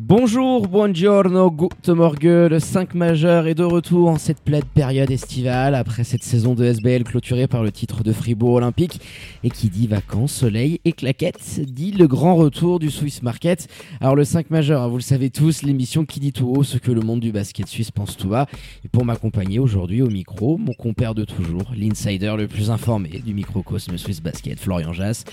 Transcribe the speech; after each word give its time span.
Bonjour, 0.00 0.68
buongiorno, 0.68 1.50
good 1.50 1.72
morgue, 1.88 2.22
le 2.22 2.60
5 2.60 2.94
majeur 2.94 3.48
est 3.48 3.56
de 3.56 3.64
retour 3.64 4.08
en 4.08 4.16
cette 4.16 4.40
pleine 4.40 4.62
période 4.62 5.10
estivale 5.10 5.74
après 5.74 6.04
cette 6.04 6.22
saison 6.22 6.54
de 6.54 6.64
SBL 6.64 7.02
clôturée 7.02 7.48
par 7.48 7.64
le 7.64 7.72
titre 7.72 8.04
de 8.04 8.12
Fribourg 8.12 8.52
Olympique 8.52 9.00
et 9.42 9.50
qui 9.50 9.68
dit 9.68 9.88
vacances, 9.88 10.32
soleil 10.32 10.80
et 10.84 10.92
claquettes 10.92 11.60
dit 11.66 11.90
le 11.90 12.06
grand 12.06 12.36
retour 12.36 12.78
du 12.78 12.92
Swiss 12.92 13.24
Market. 13.24 13.66
Alors 14.00 14.14
le 14.14 14.22
5 14.22 14.50
majeur, 14.50 14.88
vous 14.88 14.98
le 14.98 15.02
savez 15.02 15.30
tous, 15.30 15.64
l'émission 15.64 16.04
qui 16.04 16.20
dit 16.20 16.32
tout 16.32 16.46
haut 16.46 16.62
ce 16.62 16.78
que 16.78 16.92
le 16.92 17.00
monde 17.00 17.18
du 17.18 17.32
basket 17.32 17.66
suisse 17.66 17.90
pense 17.90 18.16
tout 18.16 18.28
bas 18.28 18.46
et 18.84 18.88
pour 18.88 19.04
m'accompagner 19.04 19.58
aujourd'hui 19.58 20.00
au 20.00 20.08
micro, 20.10 20.58
mon 20.58 20.74
compère 20.74 21.16
de 21.16 21.24
toujours, 21.24 21.72
l'insider 21.76 22.32
le 22.38 22.46
plus 22.46 22.70
informé 22.70 23.20
du 23.26 23.34
microcosme 23.34 23.98
Swiss 23.98 24.22
Basket, 24.22 24.60
Florian 24.60 24.92
Jass. 24.92 25.24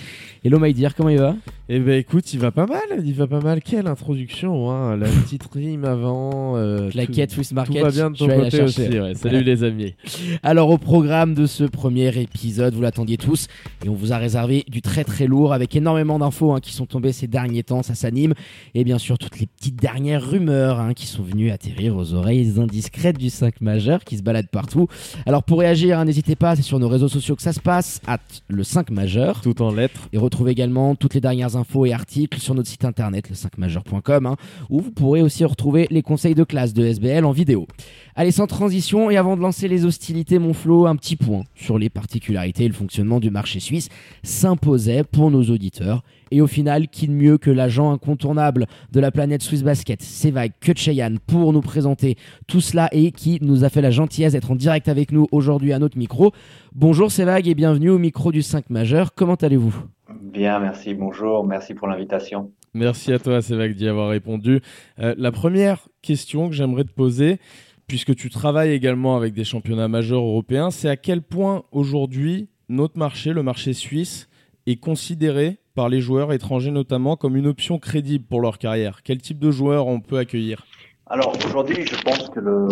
Hello 0.44 0.58
Maïdir, 0.58 0.96
comment 0.96 1.10
il 1.10 1.18
va? 1.18 1.36
Eh 1.68 1.80
ben 1.80 1.98
écoute, 1.98 2.32
il 2.32 2.38
va 2.38 2.52
pas 2.52 2.66
mal, 2.66 3.04
il 3.04 3.12
va 3.14 3.26
pas 3.26 3.40
mal. 3.40 3.60
Quelle 3.60 3.88
introduction 3.88 4.70
Hein, 4.70 4.96
la 4.96 5.08
petite 5.24 5.48
rime 5.52 5.84
avant. 5.84 6.56
Euh, 6.56 6.90
Claquette 6.90 7.32
Swiss 7.32 7.50
Market. 7.52 7.78
Tout 7.78 7.84
va 7.84 7.90
bien 7.90 8.10
de 8.12 8.16
ton 8.16 8.28
côté 8.28 8.62
aussi. 8.62 8.86
Salut 9.16 9.42
les 9.42 9.64
amis. 9.64 9.96
Alors 10.44 10.70
au 10.70 10.78
programme 10.78 11.34
de 11.34 11.46
ce 11.46 11.64
premier 11.64 12.16
épisode, 12.20 12.72
vous 12.74 12.82
l'attendiez 12.82 13.16
tous 13.16 13.48
et 13.84 13.88
on 13.88 13.94
vous 13.94 14.12
a 14.12 14.16
réservé 14.16 14.64
du 14.68 14.80
très 14.80 15.02
très 15.02 15.26
lourd 15.26 15.52
avec 15.52 15.74
énormément 15.74 16.20
d'infos 16.20 16.52
hein, 16.52 16.60
qui 16.60 16.72
sont 16.72 16.86
tombées 16.86 17.10
ces 17.10 17.26
derniers 17.26 17.64
temps, 17.64 17.82
ça 17.82 17.96
s'anime 17.96 18.34
et 18.76 18.84
bien 18.84 18.98
sûr 18.98 19.18
toutes 19.18 19.40
les 19.40 19.46
petites 19.46 19.74
dernières 19.74 20.24
rumeurs 20.24 20.78
hein, 20.78 20.94
qui 20.94 21.06
sont 21.06 21.24
venues 21.24 21.50
atterrir 21.50 21.96
aux 21.96 22.14
oreilles 22.14 22.60
indiscrètes 22.60 23.18
du 23.18 23.28
5 23.28 23.60
majeur 23.60 24.04
qui 24.04 24.16
se 24.16 24.22
balade 24.22 24.46
partout. 24.52 24.86
Alors 25.26 25.42
pour 25.42 25.58
réagir, 25.58 25.98
hein, 25.98 26.04
n'hésitez 26.04 26.36
pas, 26.36 26.54
c'est 26.54 26.62
sur 26.62 26.78
nos 26.78 26.88
réseaux 26.88 27.08
sociaux 27.08 27.34
que 27.34 27.42
ça 27.42 27.52
se 27.52 27.60
passe, 27.60 28.00
at 28.06 28.20
le 28.46 28.62
5 28.62 28.90
majeur. 28.90 29.40
Tout 29.40 29.62
en 29.62 29.72
lettres. 29.72 30.08
Et 30.12 30.18
retrouvez 30.18 30.52
également 30.52 30.94
toutes 30.94 31.14
les 31.14 31.20
dernières 31.20 31.55
infos 31.56 31.86
et 31.86 31.92
articles 31.92 32.38
sur 32.38 32.54
notre 32.54 32.68
site 32.68 32.84
internet 32.84 33.28
le 33.28 33.34
5majeur.com 33.34 34.36
où 34.70 34.80
vous 34.80 34.92
pourrez 34.92 35.22
aussi 35.22 35.44
retrouver 35.44 35.86
les 35.90 36.02
conseils 36.02 36.34
de 36.34 36.44
classe 36.44 36.72
de 36.72 36.84
SBL 36.84 37.24
en 37.24 37.32
vidéo. 37.32 37.66
Allez, 38.14 38.30
sans 38.30 38.46
transition, 38.46 39.10
et 39.10 39.16
avant 39.16 39.36
de 39.36 39.42
lancer 39.42 39.68
les 39.68 39.84
hostilités, 39.84 40.38
mon 40.38 40.54
Flo, 40.54 40.86
un 40.86 40.96
petit 40.96 41.16
point 41.16 41.44
sur 41.54 41.78
les 41.78 41.90
particularités 41.90 42.64
et 42.64 42.68
le 42.68 42.74
fonctionnement 42.74 43.20
du 43.20 43.30
marché 43.30 43.60
suisse 43.60 43.88
s'imposait 44.22 45.04
pour 45.04 45.30
nos 45.30 45.42
auditeurs. 45.44 46.02
Et 46.30 46.40
au 46.40 46.46
final, 46.46 46.88
qui 46.88 47.08
de 47.08 47.12
mieux 47.12 47.38
que 47.38 47.50
l'agent 47.50 47.92
incontournable 47.92 48.66
de 48.92 49.00
la 49.00 49.10
planète 49.10 49.42
Swiss 49.42 49.62
Basket, 49.62 50.02
Sevag 50.02 50.52
Kutcheyan, 50.60 51.16
pour 51.26 51.52
nous 51.52 51.60
présenter 51.60 52.16
tout 52.46 52.60
cela 52.60 52.88
et 52.92 53.12
qui 53.12 53.38
nous 53.42 53.64
a 53.64 53.68
fait 53.68 53.82
la 53.82 53.90
gentillesse 53.90 54.32
d'être 54.32 54.50
en 54.50 54.56
direct 54.56 54.88
avec 54.88 55.12
nous 55.12 55.28
aujourd'hui 55.30 55.72
à 55.72 55.78
notre 55.78 55.98
micro. 55.98 56.32
Bonjour 56.74 57.12
Sevag 57.12 57.46
et 57.46 57.54
bienvenue 57.54 57.90
au 57.90 57.98
micro 57.98 58.32
du 58.32 58.42
5 58.42 58.70
majeur. 58.70 59.14
Comment 59.14 59.34
allez-vous? 59.34 59.95
Bien, 60.08 60.60
merci. 60.60 60.94
Bonjour. 60.94 61.44
Merci 61.44 61.74
pour 61.74 61.88
l'invitation. 61.88 62.52
Merci 62.74 63.12
à 63.12 63.18
toi, 63.18 63.40
Sévac, 63.42 63.74
d'y 63.74 63.88
avoir 63.88 64.10
répondu. 64.10 64.60
Euh, 64.98 65.14
la 65.16 65.32
première 65.32 65.88
question 66.02 66.48
que 66.48 66.54
j'aimerais 66.54 66.84
te 66.84 66.92
poser, 66.92 67.38
puisque 67.86 68.14
tu 68.14 68.30
travailles 68.30 68.72
également 68.72 69.16
avec 69.16 69.32
des 69.32 69.44
championnats 69.44 69.88
majeurs 69.88 70.22
européens, 70.22 70.70
c'est 70.70 70.88
à 70.88 70.96
quel 70.96 71.22
point 71.22 71.64
aujourd'hui 71.72 72.48
notre 72.68 72.98
marché, 72.98 73.32
le 73.32 73.42
marché 73.42 73.72
suisse, 73.72 74.28
est 74.66 74.76
considéré 74.76 75.58
par 75.74 75.88
les 75.88 76.00
joueurs 76.00 76.32
étrangers 76.32 76.70
notamment 76.70 77.16
comme 77.16 77.36
une 77.36 77.46
option 77.46 77.78
crédible 77.78 78.24
pour 78.24 78.40
leur 78.40 78.58
carrière? 78.58 79.02
Quel 79.02 79.18
type 79.18 79.38
de 79.38 79.50
joueurs 79.50 79.86
on 79.86 80.00
peut 80.00 80.18
accueillir? 80.18 80.64
Alors 81.08 81.36
aujourd'hui, 81.46 81.86
je 81.86 81.94
pense 82.02 82.28
que 82.30 82.40
le, 82.40 82.66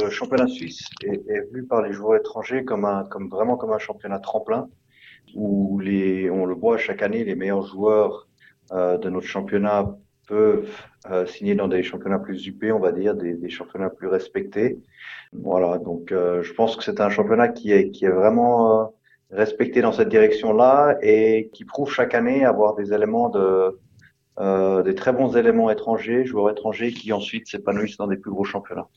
le, 0.00 0.10
championnat 0.10 0.46
suisse 0.46 0.82
est, 1.04 1.20
est, 1.28 1.52
vu 1.52 1.66
par 1.66 1.82
les 1.82 1.92
joueurs 1.92 2.18
étrangers 2.18 2.64
comme 2.64 2.86
un, 2.86 3.04
comme 3.04 3.28
vraiment 3.28 3.56
comme 3.56 3.72
un 3.72 3.78
championnat 3.78 4.20
tremplin 4.20 4.68
où 5.34 5.78
les, 5.80 6.30
on 6.30 6.46
le 6.46 6.54
voit 6.54 6.78
chaque 6.78 7.02
année, 7.02 7.24
les 7.24 7.34
meilleurs 7.34 7.66
joueurs 7.66 8.28
euh, 8.72 8.98
de 8.98 9.08
notre 9.10 9.26
championnat 9.26 9.96
peuvent 10.26 10.68
euh, 11.10 11.26
signer 11.26 11.54
dans 11.54 11.68
des 11.68 11.82
championnats 11.82 12.18
plus 12.18 12.46
UP, 12.46 12.64
on 12.72 12.80
va 12.80 12.92
dire, 12.92 13.14
des, 13.14 13.34
des 13.34 13.48
championnats 13.48 13.90
plus 13.90 14.08
respectés. 14.08 14.78
Voilà, 15.32 15.78
donc 15.78 16.12
euh, 16.12 16.42
je 16.42 16.52
pense 16.52 16.76
que 16.76 16.82
c'est 16.82 17.00
un 17.00 17.10
championnat 17.10 17.48
qui 17.48 17.72
est, 17.72 17.90
qui 17.90 18.04
est 18.04 18.10
vraiment 18.10 18.80
euh, 18.80 18.84
respecté 19.30 19.82
dans 19.82 19.92
cette 19.92 20.08
direction-là 20.08 20.98
et 21.02 21.50
qui 21.52 21.64
prouve 21.64 21.90
chaque 21.92 22.14
année 22.14 22.44
avoir 22.44 22.74
des 22.74 22.92
éléments 22.92 23.28
de 23.28 23.78
euh, 24.38 24.82
des 24.82 24.94
très 24.94 25.14
bons 25.14 25.34
éléments 25.34 25.70
étrangers, 25.70 26.26
joueurs 26.26 26.50
étrangers 26.50 26.92
qui 26.92 27.10
ensuite 27.12 27.46
s'épanouissent 27.48 27.96
dans 27.96 28.06
des 28.06 28.18
plus 28.18 28.30
gros 28.30 28.44
championnats. 28.44 28.88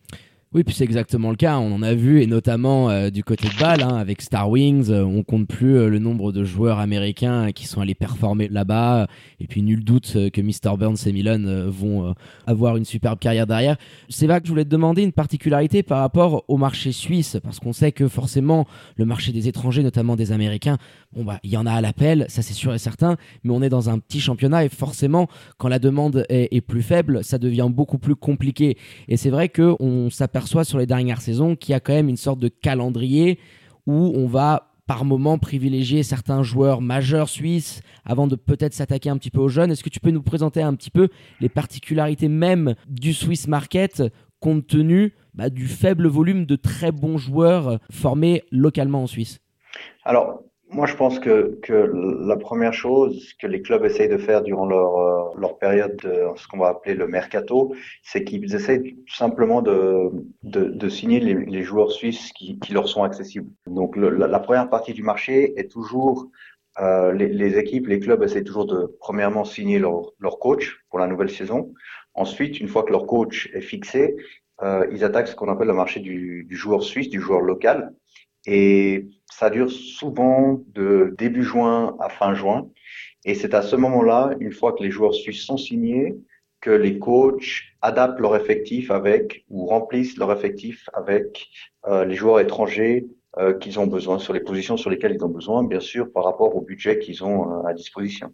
Oui, 0.52 0.64
puis 0.64 0.74
c'est 0.74 0.84
exactement 0.84 1.30
le 1.30 1.36
cas. 1.36 1.60
On 1.60 1.76
en 1.76 1.84
a 1.84 1.94
vu, 1.94 2.24
et 2.24 2.26
notamment 2.26 2.90
euh, 2.90 3.12
du 3.12 3.24
côté 3.24 3.48
de 3.48 3.60
Bâle, 3.60 3.84
hein, 3.84 3.96
avec 3.98 4.20
Star 4.20 4.50
Wings, 4.50 4.90
euh, 4.90 5.04
on 5.04 5.22
compte 5.22 5.48
plus 5.48 5.78
euh, 5.78 5.90
le 5.90 6.00
nombre 6.00 6.32
de 6.32 6.44
joueurs 6.44 6.80
américains 6.80 7.52
qui 7.52 7.68
sont 7.68 7.82
allés 7.82 7.94
performer 7.94 8.48
là-bas. 8.48 9.06
Et 9.40 9.46
puis 9.46 9.62
nul 9.62 9.84
doute 9.84 10.18
que 10.34 10.42
Mr. 10.42 10.76
Burns 10.76 10.98
et 11.06 11.12
Milan 11.12 11.68
vont 11.68 12.16
avoir 12.48 12.78
une 12.78 12.84
superbe 12.84 13.20
carrière 13.20 13.46
derrière. 13.46 13.78
C'est 14.10 14.26
vrai 14.26 14.42
que 14.42 14.48
je 14.48 14.52
voulais 14.52 14.66
te 14.66 14.70
demander 14.70 15.04
une 15.04 15.12
particularité 15.12 15.84
par 15.84 16.00
rapport 16.00 16.44
au 16.48 16.58
marché 16.58 16.92
suisse, 16.94 17.38
parce 17.44 17.60
qu'on 17.60 17.72
sait 17.72 17.92
que 17.92 18.08
forcément 18.08 18.66
le 18.98 19.06
marché 19.06 19.32
des 19.32 19.48
étrangers, 19.48 19.84
notamment 19.84 20.16
des 20.16 20.32
Américains, 20.32 20.78
bon 21.16 21.24
bah 21.24 21.40
il 21.44 21.52
y 21.52 21.58
en 21.58 21.68
a 21.68 21.72
à 21.72 21.80
l'appel, 21.80 22.26
ça 22.28 22.42
c'est 22.42 22.54
sûr 22.54 22.74
et 22.74 22.80
certain, 22.80 23.18
mais 23.44 23.54
on 23.54 23.62
est 23.62 23.70
dans 23.70 23.90
un 23.90 24.00
petit 24.00 24.20
championnat 24.20 24.66
et 24.66 24.70
forcément 24.70 25.28
quand 25.58 25.70
la 25.70 25.80
demande 25.80 26.26
est, 26.28 26.50
est 26.52 26.62
plus 26.62 26.82
faible, 26.82 27.24
ça 27.24 27.38
devient 27.38 27.70
beaucoup 27.72 28.00
plus 28.00 28.16
compliqué. 28.16 28.78
Et 29.08 29.16
c'est 29.16 29.30
vrai 29.30 29.48
que 29.48 29.76
on 29.80 30.10
s'aperçoit 30.10 30.39
perçoit 30.40 30.64
sur 30.64 30.78
les 30.78 30.86
dernières 30.86 31.20
saisons 31.20 31.58
qu'il 31.58 31.74
y 31.74 31.76
a 31.76 31.82
quand 31.82 31.92
même 31.92 32.08
une 32.08 32.16
sorte 32.16 32.40
de 32.40 32.48
calendrier 32.48 33.40
où 33.86 34.14
on 34.16 34.26
va 34.26 34.72
par 34.88 35.04
moment 35.04 35.38
privilégier 35.38 36.02
certains 36.02 36.44
joueurs 36.44 36.80
majeurs 36.80 37.28
suisses 37.28 37.82
avant 38.06 38.26
de 38.26 38.38
peut-être 38.38 38.74
s'attaquer 38.74 39.10
un 39.10 39.18
petit 39.18 39.32
peu 39.32 39.42
aux 39.42 39.50
jeunes. 39.50 39.70
Est-ce 39.70 39.84
que 39.84 39.90
tu 39.90 40.00
peux 40.00 40.12
nous 40.12 40.22
présenter 40.22 40.62
un 40.62 40.74
petit 40.76 40.92
peu 40.92 41.10
les 41.42 41.50
particularités 41.50 42.30
même 42.30 42.76
du 42.88 43.14
Swiss 43.14 43.50
Market 43.50 44.02
compte 44.40 44.66
tenu 44.66 45.14
bah, 45.34 45.50
du 45.50 45.68
faible 45.68 46.08
volume 46.08 46.46
de 46.46 46.56
très 46.56 46.94
bons 46.94 47.18
joueurs 47.18 47.80
formés 47.92 48.44
localement 48.50 49.04
en 49.04 49.08
Suisse? 49.08 49.42
Alors, 50.06 50.42
moi, 50.72 50.86
je 50.86 50.96
pense 50.96 51.20
que, 51.20 51.60
que 51.64 51.92
la 52.26 52.38
première 52.38 52.74
chose 52.74 53.34
que 53.42 53.48
les 53.48 53.62
clubs 53.62 53.84
essayent 53.86 54.10
de 54.10 54.18
faire 54.18 54.44
durant 54.44 54.68
leur, 54.68 54.98
euh, 54.98 55.34
leur 55.38 55.58
période 55.58 55.96
de 55.98 56.28
ce 56.36 56.48
qu'on 56.48 56.60
va 56.60 56.70
appeler 56.70 56.94
le 56.94 57.08
mercato, 57.08 57.74
c'est 58.04 58.24
qu'ils 58.24 58.54
essayent 58.54 58.96
tout 58.96 59.16
simplement 59.16 59.62
de, 59.62 60.12
de, 60.44 60.66
de 60.66 60.90
signer 60.90 61.20
les, 61.20 61.34
les, 61.34 61.64
joueurs 61.64 61.92
suisses 61.92 62.32
qui, 62.34 62.60
qui, 62.60 62.74
leur 62.74 62.88
sont 62.88 63.04
accessibles. 63.04 63.50
Donc, 63.66 63.96
le, 63.96 64.10
la, 64.10 64.28
la, 64.28 64.40
première 64.40 64.70
partie 64.70 64.94
du 64.94 65.02
marché 65.02 65.60
est 65.60 65.72
toujours 65.72 66.30
euh, 66.80 67.14
les, 67.14 67.28
les, 67.28 67.58
équipes, 67.58 67.88
les 67.88 68.00
clubs 68.00 68.22
essayent 68.22 68.44
toujours 68.44 68.68
de 68.68 68.96
premièrement 69.00 69.46
signer 69.46 69.80
leur, 69.80 70.12
leur 70.20 70.38
coach 70.38 70.84
pour 70.90 71.00
la 71.00 71.08
nouvelle 71.08 71.32
saison. 71.32 71.74
Ensuite, 72.14 72.60
une 72.60 72.68
fois 72.68 72.84
que 72.84 72.92
leur 72.92 73.08
coach 73.08 73.50
est 73.54 73.62
fixé, 73.62 74.16
euh, 74.62 74.86
ils 74.92 75.04
attaquent 75.04 75.30
ce 75.30 75.36
qu'on 75.36 75.50
appelle 75.50 75.68
le 75.68 75.74
marché 75.74 76.00
du, 76.00 76.46
du 76.48 76.56
joueur 76.56 76.84
suisse, 76.84 77.10
du 77.10 77.20
joueur 77.20 77.42
local. 77.42 77.94
Et 78.46 79.08
ça 79.32 79.50
dure 79.50 79.72
souvent 79.72 80.62
de 80.68 81.14
début 81.18 81.44
juin 81.44 81.96
à 82.00 82.10
fin 82.10 82.34
juin. 82.34 82.70
Et 83.26 83.36
c'est 83.36 83.54
à 83.54 83.62
ce 83.62 83.76
moment-là, 83.76 84.36
une 84.40 84.52
fois 84.52 84.74
que 84.74 84.84
les 84.84 84.92
joueurs 84.92 85.14
suisses 85.14 85.44
sont 85.44 85.58
signés, 85.58 86.16
que 86.62 86.72
les 86.72 87.00
coachs 87.00 87.64
adaptent 87.82 88.20
leur 88.20 88.36
effectif 88.36 88.92
avec 88.92 89.46
ou 89.50 89.66
remplissent 89.66 90.18
leur 90.18 90.32
effectif 90.32 90.90
avec 90.94 91.50
euh, 91.88 92.06
les 92.06 92.16
joueurs 92.16 92.40
étrangers 92.40 93.08
euh, 93.38 93.54
qu'ils 93.54 93.80
ont 93.80 93.88
besoin, 93.88 94.20
sur 94.20 94.34
les 94.34 94.40
positions 94.40 94.76
sur 94.76 94.90
lesquelles 94.90 95.14
ils 95.14 95.24
ont 95.24 95.30
besoin, 95.30 95.64
bien 95.64 95.80
sûr, 95.80 96.12
par 96.12 96.24
rapport 96.24 96.56
au 96.56 96.62
budget 96.62 97.00
qu'ils 97.00 97.24
ont 97.24 97.64
euh, 97.64 97.68
à 97.68 97.74
disposition. 97.74 98.34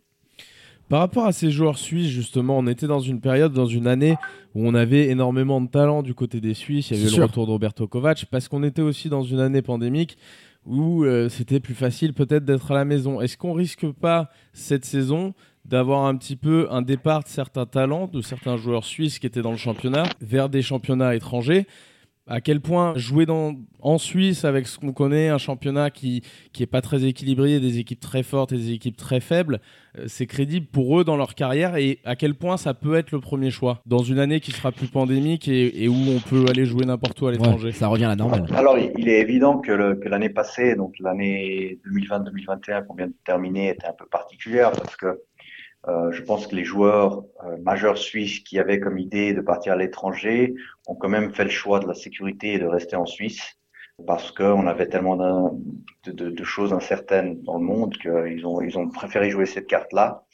Par 0.90 1.00
rapport 1.00 1.26
à 1.26 1.32
ces 1.32 1.50
joueurs 1.50 1.80
suisses, 1.80 2.10
justement, 2.10 2.58
on 2.60 2.68
était 2.68 2.86
dans 2.86 3.00
une 3.00 3.20
période, 3.20 3.54
dans 3.54 3.66
une 3.66 3.88
année 3.88 4.16
où 4.54 4.68
on 4.68 4.76
avait 4.76 5.08
énormément 5.08 5.60
de 5.60 5.68
talent 5.68 6.04
du 6.04 6.14
côté 6.14 6.40
des 6.40 6.54
Suisses. 6.54 6.92
Il 6.92 6.98
y 6.98 7.08
avait 7.08 7.18
le 7.18 7.24
retour 7.24 7.48
de 7.48 7.52
Roberto 7.52 7.88
Kovac, 7.88 8.26
parce 8.30 8.48
qu'on 8.48 8.64
était 8.64 8.84
aussi 8.84 9.10
dans 9.10 9.24
une 9.24 9.40
année 9.40 9.62
pandémique 9.62 10.18
où 10.66 11.04
euh, 11.04 11.30
c'était 11.30 11.60
plus 11.60 11.76
facile 11.76 12.14
peut-être 12.14 12.46
d'être 12.46 12.72
à 12.72 12.76
la 12.76 12.86
maison. 12.86 13.22
Est-ce 13.22 13.38
qu'on 13.38 13.54
risque 13.54 13.88
pas 13.92 14.30
cette 14.54 14.86
saison 14.86 15.34
d'avoir 15.64 16.06
un 16.06 16.16
petit 16.16 16.36
peu 16.36 16.68
un 16.72 16.82
départ 16.82 17.24
de 17.24 17.30
certains 17.30 17.66
talents, 17.66 18.08
de 18.08 18.22
certains 18.22 18.58
joueurs 18.58 18.86
suisses 18.86 19.20
qui 19.20 19.28
étaient 19.28 19.42
dans 19.42 19.52
le 19.52 19.58
championnat, 19.58 20.04
vers 20.22 20.50
des 20.50 20.62
championnats 20.62 21.16
étrangers? 21.16 21.68
À 22.28 22.42
quel 22.42 22.60
point 22.60 22.94
jouer 22.96 23.26
dans, 23.26 23.56
en 23.82 23.98
Suisse 23.98 24.46
avec 24.46 24.68
ce 24.68 24.80
qu'on 24.80 24.94
connaît, 24.94 25.30
un 25.30 25.38
championnat 25.38 25.92
qui 25.92 26.24
qui 26.54 26.64
est 26.64 26.68
pas 26.68 26.82
très 26.82 27.04
équilibré, 27.04 27.60
des 27.60 27.78
équipes 27.78 28.00
très 28.00 28.24
fortes 28.24 28.52
et 28.52 28.58
des 28.58 28.72
équipes 28.72 28.98
très 28.98 29.20
faibles, 29.20 29.60
euh, 29.98 30.06
c'est 30.08 30.26
crédible 30.26 30.66
pour 30.66 31.00
eux 31.00 31.04
dans 31.04 31.18
leur 31.18 31.36
carrière 31.36 31.76
et 31.76 32.00
à 32.04 32.16
quel 32.16 32.34
point 32.34 32.58
ça 32.58 32.74
peut 32.74 32.96
être 32.96 33.12
le 33.12 33.20
premier 33.20 33.52
choix 33.52 33.82
dans 33.86 34.00
une 34.00 34.18
année 34.20 34.40
qui 34.40 34.52
sera 34.52 34.72
plus 34.72 34.88
pandémique 34.88 35.48
et, 35.48 35.88
où 35.88 35.94
on 35.94 36.20
peut 36.20 36.46
aller 36.50 36.66
jouer 36.66 36.86
n'importe 36.86 37.22
où 37.22 37.28
à 37.28 37.32
l'étranger? 37.32 37.72
ça 37.72 37.88
revient 37.88 38.06
à 38.06 38.10
la 38.10 38.16
normale. 38.16 38.46
Alors 38.56 38.78
il 38.78 39.08
est 39.08 39.20
évident 39.20 39.60
que 39.60 39.72
l'année 40.08 40.30
passée, 40.30 40.76
donc 40.76 40.96
l'année 41.00 41.80
2020-2021 41.88 42.86
qu'on 42.86 42.96
vient 42.96 43.08
de 43.08 43.14
terminer, 43.24 43.70
était 43.70 43.88
un 43.88 43.94
peu 43.94 44.06
particulière 44.06 44.72
parce 44.72 44.96
que 44.96 45.20
euh, 45.88 46.12
je 46.12 46.22
pense 46.24 46.48
que 46.48 46.56
les 46.56 46.66
joueurs 46.66 47.24
euh, 47.44 47.58
majeurs 47.64 47.98
suisses 47.98 48.40
qui 48.40 48.60
avaient 48.60 48.80
comme 48.80 48.98
idée 48.98 49.34
de 49.34 49.42
partir 49.42 49.74
à 49.74 49.76
l'étranger 49.76 50.56
ont 50.88 50.96
quand 50.96 51.10
même 51.10 51.34
fait 51.34 51.44
le 51.44 51.50
choix 51.50 51.80
de 51.80 51.88
la 51.88 51.94
sécurité 51.94 52.54
et 52.54 52.60
de 52.60 52.66
rester 52.66 52.96
en 52.96 53.06
Suisse 53.06 53.58
parce 54.06 54.32
qu'on 54.32 54.68
avait 54.68 54.88
tellement 54.88 55.16
de, 55.16 56.12
de, 56.12 56.30
de, 56.30 56.44
choses 56.44 56.74
incertaines 56.74 57.42
dans 57.44 57.58
le 57.58 57.64
monde 57.64 57.96
qu'ils 57.98 58.46
ont, 58.46 58.62
ils 58.62 58.78
ont 58.78 58.90
préféré 58.90 59.30
jouer 59.30 59.46
cette 59.46 59.68
carte-là. 59.68 60.26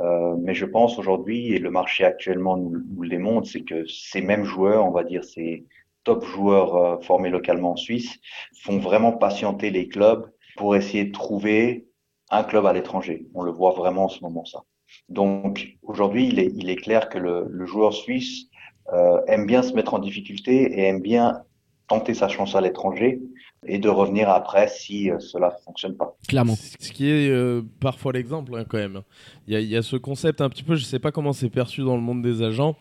Euh, 0.00 0.36
mais 0.40 0.54
je 0.54 0.64
pense 0.64 0.98
aujourd'hui, 0.98 1.52
et 1.52 1.58
le 1.58 1.70
marché 1.70 2.04
actuellement 2.04 2.56
nous, 2.56 2.70
nous 2.70 3.02
le 3.02 3.08
démontre, 3.08 3.48
c'est 3.48 3.62
que 3.62 3.86
ces 3.86 4.20
mêmes 4.20 4.44
joueurs, 4.44 4.84
on 4.84 4.92
va 4.92 5.02
dire 5.02 5.24
ces 5.24 5.66
top 6.04 6.24
joueurs 6.24 6.76
euh, 6.76 7.00
formés 7.00 7.30
localement 7.30 7.72
en 7.72 7.76
Suisse, 7.76 8.18
font 8.62 8.78
vraiment 8.78 9.12
patienter 9.12 9.70
les 9.70 9.88
clubs 9.88 10.30
pour 10.56 10.76
essayer 10.76 11.04
de 11.04 11.12
trouver 11.12 11.88
un 12.30 12.44
club 12.44 12.66
à 12.66 12.72
l'étranger. 12.72 13.26
On 13.34 13.42
le 13.42 13.50
voit 13.50 13.72
vraiment 13.72 14.04
en 14.04 14.08
ce 14.08 14.20
moment 14.20 14.44
ça. 14.44 14.62
Donc 15.08 15.76
aujourd'hui, 15.82 16.28
il 16.28 16.38
est, 16.38 16.52
il 16.54 16.70
est 16.70 16.76
clair 16.76 17.08
que 17.08 17.18
le, 17.18 17.46
le 17.48 17.66
joueur 17.66 17.92
suisse 17.92 18.46
euh, 18.92 19.20
aime 19.26 19.46
bien 19.46 19.62
se 19.62 19.72
mettre 19.74 19.94
en 19.94 19.98
difficulté 19.98 20.62
et 20.78 20.84
aime 20.84 21.00
bien 21.00 21.42
tenter 21.88 22.14
sa 22.14 22.28
chance 22.28 22.54
à 22.54 22.60
l'étranger 22.60 23.20
et 23.66 23.78
de 23.78 23.88
revenir 23.88 24.28
après 24.28 24.68
si 24.68 25.10
euh, 25.10 25.18
cela 25.18 25.48
ne 25.48 25.64
fonctionne 25.64 25.96
pas. 25.96 26.16
Clairement. 26.28 26.54
Ce 26.56 26.92
qui 26.92 27.08
est 27.08 27.28
euh, 27.28 27.62
parfois 27.80 28.12
l'exemple 28.12 28.54
hein, 28.56 28.64
quand 28.68 28.78
même. 28.78 29.02
Il 29.46 29.54
y, 29.54 29.56
a, 29.56 29.60
il 29.60 29.68
y, 29.68 29.76
a, 29.76 29.82
ce 29.82 29.96
concept 29.96 30.40
un 30.40 30.48
petit 30.48 30.62
peu, 30.62 30.76
je 30.76 30.82
ne 30.82 30.86
sais 30.86 30.98
pas 30.98 31.12
comment 31.12 31.32
c'est 31.32 31.50
perçu 31.50 31.82
dans 31.82 31.96
le 31.96 32.02
monde 32.02 32.22
des 32.22 32.42
agents, 32.42 32.76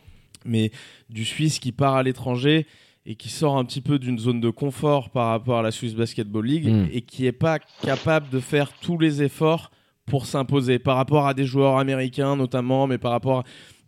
mais 0.45 0.71
du 1.09 1.25
Suisse 1.25 1.59
qui 1.59 1.71
part 1.71 1.95
à 1.95 2.04
l'étranger 2.04 2.68
et 3.06 3.15
qui 3.15 3.30
sort 3.30 3.57
un 3.57 3.63
petit 3.63 3.81
peu 3.81 4.00
d'une 4.00 4.19
zone 4.19 4.42
de 4.42 4.50
confort 4.50 5.09
par 5.09 5.30
rapport 5.30 5.59
à 5.59 5.62
la 5.62 5.71
Swiss 5.71 5.95
Basketball 5.95 6.45
League 6.45 6.68
mm. 6.68 6.88
et 6.92 7.01
qui 7.01 7.24
n'est 7.24 7.31
pas 7.31 7.59
capable 7.81 8.30
de 8.30 8.39
faire 8.39 8.74
tous 8.74 8.98
les 8.98 9.24
efforts 9.24 9.71
pour 10.07 10.25
s'imposer 10.25 10.80
par 10.80 10.95
rapport 10.95 11.27
à 11.27 11.33
des 11.33 11.45
joueurs 11.45 11.77
américains 11.77 12.36
notamment, 12.36 12.88
mais 12.88 12.98
par 12.98 13.12
rapport... 13.12 13.44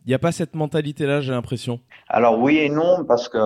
Il 0.05 0.09
n'y 0.09 0.15
a 0.15 0.19
pas 0.19 0.31
cette 0.31 0.55
mentalité-là, 0.55 1.21
j'ai 1.21 1.33
l'impression. 1.33 1.81
Alors 2.07 2.39
oui 2.39 2.57
et 2.57 2.69
non, 2.69 3.03
parce 3.05 3.27
que 3.27 3.37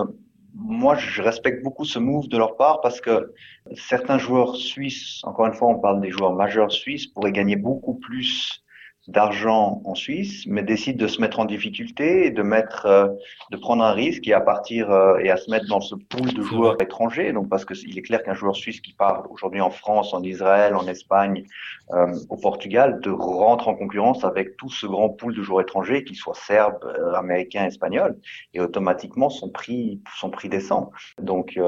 moi, 0.54 0.94
je 0.94 1.20
respecte 1.20 1.62
beaucoup 1.64 1.84
ce 1.84 1.98
move 1.98 2.28
de 2.28 2.38
leur 2.38 2.56
part 2.56 2.80
parce 2.80 3.00
que 3.00 3.34
certains 3.74 4.18
joueurs 4.18 4.54
suisses, 4.56 5.20
encore 5.24 5.46
une 5.46 5.52
fois, 5.52 5.68
on 5.68 5.80
parle 5.80 6.00
des 6.00 6.10
joueurs 6.10 6.32
majeurs 6.32 6.70
suisses, 6.70 7.08
pourraient 7.08 7.32
gagner 7.32 7.56
beaucoup 7.56 7.94
plus 7.94 8.63
d'argent 9.06 9.82
en 9.84 9.94
Suisse, 9.94 10.46
mais 10.46 10.62
décide 10.62 10.96
de 10.96 11.06
se 11.06 11.20
mettre 11.20 11.38
en 11.38 11.44
difficulté 11.44 12.26
et 12.26 12.30
de 12.30 12.42
mettre, 12.42 12.86
euh, 12.86 13.08
de 13.50 13.56
prendre 13.56 13.84
un 13.84 13.92
risque 13.92 14.26
et 14.26 14.32
à 14.32 14.40
partir 14.40 14.90
euh, 14.90 15.18
et 15.18 15.30
à 15.30 15.36
se 15.36 15.50
mettre 15.50 15.66
dans 15.68 15.80
ce 15.80 15.94
pool 15.94 16.32
de 16.32 16.42
joueurs 16.42 16.80
étrangers. 16.80 17.32
Donc 17.32 17.48
parce 17.50 17.66
que 17.66 17.74
il 17.86 17.98
est 17.98 18.02
clair 18.02 18.22
qu'un 18.22 18.34
joueur 18.34 18.56
suisse 18.56 18.80
qui 18.80 18.94
part 18.94 19.30
aujourd'hui 19.30 19.60
en 19.60 19.70
France, 19.70 20.14
en 20.14 20.22
Israël, 20.22 20.74
en 20.74 20.86
Espagne, 20.86 21.44
euh, 21.92 22.14
au 22.30 22.36
Portugal, 22.36 23.00
de 23.00 23.10
rentre 23.10 23.68
en 23.68 23.74
concurrence 23.74 24.24
avec 24.24 24.56
tout 24.56 24.70
ce 24.70 24.86
grand 24.86 25.10
pool 25.10 25.34
de 25.34 25.42
joueurs 25.42 25.60
étrangers, 25.60 26.04
qu'ils 26.04 26.16
soient 26.16 26.34
serbes, 26.34 26.84
américains, 27.14 27.66
espagnols, 27.66 28.18
et 28.54 28.60
automatiquement 28.60 29.28
son 29.28 29.50
prix, 29.50 30.00
son 30.18 30.30
prix 30.30 30.48
descend. 30.48 30.88
Donc 31.20 31.58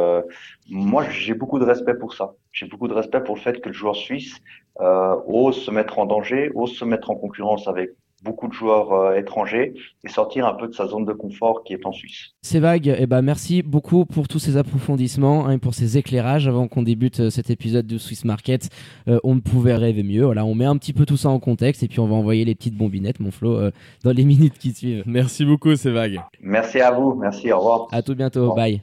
moi 0.68 1.04
j'ai 1.10 1.34
beaucoup 1.34 1.58
de 1.58 1.64
respect 1.64 1.94
pour 1.94 2.14
ça. 2.14 2.32
J'ai 2.52 2.66
beaucoup 2.66 2.88
de 2.88 2.94
respect 2.94 3.20
pour 3.20 3.34
le 3.34 3.40
fait 3.40 3.60
que 3.60 3.68
le 3.68 3.74
joueur 3.74 3.96
suisse 3.96 4.40
euh, 4.81 5.17
ose 5.26 5.56
se 5.56 5.70
mettre 5.70 5.99
en 5.99 6.06
danger, 6.06 6.50
ose 6.55 6.73
se 6.76 6.84
mettre 6.84 7.11
en 7.11 7.17
concurrence 7.17 7.69
avec 7.69 7.90
beaucoup 8.26 8.49
de 8.49 8.52
joueurs 8.52 8.93
euh, 8.93 9.14
étrangers 9.14 9.75
et 10.05 10.08
sortir 10.08 10.46
un 10.46 10.55
peu 10.55 10.67
de 10.69 10.73
sa 10.73 10.87
zone 10.87 11.05
de 11.05 11.12
confort 11.12 11.62
qui 11.64 11.73
est 11.75 11.87
en 11.87 11.93
Suisse. 11.93 12.34
C'est 12.43 12.61
vague. 12.61 12.94
Eh 12.99 13.06
ben, 13.06 13.23
merci 13.23 13.62
beaucoup 13.62 14.05
pour 14.05 14.26
tous 14.28 14.38
ces 14.38 14.56
approfondissements 14.56 15.46
hein, 15.46 15.52
et 15.52 15.58
pour 15.58 15.75
ces 15.75 15.99
éclairages 15.99 16.49
avant 16.49 16.67
qu'on 16.67 16.82
débute 16.82 17.20
euh, 17.20 17.31
cet 17.31 17.50
épisode 17.50 17.87
de 17.87 17.99
Swiss 17.99 18.25
Market. 18.25 18.69
Euh, 19.08 19.19
on 19.23 19.34
ne 19.34 19.40
pouvait 19.40 19.76
rêver 19.76 20.02
mieux. 20.02 20.25
Voilà, 20.25 20.44
on 20.44 20.55
met 20.55 20.64
un 20.64 20.76
petit 20.76 20.93
peu 20.93 21.06
tout 21.06 21.17
ça 21.17 21.29
en 21.29 21.38
contexte 21.38 21.82
et 21.82 21.88
puis 21.88 22.00
on 22.00 22.06
va 22.06 22.17
envoyer 22.17 22.44
les 22.44 22.55
petites 22.55 22.76
bombinettes, 22.76 23.20
mon 23.20 23.31
Flo, 23.31 23.70
dans 24.05 24.12
les 24.12 24.25
minutes 24.32 24.58
qui 24.58 24.72
suivent. 24.72 25.02
Merci 25.06 25.44
beaucoup, 25.44 25.76
c'est 25.76 25.93
vague. 25.93 26.20
Merci 26.40 26.81
à 26.81 26.90
vous. 26.90 27.14
Merci. 27.14 27.52
Au 27.52 27.58
revoir. 27.58 27.88
À 27.93 28.02
tout 28.02 28.14
bientôt. 28.14 28.55
Bye. 28.55 28.82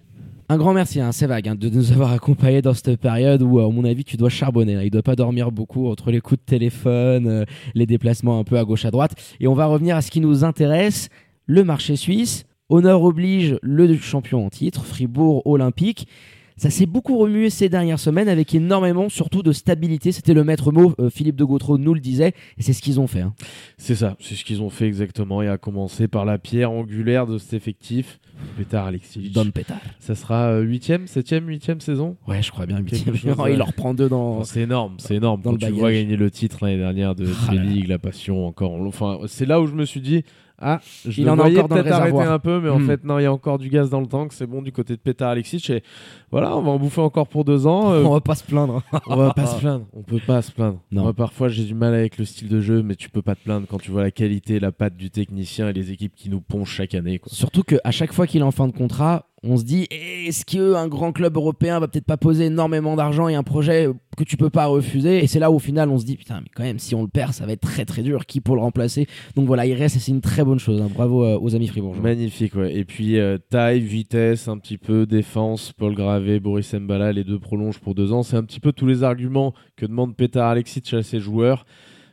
Un 0.49 0.57
grand 0.57 0.73
merci, 0.73 0.99
hein, 0.99 1.11
c'est 1.13 1.25
vague, 1.25 1.47
hein, 1.47 1.55
de 1.55 1.69
nous 1.69 1.93
avoir 1.93 2.11
accompagnés 2.11 2.61
dans 2.61 2.73
cette 2.73 2.99
période 2.99 3.41
où, 3.41 3.59
à 3.59 3.69
mon 3.69 3.85
avis, 3.85 4.03
tu 4.03 4.17
dois 4.17 4.29
charbonner. 4.29 4.75
Là. 4.75 4.83
Il 4.83 4.91
doit 4.91 5.01
pas 5.01 5.15
dormir 5.15 5.51
beaucoup 5.51 5.87
entre 5.87 6.11
les 6.11 6.19
coups 6.19 6.41
de 6.41 6.45
téléphone, 6.45 7.27
euh, 7.27 7.45
les 7.75 7.85
déplacements 7.85 8.39
un 8.39 8.43
peu 8.43 8.57
à 8.57 8.65
gauche 8.65 8.85
à 8.85 8.91
droite. 8.91 9.13
Et 9.39 9.47
on 9.47 9.53
va 9.53 9.67
revenir 9.67 9.95
à 9.95 10.01
ce 10.01 10.11
qui 10.11 10.19
nous 10.19 10.43
intéresse, 10.43 11.09
le 11.45 11.63
marché 11.63 11.95
suisse. 11.95 12.45
Honneur 12.69 13.03
oblige 13.03 13.57
le 13.61 13.95
champion 13.97 14.45
en 14.45 14.49
titre, 14.49 14.83
Fribourg 14.85 15.45
Olympique. 15.45 16.07
Ça 16.57 16.69
s'est 16.69 16.85
beaucoup 16.85 17.17
remué 17.17 17.49
ces 17.49 17.69
dernières 17.69 17.99
semaines 17.99 18.29
avec 18.29 18.53
énormément, 18.53 19.09
surtout 19.09 19.43
de 19.43 19.51
stabilité. 19.51 20.11
C'était 20.11 20.33
le 20.33 20.43
maître 20.43 20.71
mot, 20.71 20.93
euh, 20.99 21.09
Philippe 21.09 21.35
de 21.35 21.43
Gautreau 21.43 21.77
nous 21.77 21.93
le 21.93 21.99
disait, 21.99 22.33
et 22.57 22.61
c'est 22.61 22.73
ce 22.73 22.81
qu'ils 22.81 22.99
ont 22.99 23.07
fait. 23.07 23.21
Hein. 23.21 23.33
C'est 23.77 23.95
ça, 23.95 24.15
c'est 24.19 24.35
ce 24.35 24.43
qu'ils 24.43 24.61
ont 24.61 24.69
fait 24.69 24.87
exactement, 24.87 25.41
et 25.41 25.47
à 25.47 25.57
commencer 25.57 26.07
par 26.07 26.25
la 26.25 26.37
pierre 26.37 26.71
angulaire 26.71 27.27
de 27.27 27.37
cet 27.37 27.53
effectif, 27.53 28.19
Pétard 28.57 28.87
Alexis. 28.87 29.29
Don 29.29 29.49
Pétard. 29.51 29.79
Ça 29.99 30.15
sera 30.15 30.59
8ème, 30.59 31.07
7ème, 31.07 31.45
8ème 31.45 31.79
saison? 31.79 32.17
Ouais, 32.27 32.41
je 32.41 32.51
crois 32.51 32.65
bien 32.65 32.81
8ème. 32.81 33.49
Il 33.51 33.57
leur 33.57 33.73
prend 33.73 33.93
deux 33.93 34.09
dans. 34.09 34.43
c'est 34.43 34.61
énorme, 34.61 34.95
c'est 34.99 35.15
énorme. 35.15 35.41
Quand 35.43 35.57
tu 35.57 35.71
vois 35.71 35.91
gagner 35.91 36.17
le 36.17 36.29
titre 36.29 36.59
l'année 36.61 36.77
dernière 36.77 37.15
de 37.15 37.27
ah, 37.47 37.55
Ligue, 37.55 37.87
la 37.87 37.99
passion 37.99 38.45
encore. 38.45 38.73
Enfin, 38.81 39.19
c'est 39.27 39.45
là 39.45 39.61
où 39.61 39.67
je 39.67 39.73
me 39.73 39.85
suis 39.85 40.01
dit, 40.01 40.23
ah, 40.65 40.79
je 41.05 41.21
il 41.21 41.29
en 41.29 41.37
a 41.37 41.43
peut-être 41.43 41.91
arrêter 41.91 42.21
un 42.21 42.39
peu, 42.39 42.61
mais 42.61 42.69
en 42.69 42.79
hmm. 42.79 42.87
fait, 42.87 43.03
non, 43.03 43.19
il 43.19 43.23
y 43.23 43.25
a 43.25 43.33
encore 43.33 43.59
du 43.59 43.69
gaz 43.69 43.89
dans 43.89 43.99
le 43.99 44.07
tank. 44.07 44.31
C'est 44.31 44.47
bon 44.47 44.61
du 44.61 44.71
côté 44.71 44.93
de 44.93 44.99
Petar 44.99 45.29
Alexic. 45.29 45.69
Et 45.69 45.83
voilà, 46.31 46.55
on 46.55 46.61
va 46.61 46.71
en 46.71 46.79
bouffer 46.79 47.01
encore 47.01 47.27
pour 47.27 47.43
deux 47.43 47.67
ans. 47.67 47.91
Euh, 47.91 48.03
on 48.05 48.13
va 48.13 48.21
pas 48.21 48.35
se 48.35 48.45
plaindre. 48.45 48.81
on 49.07 49.15
va 49.17 49.33
pas 49.33 49.45
se 49.45 49.59
plaindre. 49.59 49.85
On 49.93 50.03
peut 50.03 50.21
pas 50.25 50.41
se 50.41 50.51
plaindre. 50.51 50.79
Non. 50.91 51.03
Moi, 51.03 51.13
parfois, 51.13 51.49
j'ai 51.49 51.65
du 51.65 51.75
mal 51.75 51.93
avec 51.93 52.17
le 52.17 52.23
style 52.23 52.47
de 52.47 52.61
jeu, 52.61 52.81
mais 52.81 52.95
tu 52.95 53.09
peux 53.09 53.21
pas 53.21 53.35
te 53.35 53.43
plaindre 53.43 53.67
quand 53.67 53.79
tu 53.79 53.91
vois 53.91 54.03
la 54.03 54.11
qualité, 54.11 54.61
la 54.61 54.71
patte 54.71 54.95
du 54.95 55.11
technicien 55.11 55.67
et 55.67 55.73
les 55.73 55.91
équipes 55.91 56.15
qui 56.15 56.29
nous 56.29 56.39
poncent 56.39 56.69
chaque 56.69 56.95
année. 56.95 57.19
Quoi. 57.19 57.29
Surtout 57.33 57.63
qu'à 57.63 57.91
chaque 57.91 58.13
fois 58.13 58.25
qu'il 58.25 58.39
est 58.39 58.45
en 58.45 58.51
fin 58.51 58.67
de 58.67 58.73
contrat, 58.73 59.25
on 59.43 59.57
se 59.57 59.63
dit 59.63 59.87
est-ce 59.91 60.45
qu'un 60.45 60.87
grand 60.87 61.11
club 61.11 61.35
européen 61.35 61.79
va 61.79 61.87
peut-être 61.87 62.05
pas 62.05 62.17
poser 62.17 62.45
énormément 62.45 62.95
d'argent 62.95 63.27
et 63.27 63.35
un 63.35 63.43
projet 63.43 63.89
que 64.17 64.23
tu 64.23 64.37
peux 64.37 64.49
pas 64.49 64.65
refuser? 64.65 65.23
Et 65.23 65.27
c'est 65.27 65.39
là 65.39 65.51
où 65.51 65.55
au 65.55 65.59
final 65.59 65.89
on 65.89 65.99
se 65.99 66.05
dit 66.05 66.15
putain 66.15 66.39
mais 66.41 66.47
quand 66.55 66.63
même 66.63 66.79
si 66.79 66.95
on 66.95 67.01
le 67.01 67.07
perd 67.07 67.33
ça 67.33 67.45
va 67.45 67.51
être 67.51 67.61
très 67.61 67.85
très 67.85 68.01
dur. 68.01 68.25
Qui 68.25 68.41
pour 68.41 68.55
le 68.55 68.61
remplacer? 68.61 69.07
Donc 69.35 69.45
voilà 69.45 69.65
il 69.65 69.73
reste 69.73 69.99
c'est 69.99 70.11
une 70.11 70.21
très 70.21 70.43
bonne 70.43 70.59
chose 70.59 70.81
hein. 70.81 70.89
bravo 70.93 71.25
euh, 71.25 71.37
aux 71.39 71.55
amis 71.55 71.67
fribourgeois. 71.67 72.01
Magnifique 72.01 72.55
ouais. 72.55 72.75
Et 72.75 72.85
puis 72.85 73.19
euh, 73.19 73.37
taille 73.49 73.81
vitesse 73.81 74.47
un 74.47 74.57
petit 74.57 74.77
peu 74.77 75.05
défense 75.05 75.73
Paul 75.73 75.93
Gravé 75.93 76.39
Boris 76.39 76.73
Mbala 76.73 77.11
les 77.11 77.23
deux 77.23 77.39
prolongent 77.39 77.79
pour 77.79 77.95
deux 77.95 78.13
ans. 78.13 78.23
C'est 78.23 78.37
un 78.37 78.43
petit 78.43 78.59
peu 78.59 78.71
tous 78.71 78.87
les 78.87 79.03
arguments 79.03 79.53
que 79.75 79.85
demande 79.85 80.15
Petar 80.15 80.49
Alexic 80.49 80.93
à 80.93 81.03
ses 81.03 81.19
joueurs 81.19 81.65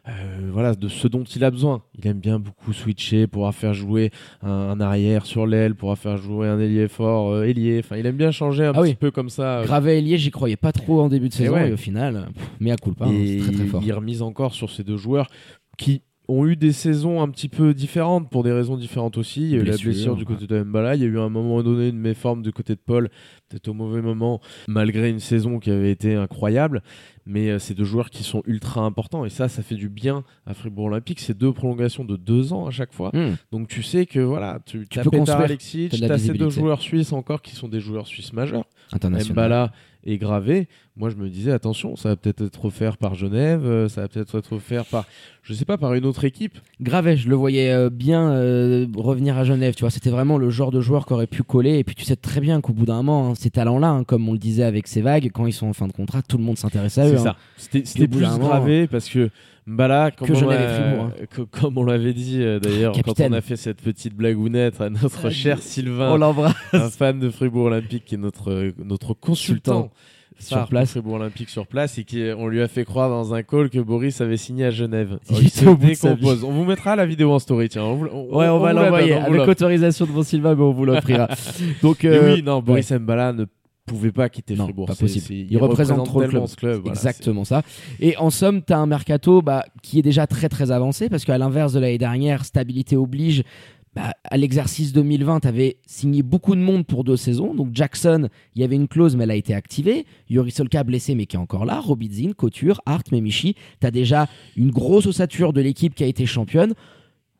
euh, 0.08 0.50
voilà, 0.52 0.74
de 0.74 0.88
ce 0.88 1.08
dont 1.08 1.24
il 1.24 1.44
a 1.44 1.50
besoin. 1.50 1.82
Il 1.98 2.06
aime 2.06 2.18
bien 2.18 2.38
beaucoup 2.38 2.72
switcher, 2.72 3.26
pourra 3.26 3.52
faire 3.52 3.74
jouer 3.74 4.10
un, 4.42 4.80
arrière 4.80 5.26
sur 5.26 5.46
l'aile, 5.46 5.74
pourra 5.74 5.96
faire 5.96 6.16
jouer 6.16 6.48
un 6.48 6.58
ailier 6.58 6.88
fort, 6.88 7.32
euh, 7.32 7.44
ailier. 7.44 7.80
Enfin, 7.84 7.96
il 7.96 8.06
aime 8.06 8.16
bien 8.16 8.30
changer 8.30 8.64
un 8.64 8.72
ah 8.74 8.82
petit 8.82 8.94
peu 8.94 9.10
comme 9.10 9.28
ça. 9.28 9.58
Euh. 9.58 9.64
Gravé 9.64 9.98
ailier, 9.98 10.16
j'y 10.18 10.30
croyais 10.30 10.56
pas 10.56 10.72
trop 10.72 11.00
en 11.00 11.08
début 11.08 11.28
de 11.28 11.34
saison 11.34 11.56
et, 11.58 11.72
au 11.72 11.76
final, 11.76 12.28
mais 12.60 12.70
à 12.70 12.76
coup 12.76 12.92
pas, 12.92 13.06
hein, 13.06 13.38
très 13.40 13.52
très 13.52 13.66
fort. 13.66 13.82
Il 13.84 13.92
remise 13.92 14.22
encore 14.22 14.54
sur 14.54 14.70
ces 14.70 14.84
deux 14.84 14.96
joueurs 14.96 15.28
qui 15.76 16.02
ont 16.30 16.46
eu 16.46 16.56
des 16.56 16.72
saisons 16.72 17.20
un 17.20 17.28
petit 17.28 17.48
peu 17.48 17.74
différentes 17.74 18.30
pour 18.30 18.44
des 18.44 18.52
raisons 18.52 18.76
différentes 18.76 19.18
aussi. 19.18 19.42
Il 19.42 19.50
y 19.50 19.54
a 19.56 19.58
eu 19.58 19.64
la 19.64 19.76
blessure 19.76 20.16
du 20.16 20.24
côté 20.24 20.46
de 20.46 20.62
Mbala, 20.62 20.94
il 20.94 21.02
y 21.02 21.04
a 21.04 21.08
eu 21.08 21.18
à 21.18 21.22
un 21.22 21.28
moment 21.28 21.62
donné 21.62 21.88
une 21.88 21.98
méforme 21.98 22.42
du 22.42 22.52
côté 22.52 22.74
de 22.74 22.80
Paul, 22.80 23.08
peut-être 23.48 23.68
au 23.68 23.74
mauvais 23.74 24.00
moment, 24.00 24.40
malgré 24.68 25.10
une 25.10 25.18
saison 25.18 25.58
qui 25.58 25.70
avait 25.70 25.90
été 25.90 26.14
incroyable. 26.14 26.82
Mais 27.26 27.50
euh, 27.50 27.58
c'est 27.58 27.74
deux 27.74 27.84
joueurs 27.84 28.10
qui 28.10 28.22
sont 28.22 28.42
ultra 28.46 28.82
importants 28.82 29.24
et 29.24 29.30
ça, 29.30 29.48
ça 29.48 29.62
fait 29.62 29.74
du 29.74 29.88
bien 29.88 30.24
à 30.46 30.54
Fribourg 30.54 30.86
Olympique. 30.86 31.20
C'est 31.20 31.36
deux 31.36 31.52
prolongations 31.52 32.04
de 32.04 32.16
deux 32.16 32.52
ans 32.52 32.66
à 32.66 32.70
chaque 32.70 32.92
fois. 32.92 33.10
Hmm. 33.12 33.34
Donc 33.52 33.68
tu 33.68 33.82
sais 33.82 34.06
que 34.06 34.20
voilà, 34.20 34.60
tu, 34.64 34.86
tu 34.88 35.00
peux 35.00 35.10
construire. 35.10 35.40
Alexis, 35.40 35.90
tu 35.92 36.04
as 36.04 36.18
ces 36.18 36.32
deux 36.32 36.50
joueurs 36.50 36.80
suisses 36.80 37.12
encore 37.12 37.42
qui 37.42 37.54
sont 37.54 37.68
des 37.68 37.80
joueurs 37.80 38.06
suisses 38.06 38.32
majeurs. 38.32 38.64
Mbala 39.30 39.72
et 40.04 40.18
Gravé. 40.18 40.68
Moi 41.00 41.08
je 41.08 41.16
me 41.16 41.30
disais 41.30 41.50
attention, 41.50 41.96
ça 41.96 42.10
va 42.10 42.16
peut-être 42.16 42.42
être 42.42 42.64
offert 42.66 42.98
par 42.98 43.14
Genève, 43.14 43.64
euh, 43.64 43.88
ça 43.88 44.02
va 44.02 44.08
peut-être 44.08 44.36
être 44.38 44.52
offert 44.52 44.84
par, 44.84 45.06
je 45.42 45.54
sais 45.54 45.64
pas, 45.64 45.78
par 45.78 45.94
une 45.94 46.04
autre 46.04 46.24
équipe. 46.24 46.58
Gravet, 46.78 47.16
je 47.16 47.30
le 47.30 47.36
voyais 47.36 47.72
euh, 47.72 47.88
bien 47.88 48.30
euh, 48.30 48.86
revenir 48.94 49.38
à 49.38 49.44
Genève, 49.44 49.74
tu 49.74 49.80
vois, 49.80 49.90
c'était 49.90 50.10
vraiment 50.10 50.36
le 50.36 50.50
genre 50.50 50.70
de 50.70 50.82
joueur 50.82 51.06
qui 51.06 51.14
aurait 51.14 51.26
pu 51.26 51.42
coller. 51.42 51.78
Et 51.78 51.84
puis 51.84 51.94
tu 51.94 52.04
sais 52.04 52.16
très 52.16 52.42
bien 52.42 52.60
qu'au 52.60 52.74
bout 52.74 52.84
d'un 52.84 52.96
moment, 52.96 53.30
hein, 53.30 53.34
ces 53.34 53.48
talents-là, 53.48 53.88
hein, 53.88 54.04
comme 54.04 54.28
on 54.28 54.32
le 54.32 54.38
disait 54.38 54.62
avec 54.62 54.86
ces 54.88 55.00
vagues, 55.00 55.30
quand 55.32 55.46
ils 55.46 55.54
sont 55.54 55.68
en 55.68 55.72
fin 55.72 55.88
de 55.88 55.92
contrat, 55.92 56.20
tout 56.20 56.36
le 56.36 56.44
monde 56.44 56.58
s'intéresse 56.58 56.98
à 56.98 57.06
eux. 57.06 57.16
C'est 57.16 57.28
hein. 57.28 57.36
ça. 57.56 57.82
C'était 57.84 58.06
plus 58.06 58.20
gravé 58.20 58.86
parce 58.86 59.08
que 59.08 59.30
Mbala, 59.66 60.10
comme, 60.10 60.28
Que 60.28 60.32
on 60.34 60.36
Fribourg, 60.36 61.04
hein. 61.04 61.26
que- 61.30 61.42
comme 61.42 61.78
on 61.78 61.84
l'avait 61.84 62.12
dit 62.12 62.42
euh, 62.42 62.58
d'ailleurs 62.58 62.94
quand 63.04 63.20
on 63.20 63.32
a 63.32 63.40
fait 63.40 63.56
cette 63.56 63.80
petite 63.80 64.14
blagounette 64.14 64.80
à 64.82 64.90
notre 64.90 65.28
Ah, 65.28 65.30
cher 65.30 65.62
Sylvain, 65.62 66.18
un 66.72 66.90
fan 66.90 67.20
de 67.20 67.30
Fribourg 67.30 67.66
Olympique 67.66 68.04
qui 68.04 68.16
est 68.16 68.18
notre, 68.18 68.72
notre 68.84 69.14
consultant 69.14 69.90
Sur 70.40 70.66
place. 70.66 70.90
Fribourg 70.90 71.14
Olympique 71.14 71.48
sur 71.50 71.66
place 71.66 71.98
et 71.98 72.04
qui 72.04 72.22
on 72.36 72.48
lui 72.48 72.60
a 72.62 72.68
fait 72.68 72.84
croire 72.84 73.08
dans 73.08 73.34
un 73.34 73.42
call 73.42 73.70
que 73.70 73.78
Boris 73.78 74.20
avait 74.20 74.36
signé 74.36 74.64
à 74.66 74.70
Genève. 74.70 75.18
Il 75.30 75.36
il 75.38 75.46
était 75.46 75.64
se 75.66 75.70
décompose. 75.76 76.44
On 76.44 76.50
vous 76.52 76.64
mettra 76.64 76.96
la 76.96 77.06
vidéo 77.06 77.32
en 77.32 77.38
story, 77.38 77.68
tiens. 77.68 77.84
On, 77.84 77.94
vous- 77.96 78.06
on- 78.12 78.36
Ouais, 78.38 78.48
on, 78.48 78.56
on 78.56 78.58
va 78.60 78.72
l'envoyer 78.72 79.12
avec 79.14 79.40
autorisation 79.46 80.06
de 80.06 80.10
mon 80.12 80.22
Sylvain, 80.22 80.54
mais 80.54 80.62
on 80.62 80.72
vous 80.72 80.84
l'offrira. 80.84 81.28
Donc, 81.82 82.04
Mais 82.04 82.10
euh, 82.10 82.34
oui, 82.34 82.42
non, 82.42 82.60
Boris 82.60 82.90
Mbala 82.90 83.32
ne 83.32 83.44
pouvait 83.86 84.12
pas 84.12 84.28
quitter 84.28 84.54
Non, 84.54 84.64
Fribourg. 84.64 84.86
pas 84.86 84.94
possible. 84.94 85.26
Il 85.50 85.58
représente 85.58 86.04
trop 86.06 86.20
le 86.20 86.28
club. 86.28 86.46
ce 86.46 86.56
club. 86.56 86.80
voilà, 86.82 86.90
exactement 86.92 87.44
ça. 87.44 87.62
Et 87.98 88.16
en 88.16 88.30
somme, 88.30 88.62
tu 88.64 88.72
as 88.72 88.78
un 88.78 88.86
mercato 88.86 89.42
bah, 89.42 89.64
qui 89.82 89.98
est 89.98 90.02
déjà 90.02 90.26
très 90.26 90.48
très 90.48 90.70
avancé 90.70 91.08
parce 91.08 91.24
qu'à 91.24 91.36
l'inverse 91.38 91.72
de 91.72 91.80
l'année 91.80 91.98
dernière, 91.98 92.44
stabilité 92.44 92.96
oblige. 92.96 93.42
Bah, 93.94 94.12
à 94.22 94.36
l'exercice 94.36 94.92
2020, 94.92 95.40
tu 95.40 95.48
avais 95.48 95.78
signé 95.84 96.22
beaucoup 96.22 96.54
de 96.54 96.60
monde 96.60 96.86
pour 96.86 97.02
deux 97.02 97.16
saisons. 97.16 97.54
Donc 97.54 97.70
Jackson, 97.72 98.28
il 98.54 98.62
y 98.62 98.64
avait 98.64 98.76
une 98.76 98.86
clause, 98.86 99.16
mais 99.16 99.24
elle 99.24 99.32
a 99.32 99.36
été 99.36 99.52
activée. 99.52 100.06
Yuri 100.28 100.52
Solka 100.52 100.84
blessé, 100.84 101.16
mais 101.16 101.26
qui 101.26 101.36
est 101.36 101.40
encore 101.40 101.64
là. 101.64 101.80
Robidzin, 101.80 102.32
Couture, 102.32 102.80
Hart, 102.86 103.10
Memichi. 103.10 103.56
Tu 103.80 103.86
as 103.86 103.90
déjà 103.90 104.28
une 104.56 104.70
grosse 104.70 105.06
ossature 105.06 105.52
de 105.52 105.60
l'équipe 105.60 105.94
qui 105.94 106.04
a 106.04 106.06
été 106.06 106.24
championne. 106.24 106.74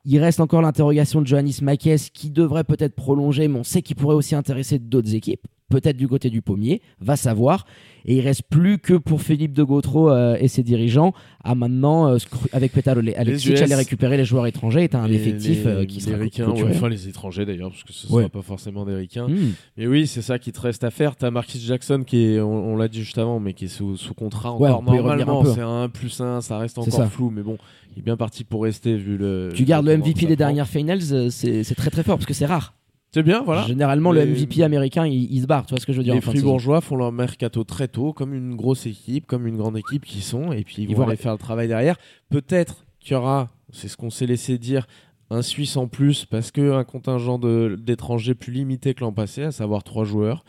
Il 0.05 0.19
reste 0.19 0.41
encore 0.41 0.63
l'interrogation 0.63 1.21
de 1.21 1.27
Johannes 1.27 1.53
Makes 1.63 2.11
qui 2.13 2.31
devrait 2.31 2.65
peut-être 2.65 2.95
prolonger, 2.95 3.47
mais 3.47 3.59
on 3.59 3.65
sait 3.65 3.83
qu'il 3.83 3.97
pourrait 3.97 4.15
aussi 4.17 4.35
intéresser 4.35 4.79
d'autres 4.79 5.15
équipes, 5.15 5.47
peut-être 5.71 5.97
du 5.97 6.07
côté 6.09 6.29
du 6.29 6.43
pommier, 6.43 6.83
va 7.01 7.17
savoir. 7.17 7.65
Et 8.07 8.17
il 8.17 8.21
reste 8.23 8.43
plus 8.49 8.79
que 8.79 8.95
pour 8.95 9.21
Philippe 9.23 9.53
de 9.53 9.63
Gautreau 9.63 10.11
euh, 10.11 10.37
et 10.41 10.49
ses 10.49 10.63
dirigeants 10.63 11.13
à 11.45 11.55
maintenant, 11.55 12.09
euh, 12.09 12.17
avec 12.53 12.73
Petar 12.73 12.97
Alexic, 13.17 13.57
aller 13.61 13.75
récupérer 13.75 14.17
les 14.17 14.25
joueurs 14.25 14.47
étrangers. 14.47 14.89
Tu 14.89 14.97
as 14.97 15.01
un 15.03 15.09
Les- 15.09 15.17
effectif 15.17 15.65
les- 15.65 15.71
euh, 15.71 15.85
qui 15.85 16.01
sera 16.01 16.17
Ricains, 16.17 16.49
ouais, 16.51 16.65
enfin 16.71 16.89
les 16.89 17.09
étrangers 17.09 17.45
d'ailleurs, 17.45 17.71
parce 17.71 17.85
que 17.85 17.93
ce 17.93 18.07
ne 18.07 18.13
Ouais. 18.13 18.23
sera 18.23 18.31
pas 18.31 18.43
forcément 18.43 18.85
des 18.85 18.95
Ricains. 18.95 19.29
Hmm. 19.29 19.53
Mais 19.77 19.87
oui, 19.87 20.07
c'est 20.07 20.23
ça 20.23 20.39
qui 20.39 20.51
te 20.53 20.61
reste 20.61 20.83
à 20.85 20.91
faire. 20.91 21.15
T'as 21.17 21.31
Marquis 21.31 21.61
Jackson 21.61 22.03
qui 22.07 22.25
est, 22.25 22.41
on, 22.41 22.73
on 22.73 22.77
l'a 22.77 22.89
dit 22.89 23.01
juste 23.03 23.19
avant, 23.19 23.39
mais 23.39 23.53
qui 23.53 23.67
est 23.67 23.69
sous, 23.69 23.97
sous 23.99 24.15
contrat 24.15 24.57
Ouais, 24.57 24.71
encore 24.71 24.83
normalement. 24.95 25.43
un. 25.43 25.55
C'est 25.55 25.61
un 25.61 25.83
1 25.83 25.89
plus 25.91 26.21
1, 26.21 26.41
ça 26.41 26.57
reste 26.59 26.79
encore 26.79 26.93
ça. 26.93 27.07
flou, 27.07 27.31
mais 27.31 27.43
bon, 27.43 27.59
il 27.95 27.99
est 28.01 28.03
bien 28.03 28.17
parti 28.17 28.45
pour 28.45 28.63
rester 28.63 28.97
vu 28.97 29.19
le. 29.19 29.51
Tu 29.55 29.65
gardes 29.65 29.85
le 29.87 29.93
MVP 29.99 30.25
des 30.27 30.37
dernières 30.37 30.69
finals, 30.69 31.01
euh, 31.13 31.29
c'est 31.31 31.75
très 31.75 31.91
très 31.91 32.03
fort 32.03 32.17
parce 32.17 32.27
que 32.27 32.35
c'est 32.35 32.47
rare. 32.47 32.75
C'est 33.13 33.23
bien, 33.23 33.43
voilà. 33.43 33.67
Généralement, 33.67 34.13
Les- 34.13 34.25
le 34.25 34.33
MVP 34.35 34.63
américain, 34.63 35.07
il, 35.07 35.33
il 35.33 35.43
se 35.43 35.47
barre. 35.47 35.67
Tu 35.67 35.71
vois 35.75 35.81
ce 35.81 35.87
que 35.87 35.93
je 35.93 35.99
veux 35.99 36.05
dire 36.05 36.15
Les. 36.15 36.21
Fribourgeois 36.21 36.81
font 36.81 36.97
leur 36.97 37.11
mercato 37.13 37.65
très 37.65 37.89
tôt, 37.89 38.13
comme 38.13 38.35
une 38.35 38.55
grosse 38.55 38.87
équipe, 38.87 39.27
comme 39.27 39.47
une 39.47 39.57
grande 39.57 39.77
équipe 39.77 40.05
qui 40.05 40.21
sont, 40.21 40.53
et 40.53 40.63
puis 40.63 40.77
ils, 40.79 40.91
Ils 40.91 40.97
vont 40.97 41.07
aller 41.09 41.17
faire 41.17 41.33
le 41.33 41.39
travail 41.39 41.67
derrière. 41.69 41.97
Peut-être 42.29 42.85
qu'il 43.01 43.13
y 43.13 43.17
aura, 43.17 43.51
c'est 43.73 43.89
ce 43.89 43.97
qu'on 43.97 44.11
s'est 44.11 44.27
laissé 44.27 44.59
dire, 44.59 44.87
un 45.33 45.43
Suisse 45.43 45.77
en 45.77 45.87
plus, 45.87 46.25
parce 46.25 46.51
qu'un 46.51 46.83
contingent 46.85 47.39
d'étrangers 47.79 48.35
plus 48.35 48.53
limité 48.53 48.95
que 48.95 49.01
l'an 49.01 49.13
passé, 49.13 49.43
à 49.45 49.53
savoir 49.53 49.83
trois 49.85 50.05
joueurs, 50.05 50.45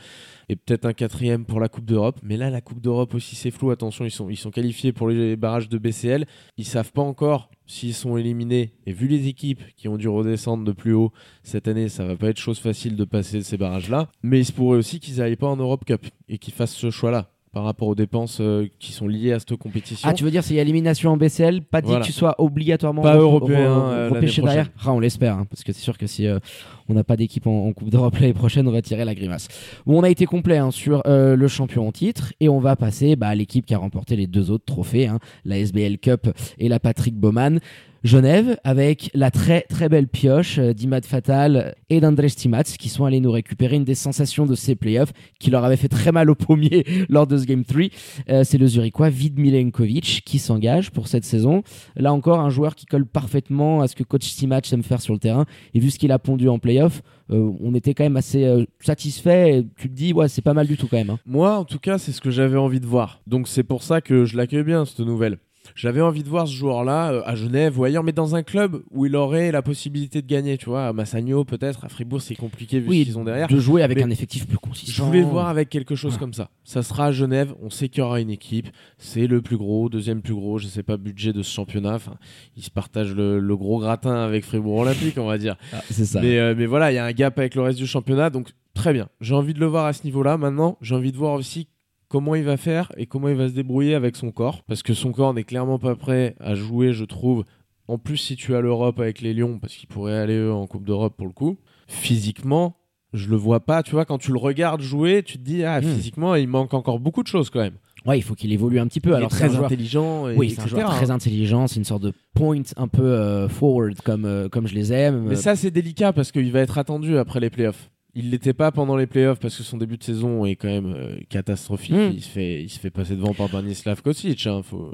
et 0.49 0.55
peut-être 0.55 0.85
un 0.85 0.93
quatrième 0.93 1.45
pour 1.45 1.59
la 1.59 1.69
Coupe 1.69 1.85
d'Europe. 1.85 2.19
Mais 2.23 2.35
là, 2.35 2.49
la 2.49 2.61
Coupe 2.61 2.81
d'Europe 2.81 3.13
aussi, 3.13 3.35
c'est 3.35 3.51
flou. 3.51 3.69
Attention, 3.71 4.05
ils 4.05 4.11
sont, 4.11 4.29
ils 4.29 4.35
sont 4.37 4.51
qualifiés 4.51 4.91
pour 4.91 5.07
les 5.07 5.35
barrages 5.35 5.69
de 5.69 5.77
BCL. 5.77 6.25
Ils 6.57 6.65
savent 6.65 6.91
pas 6.91 7.01
encore 7.03 7.49
s'ils 7.71 7.93
sont 7.93 8.17
éliminés. 8.17 8.73
Et 8.85 8.91
vu 8.91 9.07
les 9.07 9.27
équipes 9.27 9.61
qui 9.77 9.87
ont 9.87 9.97
dû 9.97 10.09
redescendre 10.09 10.65
de 10.65 10.73
plus 10.73 10.93
haut 10.93 11.11
cette 11.43 11.67
année, 11.67 11.87
ça 11.87 12.05
va 12.05 12.17
pas 12.17 12.27
être 12.27 12.37
chose 12.37 12.59
facile 12.59 12.95
de 12.95 13.05
passer 13.05 13.41
ces 13.41 13.57
barrages-là. 13.57 14.09
Mais 14.23 14.39
il 14.39 14.45
se 14.45 14.51
pourrait 14.51 14.77
aussi 14.77 14.99
qu'ils 14.99 15.17
n'aillent 15.17 15.37
pas 15.37 15.47
en 15.47 15.55
Europe 15.55 15.85
Cup 15.85 16.05
et 16.27 16.37
qu'ils 16.37 16.53
fassent 16.53 16.75
ce 16.75 16.89
choix-là 16.89 17.31
par 17.53 17.63
rapport 17.65 17.89
aux 17.89 17.95
dépenses 17.95 18.37
euh, 18.39 18.67
qui 18.79 18.93
sont 18.93 19.07
liées 19.07 19.33
à 19.33 19.39
cette 19.39 19.55
compétition. 19.57 20.07
Ah, 20.09 20.13
tu 20.13 20.23
veux 20.23 20.31
dire, 20.31 20.43
s'il 20.43 20.55
y 20.55 20.59
a 20.59 20.61
élimination 20.61 21.11
en 21.11 21.17
BCL, 21.17 21.61
pas 21.63 21.81
dit 21.81 21.87
Voilà. 21.87 22.01
que 22.01 22.05
tu 22.05 22.13
sois 22.13 22.35
obligatoirement 22.37 23.01
Pas 23.01 23.17
européen, 23.17 23.89
euh, 23.89 24.09
repêché 24.09 24.41
derrière 24.41 24.69
Ah, 24.85 24.93
on 24.93 24.99
l'espère, 25.01 25.35
hein, 25.35 25.45
parce 25.49 25.63
que 25.63 25.73
c'est 25.73 25.81
sûr 25.81 25.97
que 25.97 26.07
si 26.07 26.27
euh, 26.27 26.39
on 26.87 26.93
n'a 26.93 27.03
pas 27.03 27.17
d'équipe 27.17 27.45
en, 27.47 27.67
en 27.67 27.73
Coupe 27.73 27.89
d'Europe 27.89 28.15
l'année 28.15 28.33
prochaine, 28.33 28.67
on 28.67 28.71
va 28.71 28.81
tirer 28.81 29.03
la 29.03 29.15
grimace. 29.15 29.49
Bon, 29.85 29.99
on 29.99 30.03
a 30.03 30.09
été 30.09 30.25
complet 30.25 30.57
hein, 30.59 30.71
sur 30.71 31.03
euh, 31.07 31.35
le 31.35 31.47
champion 31.49 31.87
en 31.87 31.91
titre 31.91 32.31
et 32.39 32.47
on 32.47 32.59
va 32.59 32.77
passer 32.77 33.17
bah, 33.17 33.27
à 33.27 33.35
l'équipe 33.35 33.65
qui 33.65 33.73
a 33.73 33.77
remporté 33.77 34.15
les 34.15 34.27
deux 34.27 34.49
autres 34.49 34.65
trophées, 34.65 35.07
hein, 35.07 35.19
la 35.43 35.57
SBL 35.57 35.97
Cup 35.97 36.29
et 36.57 36.69
la 36.69 36.79
Patrick 36.79 37.15
Baumann. 37.15 37.59
Genève 38.03 38.57
avec 38.63 39.11
la 39.13 39.29
très 39.29 39.61
très 39.61 39.87
belle 39.87 40.07
pioche 40.07 40.57
euh, 40.57 40.73
d'Imad 40.73 41.05
Fatal 41.05 41.75
et 41.89 41.99
d'André 41.99 42.29
Stimats 42.29 42.63
qui 42.63 42.89
sont 42.89 43.05
allés 43.05 43.19
nous 43.19 43.31
récupérer 43.31 43.75
une 43.75 43.83
des 43.83 43.93
sensations 43.95 44.47
de 44.47 44.55
ces 44.55 44.75
playoffs 44.75 45.13
qui 45.39 45.51
leur 45.51 45.63
avait 45.63 45.77
fait 45.77 45.87
très 45.87 46.11
mal 46.11 46.29
au 46.31 46.35
pommier 46.35 46.83
lors 47.09 47.27
de 47.27 47.37
ce 47.37 47.45
Game 47.45 47.63
3. 47.63 47.81
Euh, 48.29 48.43
c'est 48.43 48.57
le 48.57 48.65
Zurichois 48.65 49.09
Vid 49.09 49.37
Milenkovic 49.37 50.23
qui 50.25 50.39
s'engage 50.39 50.89
pour 50.89 51.07
cette 51.07 51.25
saison. 51.25 51.61
Là 51.95 52.11
encore, 52.11 52.39
un 52.39 52.49
joueur 52.49 52.75
qui 52.75 52.87
colle 52.87 53.05
parfaitement 53.05 53.81
à 53.81 53.87
ce 53.87 53.95
que 53.95 54.03
coach 54.03 54.27
Stimats 54.27 54.61
aime 54.71 54.83
faire 54.83 55.01
sur 55.01 55.13
le 55.13 55.19
terrain. 55.19 55.45
Et 55.75 55.79
vu 55.79 55.91
ce 55.91 55.99
qu'il 55.99 56.11
a 56.11 56.17
pondu 56.17 56.49
en 56.49 56.57
playoff, 56.57 57.03
euh, 57.31 57.51
on 57.61 57.75
était 57.75 57.93
quand 57.93 58.03
même 58.03 58.17
assez 58.17 58.45
euh, 58.45 58.65
satisfait. 58.79 59.63
Tu 59.77 59.89
te 59.89 59.93
dis, 59.93 60.11
ouais, 60.13 60.27
c'est 60.27 60.41
pas 60.41 60.53
mal 60.53 60.65
du 60.67 60.75
tout 60.77 60.87
quand 60.87 60.97
même. 60.97 61.11
hein. 61.11 61.19
Moi, 61.25 61.55
en 61.55 61.65
tout 61.65 61.79
cas, 61.79 61.97
c'est 61.97 62.11
ce 62.11 62.21
que 62.21 62.31
j'avais 62.31 62.57
envie 62.57 62.79
de 62.79 62.87
voir. 62.87 63.21
Donc 63.27 63.47
c'est 63.47 63.63
pour 63.63 63.83
ça 63.83 64.01
que 64.01 64.25
je 64.25 64.37
l'accueille 64.37 64.63
bien, 64.63 64.85
cette 64.85 64.99
nouvelle. 65.01 65.37
J'avais 65.75 66.01
envie 66.01 66.23
de 66.23 66.29
voir 66.29 66.47
ce 66.47 66.53
joueur-là 66.53 67.11
euh, 67.13 67.21
à 67.25 67.35
Genève 67.35 67.79
ou 67.79 67.83
ailleurs, 67.83 68.03
mais 68.03 68.11
dans 68.11 68.35
un 68.35 68.43
club 68.43 68.81
où 68.91 69.05
il 69.05 69.15
aurait 69.15 69.51
la 69.51 69.61
possibilité 69.61 70.21
de 70.21 70.27
gagner. 70.27 70.57
Tu 70.57 70.65
vois, 70.65 70.87
à 70.87 70.93
Massagno 70.93 71.43
peut-être, 71.43 71.85
à 71.85 71.89
Fribourg 71.89 72.21
c'est 72.21 72.35
compliqué 72.35 72.79
vu 72.79 72.89
Oui, 72.89 72.99
ce 73.01 73.03
qu'ils 73.05 73.19
ont 73.19 73.23
derrière. 73.23 73.47
De 73.47 73.59
jouer 73.59 73.83
avec 73.83 73.97
Mais 73.97 74.03
un 74.03 74.09
effectif 74.09 74.45
plus 74.47 74.55
Je 74.55 74.59
consistant. 74.59 75.05
voulais 75.05 75.19
le 75.21 75.25
voir 75.25 75.47
avec 75.47 75.69
quelque 75.69 75.95
chose 75.95 76.13
Ouais. 76.13 76.19
comme 76.19 76.33
ça. 76.33 76.49
Ça 76.63 76.83
sera 76.83 77.05
à 77.07 77.11
Genève, 77.11 77.53
on 77.61 77.69
sait 77.69 77.89
qu'il 77.89 77.99
y 77.99 78.03
aura 78.03 78.19
une 78.21 78.29
équipe, 78.29 78.67
c'est 78.97 79.27
le 79.27 79.41
plus 79.41 79.57
gros, 79.57 79.89
deuxième 79.89 80.21
plus 80.21 80.33
gros, 80.33 80.57
je 80.57 80.67
sais 80.67 80.83
pas, 80.83 80.97
budget 80.97 81.33
de 81.33 81.41
ce 81.43 81.51
championnat. 81.53 81.95
Enfin, 81.95 82.15
ils 82.57 82.63
se 82.63 82.69
partagent 82.71 83.15
le, 83.15 83.39
le 83.39 83.57
gros 83.57 83.79
gratin 83.79 84.15
avec 84.15 84.43
Fribourg 84.45 84.79
Olympique, 84.79 85.17
on 85.17 85.25
va 85.27 85.37
dire. 85.37 85.55
Ah, 85.73 85.81
c'est 85.89 86.05
ça. 86.05 86.21
Mais, 86.21 86.37
euh, 86.39 86.53
mais 86.57 86.65
voilà, 86.65 86.91
il 86.91 86.95
y 86.95 86.97
a 86.99 87.05
un 87.05 87.11
gap 87.11 87.37
avec 87.39 87.55
le 87.55 87.61
reste 87.61 87.77
du 87.79 87.87
championnat, 87.87 88.29
donc 88.29 88.49
très 88.73 88.93
bien. 88.93 89.09
J'ai 89.19 89.35
envie 89.35 89.53
de 89.53 89.59
le 89.59 89.65
voir 89.65 89.85
à 89.85 89.93
ce 89.93 90.03
niveau-là. 90.05 90.37
Maintenant, 90.37 90.77
j'ai 90.81 90.95
envie 90.95 91.11
de 91.11 91.17
voir 91.17 91.33
aussi 91.33 91.67
comment 92.11 92.35
il 92.35 92.43
va 92.43 92.57
faire 92.57 92.91
et 92.97 93.05
comment 93.05 93.29
il 93.29 93.35
va 93.35 93.47
se 93.47 93.53
débrouiller 93.53 93.95
avec 93.95 94.17
son 94.17 94.31
corps. 94.31 94.63
Parce 94.67 94.83
que 94.83 94.93
son 94.93 95.13
corps 95.13 95.33
n'est 95.33 95.45
clairement 95.45 95.79
pas 95.79 95.95
prêt 95.95 96.35
à 96.41 96.55
jouer, 96.55 96.91
je 96.91 97.05
trouve. 97.05 97.45
En 97.87 97.97
plus, 97.97 98.17
si 98.17 98.35
tu 98.35 98.53
as 98.55 98.59
l'Europe 98.61 98.99
avec 98.99 99.21
les 99.21 99.33
Lions, 99.33 99.59
parce 99.59 99.73
qu'il 99.75 99.87
pourrait 99.87 100.17
aller 100.17 100.35
eux, 100.35 100.51
en 100.51 100.67
Coupe 100.67 100.83
d'Europe 100.85 101.15
pour 101.17 101.25
le 101.27 101.33
coup, 101.33 101.57
physiquement, 101.87 102.75
je 103.13 103.29
le 103.29 103.35
vois 103.35 103.61
pas. 103.61 103.83
Tu 103.83 103.91
vois, 103.91 104.05
quand 104.05 104.17
tu 104.17 104.31
le 104.31 104.37
regardes 104.39 104.81
jouer, 104.81 105.23
tu 105.23 105.37
te 105.37 105.43
dis, 105.43 105.63
ah, 105.63 105.79
Hmm. 105.79 105.83
physiquement, 105.83 106.35
il 106.35 106.47
manque 106.47 106.73
encore 106.73 106.99
beaucoup 106.99 107.23
de 107.23 107.27
choses 107.27 107.49
quand 107.49 107.59
même. 107.61 107.75
Ouais, 108.05 108.17
il 108.17 108.21
faut 108.23 108.33
qu'il 108.33 108.51
évolue 108.51 108.79
un 108.79 108.87
petit 108.87 108.99
peu. 108.99 109.11
il 109.11 109.15
Alors 109.15 109.31
est 109.31 109.35
très 109.35 109.49
joueur- 109.49 109.65
intelligent. 109.65 110.27
Et, 110.27 110.35
Oui, 110.35 110.49
c'est 110.49 110.61
un 110.63 110.67
joueur 110.67 110.89
hein. 110.91 110.95
très 110.95 111.11
intelligent. 111.11 111.67
C'est 111.67 111.75
une 111.75 111.85
sorte 111.85 112.01
de 112.01 112.13
point 112.33 112.61
un 112.75 112.87
peu 112.87 113.03
euh, 113.03 113.47
forward 113.47 113.95
comme, 114.01 114.25
euh, 114.25 114.49
comme 114.49 114.67
je 114.67 114.73
les 114.73 114.91
aime. 114.91 115.25
Mais 115.27 115.35
ça, 115.35 115.55
c'est 115.55 115.69
délicat 115.69 116.11
parce 116.11 116.31
qu'il 116.31 116.51
va 116.51 116.61
être 116.61 116.77
attendu 116.79 117.17
après 117.17 117.39
les 117.39 117.49
playoffs. 117.51 117.91
Il 118.13 118.29
l'était 118.29 118.53
pas 118.53 118.71
pendant 118.71 118.97
les 118.97 119.07
playoffs 119.07 119.39
parce 119.39 119.55
que 119.55 119.63
son 119.63 119.77
début 119.77 119.97
de 119.97 120.03
saison 120.03 120.45
est 120.45 120.55
quand 120.55 120.67
même 120.67 120.93
euh, 120.93 121.19
catastrophique. 121.29 121.93
Mm. 121.93 122.11
Il, 122.13 122.21
se 122.21 122.29
fait, 122.29 122.61
il 122.61 122.69
se 122.69 122.79
fait 122.79 122.89
passer 122.89 123.15
devant 123.15 123.33
par 123.33 123.47
Branislav 123.47 124.01
Kocic. 124.01 124.45
Hein. 124.47 124.61
Faut, 124.63 124.93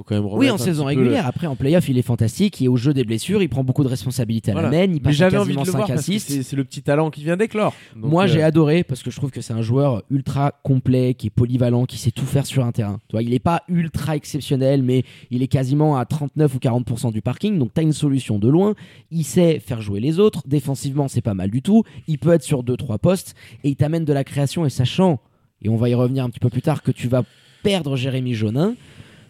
faut 0.00 0.04
quand 0.04 0.14
même 0.14 0.24
Oui, 0.32 0.50
en 0.50 0.56
saison 0.58 0.84
le- 0.84 0.88
régulière. 0.88 1.26
Après, 1.26 1.46
en 1.46 1.56
playoff, 1.56 1.88
il 1.88 1.98
est 1.98 2.02
fantastique. 2.02 2.62
Et 2.62 2.68
au 2.68 2.76
jeu 2.76 2.94
des 2.94 3.04
blessures, 3.04 3.42
il 3.42 3.48
prend 3.48 3.64
beaucoup 3.64 3.82
de 3.84 3.88
responsabilités 3.88 4.50
à 4.50 4.54
Voilà. 4.54 4.70
la 4.70 4.86
main. 4.86 4.92
Il 4.94 5.00
passe 5.02 5.10
à 5.12 5.16
j'avais 5.16 5.36
envie 5.36 5.48
quasiment 5.54 5.62
de 5.62 5.66
le 5.66 5.72
voir 5.72 5.86
5 5.88 5.94
parce 5.94 6.06
que 6.06 6.10
assists. 6.12 6.30
c'est 6.30 6.42
c'est 6.42 6.56
le 6.56 6.64
petit 6.64 6.82
talent 6.82 7.10
qui 7.10 7.22
vient 7.22 7.36
d'éclore. 7.36 7.74
Moi, 7.94 8.24
euh, 8.24 8.26
j'ai 8.26 8.42
adoré 8.42 8.82
parce 8.82 9.02
que 9.02 9.10
je 9.10 9.16
trouve 9.16 9.30
que 9.30 9.40
c'est 9.40 9.52
un 9.52 9.62
joueur 9.62 10.02
ultra 10.10 10.52
complet, 10.62 11.14
qui 11.14 11.26
est 11.26 11.30
polyvalent, 11.30 11.84
qui 11.84 11.98
sait 11.98 12.10
tout 12.10 12.24
faire 12.24 12.46
sur 12.46 12.64
un 12.64 12.72
terrain. 12.72 12.98
Tu 13.08 13.12
vois, 13.12 13.22
il 13.22 13.30
n'est 13.30 13.38
pas 13.38 13.62
ultra 13.68 14.16
exceptionnel, 14.16 14.82
mais 14.82 15.04
il 15.30 15.42
est 15.42 15.48
quasiment 15.48 15.96
à 15.98 16.04
39 16.06 16.54
ou 16.54 16.58
40% 16.58 17.12
du 17.12 17.20
parking. 17.22 17.58
Donc, 17.58 17.74
tu 17.74 17.80
as 17.80 17.82
une 17.82 17.92
solution 17.92 18.38
de 18.38 18.48
loin. 18.48 18.74
Il 19.10 19.24
sait 19.24 19.58
faire 19.60 19.80
jouer 19.82 20.00
les 20.00 20.18
autres. 20.18 20.42
Défensivement, 20.46 21.08
c'est 21.08 21.20
pas 21.20 21.34
mal 21.34 21.50
du 21.50 21.60
tout. 21.62 21.84
Il 22.08 22.18
peut 22.18 22.32
être 22.32 22.42
sur 22.42 22.62
2-3 22.64 22.98
postes 22.98 23.34
et 23.64 23.68
il 23.68 23.76
t'amène 23.76 24.04
de 24.04 24.12
la 24.12 24.24
création. 24.24 24.64
Et 24.64 24.70
sachant, 24.70 25.20
et 25.62 25.68
on 25.68 25.76
va 25.76 25.88
y 25.90 25.94
revenir 25.94 26.24
un 26.24 26.30
petit 26.30 26.40
peu 26.40 26.48
plus 26.48 26.62
tard, 26.62 26.82
que 26.82 26.90
tu 26.90 27.06
vas 27.08 27.22
perdre 27.62 27.94
Jérémy 27.96 28.32
Jonin 28.34 28.74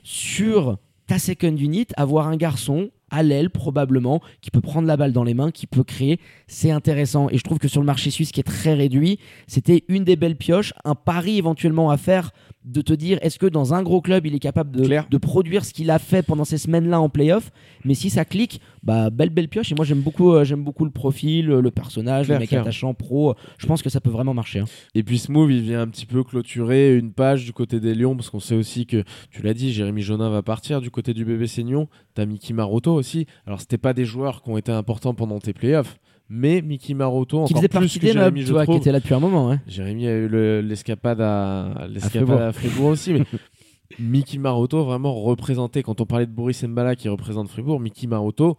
sur 0.03 0.79
ta 1.07 1.19
second 1.19 1.57
unit, 1.57 1.89
avoir 1.97 2.29
un 2.29 2.37
garçon 2.37 2.91
à 3.11 3.23
l'aile 3.23 3.51
probablement, 3.51 4.21
qui 4.41 4.51
peut 4.51 4.61
prendre 4.61 4.87
la 4.87 4.97
balle 4.97 5.13
dans 5.13 5.25
les 5.25 5.35
mains, 5.35 5.51
qui 5.51 5.67
peut 5.67 5.85
créer. 5.85 6.21
C'est 6.47 6.71
intéressant. 6.71 7.29
Et 7.31 7.39
je 7.39 7.45
trouve 7.45 7.59
que 7.59 7.69
sur 7.69 7.81
le 7.81 7.87
marché 7.87 8.11
suisse, 8.11 8.33
qui 8.33 8.41
est 8.41 8.45
très 8.45 8.75
réduit, 8.75 9.19
c'était 9.47 9.85
une 9.89 10.05
des 10.05 10.17
belles 10.17 10.37
pioches, 10.37 10.73
un 10.85 10.95
pari 10.95 11.39
éventuellement 11.39 11.91
à 11.91 11.97
faire 11.97 12.33
de 12.65 12.83
te 12.83 12.93
dire 12.93 13.19
est-ce 13.23 13.39
que 13.39 13.47
dans 13.47 13.73
un 13.73 13.83
gros 13.83 14.03
club 14.03 14.27
il 14.27 14.35
est 14.35 14.41
capable 14.41 14.71
de, 14.71 15.17
produire 15.17 15.65
ce 15.65 15.73
qu'il 15.73 15.91
a 15.91 15.99
fait 15.99 16.23
pendant 16.23 16.45
ces 16.45 16.59
semaines-là 16.59 17.01
en 17.01 17.09
playoff? 17.09 17.51
Mais 17.87 17.95
si 17.95 18.11
ça 18.11 18.27
clique 18.27 18.61
bah 18.83 19.09
belle 19.09 19.31
belle 19.31 19.49
pioche 19.49 19.73
et 19.73 19.75
moi 19.75 19.85
j'aime 19.87 20.01
beaucoup 20.01 20.33
euh, 20.33 20.45
j'aime 20.45 20.63
beaucoup 20.63 20.85
le 20.85 20.91
profil 20.91 21.47
le 21.47 21.71
personnage 21.71 22.27
Clair, 22.27 22.39
le 22.39 22.43
mec 22.43 22.53
attachant 22.53 22.93
pro 22.93 23.35
je 23.59 23.67
pense 23.67 23.83
que 23.83 23.89
ça 23.89 24.01
peut 24.01 24.11
vraiment 24.11 24.35
marcher 24.35 24.61
hein. 24.61 24.67
Et 24.95 25.03
puis 25.03 25.19
ce 25.19 25.31
move, 25.31 25.53
il 25.53 25.63
vient 25.63 25.83
un 25.83 25.89
petit 25.89 26.07
peu 26.07 26.25
clôturer 26.25 26.97
une 26.97 27.13
page 27.13 27.45
du 27.45 27.53
côté 27.53 27.81
des 27.81 27.95
Lions, 27.95 28.17
parce 28.17 28.31
qu'on 28.31 28.41
sait 28.41 28.55
aussi 28.55 28.87
que, 28.87 29.05
tu 29.31 29.43
l'as 29.43 29.55
dit, 29.55 29.73
Jérémy 29.73 30.03
Jonin 30.03 30.31
va 30.31 30.43
partir 30.43 30.81
du 30.81 30.91
côté 30.91 31.15
du 31.15 31.25
BBC 31.25 31.63
Nyon. 31.63 31.89
T'as 32.15 32.27
Mickey 32.27 32.53
Maroto 32.53 33.00
aussi. 33.01 33.27
Alors, 33.47 33.61
c'était 33.61 33.79
pas 33.79 33.93
des 33.93 34.05
joueurs 34.05 34.43
qui 34.43 34.51
ont 34.51 34.57
été 34.57 34.71
importants 34.71 35.15
pendant 35.15 35.41
tes 35.41 35.53
playoffs, 35.53 35.99
mais 36.29 36.63
Mickey 36.63 36.95
Maroto, 36.95 37.45
qui 37.45 37.55
faisait 37.55 37.67
partie 37.69 37.99
des 37.99 38.13
Jérémy, 38.13 38.45
tu 38.45 38.53
vois 38.53 38.65
qui 38.65 38.77
était 38.77 38.93
là 38.93 39.01
depuis 39.01 39.15
un 39.15 39.21
moment 39.21 39.51
hein. 39.51 39.61
Jérémy 39.67 40.07
a 40.07 40.17
eu 40.17 40.29
le- 40.29 40.61
l'escapade 40.61 41.21
à, 41.21 41.89
Fribourg. 41.99 42.41
à 42.41 42.53
Fribourg 42.53 42.87
aussi, 42.87 43.13
mais 43.13 43.25
Mickey 43.99 44.39
Maroto 44.39 44.85
vraiment 44.85 45.15
représenté. 45.15 45.83
Quand 45.83 46.01
on 46.01 46.07
parlait 46.07 46.27
de 46.27 46.33
Boris 46.33 46.63
Mbala 46.63 46.95
qui 46.95 47.09
représente 47.09 47.49
Fribourg, 47.49 47.81
Mickey 47.81 48.07
Maroto, 48.07 48.59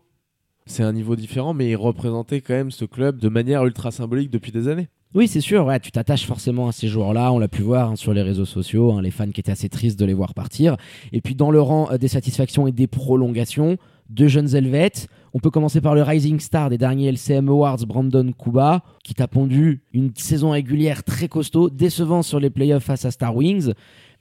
c'est 0.66 0.84
un 0.84 0.92
niveau 0.92 1.16
différent, 1.16 1.54
mais 1.54 1.70
il 1.70 1.76
représentait 1.76 2.42
quand 2.42 2.54
même 2.54 2.72
ce 2.72 2.86
club 2.86 3.20
de 3.20 3.30
manière 3.30 3.66
ultra 3.66 3.92
symbolique 3.92 4.30
depuis 4.30 4.52
des 4.52 4.68
années. 4.68 4.90
Oui, 5.14 5.28
c'est 5.28 5.42
sûr, 5.42 5.66
ouais, 5.66 5.80
tu 5.80 5.92
t'attaches 5.92 6.26
forcément 6.26 6.70
à 6.70 6.72
ces 6.72 6.88
joueurs-là, 6.88 7.34
on 7.34 7.40
l'a 7.40 7.50
pu 7.50 7.64
voir 7.64 7.92
hein, 7.92 7.96
sur 7.98 8.14
les 8.14 8.22
réseaux 8.22 8.46
sociaux, 8.46 8.94
hein, 8.94 9.02
les 9.02 9.12
fans 9.12 9.30
qui 9.30 9.42
étaient 9.42 9.52
assez 9.52 9.68
tristes 9.68 10.00
de 10.00 10.06
les 10.06 10.14
voir 10.14 10.34
partir. 10.34 10.78
Et 11.12 11.20
puis 11.20 11.36
dans 11.36 11.52
le 11.52 11.62
rang 11.62 11.90
euh, 11.92 11.98
des 11.98 12.08
satisfactions 12.08 12.66
et 12.66 12.72
des 12.72 12.88
prolongations, 12.88 13.78
deux 14.12 14.28
jeunes 14.28 14.54
Helvètes. 14.54 15.08
On 15.34 15.40
peut 15.40 15.50
commencer 15.50 15.80
par 15.80 15.96
le 15.96 16.04
Rising 16.04 16.40
Star 16.40 16.70
des 16.70 16.78
derniers 16.78 17.08
LCM 17.08 17.48
Awards, 17.48 17.86
Brandon 17.88 18.32
Kuba, 18.38 18.84
qui 19.04 19.14
t'a 19.14 19.28
pondu 19.28 19.82
une 19.94 20.12
saison 20.16 20.52
régulière 20.52 21.04
très 21.04 21.30
costaud, 21.30 21.70
décevant 21.70 22.22
sur 22.22 22.40
les 22.40 22.50
playoffs 22.50 22.84
face 22.84 23.06
à 23.06 23.12
Star 23.12 23.36
Wings. 23.36 23.72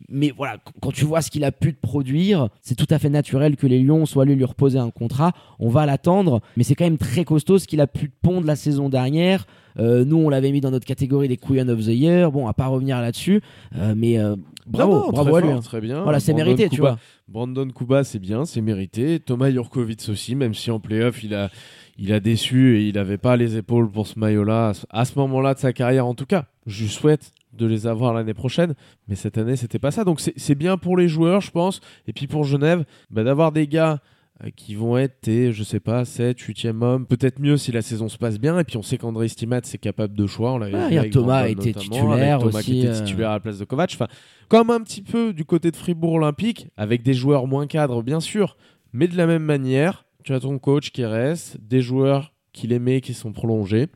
Mais 0.09 0.33
voilà, 0.37 0.57
qu- 0.59 0.73
quand 0.81 0.93
tu 0.93 1.05
vois 1.05 1.21
ce 1.23 1.31
qu'il 1.31 1.45
a 1.45 1.53
pu 1.53 1.75
te 1.75 1.81
produire, 1.81 2.49
c'est 2.63 2.75
tout 2.75 2.87
à 2.91 2.99
fait 2.99 3.11
naturel 3.11 3.57
que 3.57 3.67
les 3.67 3.81
Lions 3.81 4.07
soient 4.07 4.23
allés 4.25 4.35
lui 4.35 4.45
reposer 4.45 4.79
un 4.79 4.91
contrat. 4.91 5.33
On 5.59 5.69
va 5.69 5.87
l'attendre, 5.87 6.41
mais 6.57 6.65
c'est 6.65 6.75
quand 6.75 6.85
même 6.85 6.99
très 6.99 7.25
costaud 7.25 7.59
ce 7.59 7.67
qu'il 7.67 7.81
a 7.81 7.87
pu 7.87 8.09
te 8.11 8.15
pondre 8.23 8.47
la 8.47 8.57
saison 8.57 8.89
dernière. 8.89 9.47
Euh, 9.79 10.05
nous, 10.05 10.17
on 10.17 10.29
l'avait 10.29 10.51
mis 10.51 10.61
dans 10.61 10.71
notre 10.73 10.87
catégorie 10.87 11.29
des 11.29 11.37
Queen 11.37 11.71
of 11.71 11.79
the 11.81 11.89
Year. 11.89 12.33
Bon, 12.33 12.49
à 12.49 12.55
pas 12.55 12.67
revenir 12.67 13.01
là-dessus, 13.01 13.41
euh, 13.77 13.95
mais 13.97 14.19
euh, 14.19 14.35
bravo, 14.67 14.93
Non, 14.93 15.01
non, 15.07 15.11
bravo 15.13 15.37
à 15.37 15.41
lui. 15.43 15.51
hein. 15.51 15.61
Très 15.63 15.81
bien. 15.81 16.03
Voilà, 16.03 16.19
c'est 16.19 16.33
mérité, 16.35 16.69
tu 16.69 16.81
vois. 16.81 16.99
Brandon 17.29 17.69
Kuba, 17.69 18.03
c'est 18.03 18.19
bien, 18.19 18.45
c'est 18.45 18.61
mérité. 18.63 19.21
Thomas 19.21 19.51
Jurkovic 19.51 20.01
aussi, 20.09 20.35
même 20.35 20.55
si 20.55 20.71
en 20.73 20.81
playoff, 20.81 21.23
il 21.23 21.35
a, 21.35 21.51
il 21.99 22.13
a 22.13 22.19
déçu 22.19 22.79
et 22.79 22.89
il 22.89 22.95
n'avait 22.97 23.19
pas 23.19 23.37
les 23.37 23.57
épaules 23.57 23.89
pour 23.89 24.09
ce 24.09 24.19
maillot-là, 24.19 24.69
à 24.71 24.75
ce- 24.75 24.87
à 24.91 25.05
ce 25.05 25.17
moment-là 25.21 25.55
de 25.55 25.61
sa 25.61 25.73
carrière 25.73 26.07
en 26.07 26.15
tout 26.15 26.27
cas. 26.27 26.47
Je 26.67 26.83
lui 26.83 26.91
souhaite 26.91 27.31
de 27.53 27.67
les 27.67 27.87
avoir 27.87 28.15
l'année 28.15 28.35
prochaine, 28.35 28.75
mais 29.09 29.15
cette 29.15 29.39
année, 29.39 29.57
c'était 29.57 29.79
pas 29.79 29.91
ça. 29.91 30.05
Donc 30.05 30.21
c'est 30.21 30.55
bien 30.55 30.77
pour 30.77 30.97
les 30.97 31.09
joueurs, 31.09 31.41
je 31.41 31.51
pense, 31.51 31.81
et 32.07 32.13
puis 32.13 32.27
pour 32.27 32.45
Genève, 32.45 32.85
bah, 33.11 33.25
d'avoir 33.25 33.53
des 33.53 33.67
gars 33.67 34.01
euh, 34.45 34.51
qui 34.55 34.75
vont 34.75 34.97
être 34.97 35.21
tes, 35.21 35.53
je 35.53 35.63
sais 35.63 35.81
pas, 35.81 36.05
7, 36.05 36.39
8e 36.39 36.83
homme, 36.83 37.07
peut-être 37.07 37.41
mieux 37.41 37.57
si 37.57 37.73
la 37.73 37.83
saison 37.83 38.09
se 38.09 38.17
passe 38.17 38.39
bien, 38.39 38.59
et 38.59 38.65
puis 38.65 38.77
on 38.77 38.83
sait 38.83 38.97
qu'André 38.99 39.29
Stimat, 39.29 39.61
c'est 39.65 39.79
capable 39.79 40.15
de 40.15 40.27
choix. 40.27 40.53
On 40.53 40.59
l'avait 40.59 40.99
avec 40.99 41.13
Thomas 41.13 41.47
était 41.47 41.73
notamment, 41.73 41.83
titulaire 41.83 42.39
Thomas 42.39 42.63
qui 42.63 42.81
était 42.81 42.89
euh. 42.89 43.05
titulaire 43.05 43.31
à 43.31 43.35
la 43.35 43.41
place 43.41 43.59
de 43.59 43.65
Kovac. 43.65 43.91
Enfin, 43.95 44.09
comme 44.49 44.71
un 44.71 44.81
petit 44.81 45.03
peu 45.03 45.33
du 45.33 45.45
côté 45.45 45.71
de 45.71 45.77
Fribourg 45.77 46.15
Olympique, 46.15 46.69
avec 46.77 47.03
des 47.03 47.15
joueurs 47.15 47.47
moins 47.47 47.67
cadres, 47.67 48.03
bien 48.03 48.21
sûr, 48.21 48.57
mais 48.93 49.09
de 49.09 49.17
la 49.17 49.27
même 49.27 49.45
manière, 49.45 50.07
tu 50.25 50.33
as 50.33 50.41
ton 50.41 50.59
coach 50.59 50.91
qui 50.91 51.05
reste, 51.05 51.59
des 51.61 51.83
joueurs 51.83 52.33
qu'il 52.53 52.73
aimait 52.73 53.01
qui 53.01 53.15
sont 53.15 53.33
prolongés, 53.33 53.89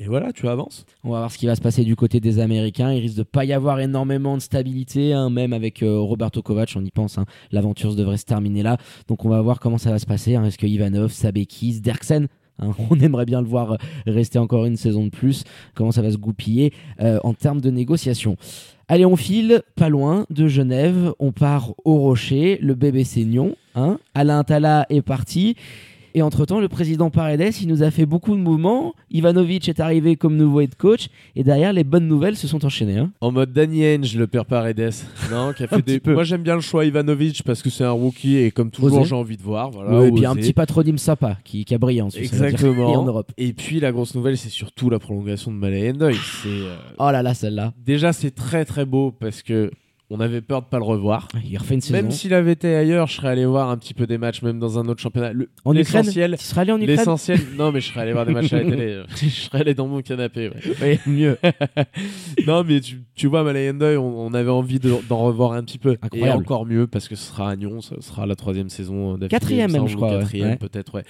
et 0.00 0.06
voilà, 0.08 0.32
tu 0.32 0.46
avances. 0.48 0.84
On 1.04 1.10
va 1.10 1.18
voir 1.20 1.30
ce 1.32 1.38
qui 1.38 1.46
va 1.46 1.54
se 1.54 1.60
passer 1.62 1.82
du 1.82 1.96
côté 1.96 2.20
des 2.20 2.38
Américains. 2.38 2.92
Il 2.92 3.00
risque 3.00 3.16
de 3.16 3.22
pas 3.22 3.44
y 3.46 3.52
avoir 3.54 3.80
énormément 3.80 4.36
de 4.36 4.42
stabilité, 4.42 5.14
hein, 5.14 5.30
même 5.30 5.52
avec 5.54 5.82
euh, 5.82 5.98
Roberto 5.98 6.42
Kovac, 6.42 6.72
on 6.76 6.84
y 6.84 6.90
pense. 6.90 7.16
hein. 7.16 7.24
L'aventure 7.50 7.94
devrait 7.94 8.18
se 8.18 8.26
terminer 8.26 8.62
là. 8.62 8.76
Donc 9.08 9.24
on 9.24 9.30
va 9.30 9.40
voir 9.40 9.58
comment 9.58 9.78
ça 9.78 9.90
va 9.90 9.98
se 9.98 10.04
passer. 10.06 10.34
hein. 10.34 10.44
Est-ce 10.44 10.58
que 10.58 10.66
Ivanov, 10.66 11.12
Sabekis, 11.12 11.80
Derksen 11.80 12.28
hein, 12.58 12.70
on 12.90 13.00
aimerait 13.00 13.24
bien 13.24 13.40
le 13.40 13.46
voir 13.48 13.72
euh, 13.72 13.76
rester 14.06 14.38
encore 14.38 14.66
une 14.66 14.76
saison 14.76 15.04
de 15.04 15.10
plus. 15.10 15.44
Comment 15.74 15.92
ça 15.92 16.02
va 16.02 16.10
se 16.10 16.18
goupiller 16.18 16.72
euh, 17.00 17.18
en 17.24 17.32
termes 17.32 17.62
de 17.62 17.70
négociation. 17.70 18.36
Allez, 18.88 19.06
on 19.06 19.16
file 19.16 19.62
pas 19.76 19.88
loin 19.88 20.26
de 20.30 20.46
Genève. 20.46 21.12
On 21.18 21.32
part 21.32 21.72
au 21.84 21.96
Rocher, 21.98 22.58
le 22.60 22.74
bébé 22.74 23.02
Seignon. 23.02 23.56
Hein. 23.74 23.98
Alain 24.14 24.44
Tala 24.44 24.86
est 24.90 25.02
parti. 25.02 25.56
Et 26.18 26.22
entre-temps, 26.22 26.60
le 26.60 26.68
président 26.68 27.10
Paredes, 27.10 27.52
il 27.60 27.68
nous 27.68 27.82
a 27.82 27.90
fait 27.90 28.06
beaucoup 28.06 28.34
de 28.34 28.40
mouvements. 28.40 28.94
Ivanovic 29.10 29.68
est 29.68 29.80
arrivé 29.80 30.16
comme 30.16 30.34
nouveau 30.38 30.62
head 30.62 30.74
coach. 30.74 31.08
Et 31.34 31.44
derrière, 31.44 31.74
les 31.74 31.84
bonnes 31.84 32.08
nouvelles 32.08 32.36
se 32.36 32.48
sont 32.48 32.64
enchaînées. 32.64 32.96
hein. 32.96 33.10
En 33.20 33.32
mode 33.32 33.52
Danny 33.52 33.84
Henge, 33.86 34.16
le 34.16 34.26
père 34.26 34.46
Paredes. 34.46 34.94
Non, 35.30 35.52
qui 35.52 35.64
a 35.64 35.66
fait 35.68 35.82
des... 35.82 36.00
Moi, 36.10 36.24
j'aime 36.24 36.42
bien 36.42 36.54
le 36.54 36.62
choix 36.62 36.86
Ivanovic 36.86 37.42
parce 37.42 37.60
que 37.60 37.68
c'est 37.68 37.84
un 37.84 37.90
rookie 37.90 38.38
et 38.38 38.50
comme 38.50 38.70
toujours, 38.70 39.04
j'ai 39.04 39.14
envie 39.14 39.36
de 39.36 39.42
voir. 39.42 39.70
Voilà, 39.70 39.90
Ouais, 39.98 40.08
et 40.08 40.10
puis 40.12 40.24
un 40.24 40.34
petit 40.34 40.54
patronyme 40.54 40.96
sympa 40.96 41.36
qui, 41.44 41.66
qui 41.66 41.74
a 41.74 41.78
brillé 41.78 42.00
en 42.00 42.08
Suisse, 42.08 42.30
dire, 42.32 42.44
Exactement. 42.44 42.94
et 42.94 42.96
en 42.96 43.04
Europe. 43.04 43.30
Et 43.36 43.52
puis 43.52 43.78
la 43.80 43.92
grosse 43.92 44.14
nouvelle, 44.14 44.38
c'est 44.38 44.48
surtout 44.48 44.88
la 44.88 44.98
prolongation 44.98 45.50
de 45.52 45.56
Malay 45.58 45.90
Endoy. 45.90 46.14
C'est 46.42 46.48
euh, 46.48 46.76
Oh 46.98 47.10
là 47.10 47.22
là, 47.22 47.34
celle-là. 47.34 47.74
déjà 47.84 48.14
c'est 48.14 48.30
très 48.30 48.64
très 48.64 48.86
beau 48.86 49.10
parce 49.12 49.42
que 49.42 49.70
on 50.08 50.20
avait 50.20 50.40
peur 50.40 50.62
de 50.62 50.66
pas 50.66 50.78
le 50.78 50.84
revoir. 50.84 51.26
Il 51.44 51.56
refait 51.58 51.74
une 51.74 51.80
saison. 51.80 51.94
Même 51.94 52.10
s'il 52.12 52.32
avait 52.32 52.52
été 52.52 52.74
ailleurs, 52.76 53.06
je 53.08 53.14
serais 53.16 53.28
allé 53.28 53.44
voir 53.44 53.70
un 53.70 53.76
petit 53.76 53.92
peu 53.94 54.06
des 54.06 54.18
matchs, 54.18 54.42
même 54.42 54.58
dans 54.60 54.78
un 54.78 54.86
autre 54.88 55.00
championnat. 55.00 55.32
Le- 55.32 55.48
en 55.64 55.72
L'essentiel, 55.72 56.36
Tu 56.38 56.44
serais 56.44 56.60
allé 56.60 56.72
en 56.72 56.76
Ukraine 56.80 56.96
l'essentiel. 56.96 57.40
Non, 57.58 57.72
mais 57.72 57.80
je 57.80 57.88
serais 57.88 58.00
allé 58.02 58.12
voir 58.12 58.24
des 58.26 58.32
matchs 58.32 58.52
à 58.52 58.62
la 58.62 58.70
télé. 58.70 59.02
je 59.20 59.28
serais 59.28 59.60
allé 59.62 59.74
dans 59.74 59.88
mon 59.88 60.02
canapé. 60.02 60.50
ouais. 60.50 61.00
Oui, 61.06 61.12
mieux. 61.12 61.38
non, 62.46 62.62
mais 62.64 62.80
tu, 62.80 63.02
tu 63.14 63.26
vois, 63.26 63.42
Malay 63.42 63.70
Endoy, 63.70 63.96
on, 63.96 64.26
on 64.26 64.34
avait 64.34 64.50
envie 64.50 64.78
de- 64.78 64.94
d'en 65.08 65.18
revoir 65.18 65.52
un 65.52 65.62
petit 65.64 65.78
peu. 65.78 65.96
Incroyable. 66.02 66.30
Et 66.30 66.32
encore 66.44 66.66
mieux 66.66 66.86
parce 66.86 67.08
que 67.08 67.16
ce 67.16 67.24
sera 67.28 67.50
à 67.50 67.56
Nyon, 67.56 67.80
ce 67.80 68.00
sera 68.00 68.26
la 68.26 68.36
troisième 68.36 68.68
saison 68.68 69.18
Quatrième 69.28 69.72
même, 69.72 69.88
je 69.88 69.96
crois. 69.96 70.10
Quatrième 70.18 70.50
Ouais. 70.50 70.56
peut-être, 70.56 70.94
ouais. 70.94 71.04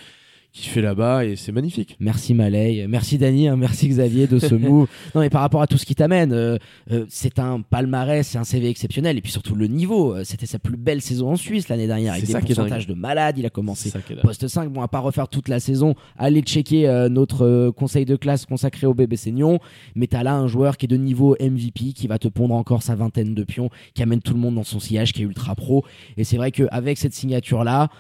Qui 0.56 0.70
fait 0.70 0.80
là-bas 0.80 1.26
et 1.26 1.36
c'est 1.36 1.52
magnifique. 1.52 1.98
Merci 2.00 2.32
Malay, 2.32 2.86
merci 2.88 3.18
Dany, 3.18 3.46
hein, 3.46 3.56
merci 3.56 3.88
Xavier 3.88 4.26
de 4.26 4.38
ce 4.38 4.54
move. 4.54 4.88
Non 5.14 5.20
mais 5.20 5.28
par 5.28 5.42
rapport 5.42 5.60
à 5.60 5.66
tout 5.66 5.76
ce 5.76 5.84
qui 5.84 5.94
t'amène, 5.94 6.32
euh, 6.32 6.56
euh, 6.90 7.04
c'est 7.10 7.38
un 7.38 7.60
palmarès, 7.60 8.26
c'est 8.26 8.38
un 8.38 8.44
CV 8.44 8.70
exceptionnel 8.70 9.18
et 9.18 9.20
puis 9.20 9.30
surtout 9.30 9.54
le 9.54 9.66
niveau. 9.66 10.14
euh, 10.14 10.24
C'était 10.24 10.46
sa 10.46 10.58
plus 10.58 10.78
belle 10.78 11.02
saison 11.02 11.32
en 11.32 11.36
Suisse 11.36 11.68
l'année 11.68 11.86
dernière 11.86 12.14
avec 12.14 12.24
des 12.24 12.32
ça 12.32 12.40
pourcentages 12.40 12.86
de 12.86 12.94
malade. 12.94 13.36
Il 13.36 13.44
a 13.44 13.50
commencé 13.50 13.92
poste 14.22 14.48
5. 14.48 14.70
Bon, 14.72 14.80
à 14.80 14.88
pas 14.88 15.00
refaire 15.00 15.28
toute 15.28 15.48
la 15.48 15.60
saison, 15.60 15.94
allez 16.16 16.40
checker 16.40 16.88
euh, 16.88 17.10
notre 17.10 17.68
conseil 17.76 18.06
de 18.06 18.16
classe 18.16 18.46
consacré 18.46 18.86
au 18.86 18.94
bébé 18.94 19.16
Seignon. 19.16 19.58
Mais 19.94 20.06
t'as 20.06 20.22
là 20.22 20.36
un 20.36 20.46
joueur 20.48 20.78
qui 20.78 20.86
est 20.86 20.88
de 20.88 20.96
niveau 20.96 21.36
MVP, 21.38 21.92
qui 21.92 22.06
va 22.06 22.18
te 22.18 22.28
pondre 22.28 22.54
encore 22.54 22.82
sa 22.82 22.94
vingtaine 22.94 23.34
de 23.34 23.44
pions, 23.44 23.68
qui 23.92 24.02
amène 24.02 24.22
tout 24.22 24.32
le 24.32 24.40
monde 24.40 24.54
dans 24.54 24.64
son 24.64 24.80
sillage, 24.80 25.12
qui 25.12 25.20
est 25.20 25.26
ultra 25.26 25.54
pro. 25.54 25.84
Et 26.16 26.24
c'est 26.24 26.38
vrai 26.38 26.50
qu'avec 26.50 26.96
cette 26.96 27.12
signature-là, 27.12 27.90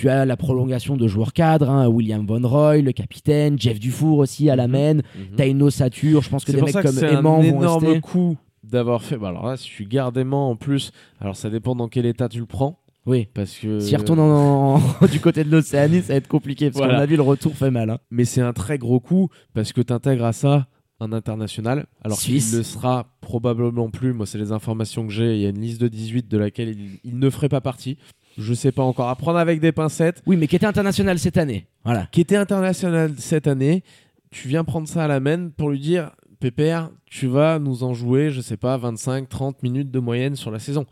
tu 0.00 0.08
as 0.08 0.24
la 0.24 0.36
prolongation 0.36 0.96
de 0.96 1.06
joueurs 1.06 1.32
cadres, 1.32 1.68
hein, 1.70 1.86
William 1.88 2.26
Von 2.26 2.46
Roy, 2.46 2.78
le 2.78 2.92
capitaine, 2.92 3.58
Jeff 3.58 3.78
Dufour 3.78 4.18
aussi 4.18 4.48
à 4.48 4.56
la 4.56 4.66
main. 4.68 4.94
Mhm. 4.94 5.02
T'as 5.36 5.46
une 5.46 5.62
ossature, 5.62 6.22
je 6.22 6.30
pense 6.30 6.44
que 6.44 6.52
des 6.52 6.62
mecs 6.62 6.72
comme 6.72 6.98
Aimant 7.04 7.38
un 7.38 7.42
vont 7.42 7.42
énorme 7.42 7.84
rester. 7.84 8.00
coup 8.00 8.36
d'avoir 8.64 9.02
fait. 9.02 9.16
Bah 9.16 9.28
alors 9.28 9.46
là, 9.46 9.56
si 9.56 9.68
tu 9.68 9.84
gardes 9.84 10.16
Aimant 10.16 10.50
en 10.50 10.56
plus, 10.56 10.92
alors 11.20 11.36
ça 11.36 11.50
dépend 11.50 11.74
dans 11.74 11.88
quel 11.88 12.06
état 12.06 12.28
tu 12.28 12.38
le 12.40 12.46
prends. 12.46 12.78
Oui. 13.06 13.28
Parce 13.34 13.56
que. 13.56 13.80
S'il 13.80 13.96
retourne 13.96 14.20
en- 14.20 14.78
du 15.10 15.20
côté 15.20 15.42
de 15.44 15.50
l'Océanie, 15.50 16.02
ça 16.02 16.12
va 16.12 16.14
être 16.16 16.28
compliqué 16.28 16.66
parce 16.70 16.78
Voilà. 16.78 16.94
qu'on 16.96 17.00
a 17.00 17.06
vu 17.06 17.16
le 17.16 17.22
retour 17.22 17.54
fait 17.56 17.70
mal. 17.70 17.90
hein. 17.90 17.98
Mais 18.10 18.24
c'est 18.24 18.42
un 18.42 18.52
très 18.52 18.78
gros 18.78 19.00
coup 19.00 19.28
parce 19.54 19.72
que 19.72 19.80
tu 19.80 19.92
intègres 19.92 20.24
à 20.24 20.32
ça 20.32 20.66
un 21.02 21.12
international. 21.12 21.86
Alors 22.04 22.18
qu'il 22.18 22.34
ne 22.34 22.62
sera 22.62 23.06
probablement 23.22 23.88
plus. 23.88 24.12
Moi, 24.12 24.26
c'est 24.26 24.36
les 24.38 24.52
informations 24.52 25.06
que 25.06 25.12
j'ai. 25.12 25.34
Il 25.36 25.40
y 25.40 25.46
a 25.46 25.48
une 25.48 25.60
liste 25.60 25.80
de 25.80 25.88
18 25.88 26.28
de 26.28 26.36
laquelle 26.36 26.68
il, 26.68 27.00
il 27.04 27.18
ne 27.18 27.30
ferait 27.30 27.48
pas 27.48 27.62
partie. 27.62 27.96
Je 28.38 28.54
sais 28.54 28.72
pas 28.72 28.82
encore. 28.82 29.08
À 29.08 29.16
prendre 29.16 29.38
avec 29.38 29.60
des 29.60 29.72
pincettes. 29.72 30.22
Oui, 30.26 30.36
mais 30.36 30.46
qui 30.46 30.56
était 30.56 30.66
international 30.66 31.18
cette 31.18 31.36
année. 31.36 31.66
Voilà. 31.84 32.06
Qui 32.12 32.20
était 32.20 32.36
international 32.36 33.14
cette 33.18 33.46
année. 33.46 33.82
Tu 34.30 34.48
viens 34.48 34.64
prendre 34.64 34.86
ça 34.86 35.04
à 35.04 35.08
la 35.08 35.20
main 35.20 35.48
pour 35.56 35.70
lui 35.70 35.80
dire 35.80 36.10
Pépère, 36.38 36.90
tu 37.04 37.26
vas 37.26 37.58
nous 37.58 37.82
en 37.82 37.92
jouer, 37.92 38.30
je 38.30 38.40
sais 38.40 38.56
pas, 38.56 38.76
25, 38.78 39.28
30 39.28 39.62
minutes 39.62 39.90
de 39.90 39.98
moyenne 39.98 40.36
sur 40.36 40.50
la 40.50 40.58
saison. 40.58 40.86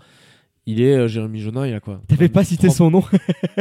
Il 0.71 0.83
est 0.83 0.95
euh, 0.95 1.09
Jérémy 1.09 1.41
Jonin, 1.41 1.67
il 1.67 1.73
a 1.73 1.81
quoi? 1.81 2.03
T'avais 2.09 2.29
pas 2.29 2.45
cité 2.45 2.67
30 2.67 2.77
son 2.77 2.91
nom 2.91 3.03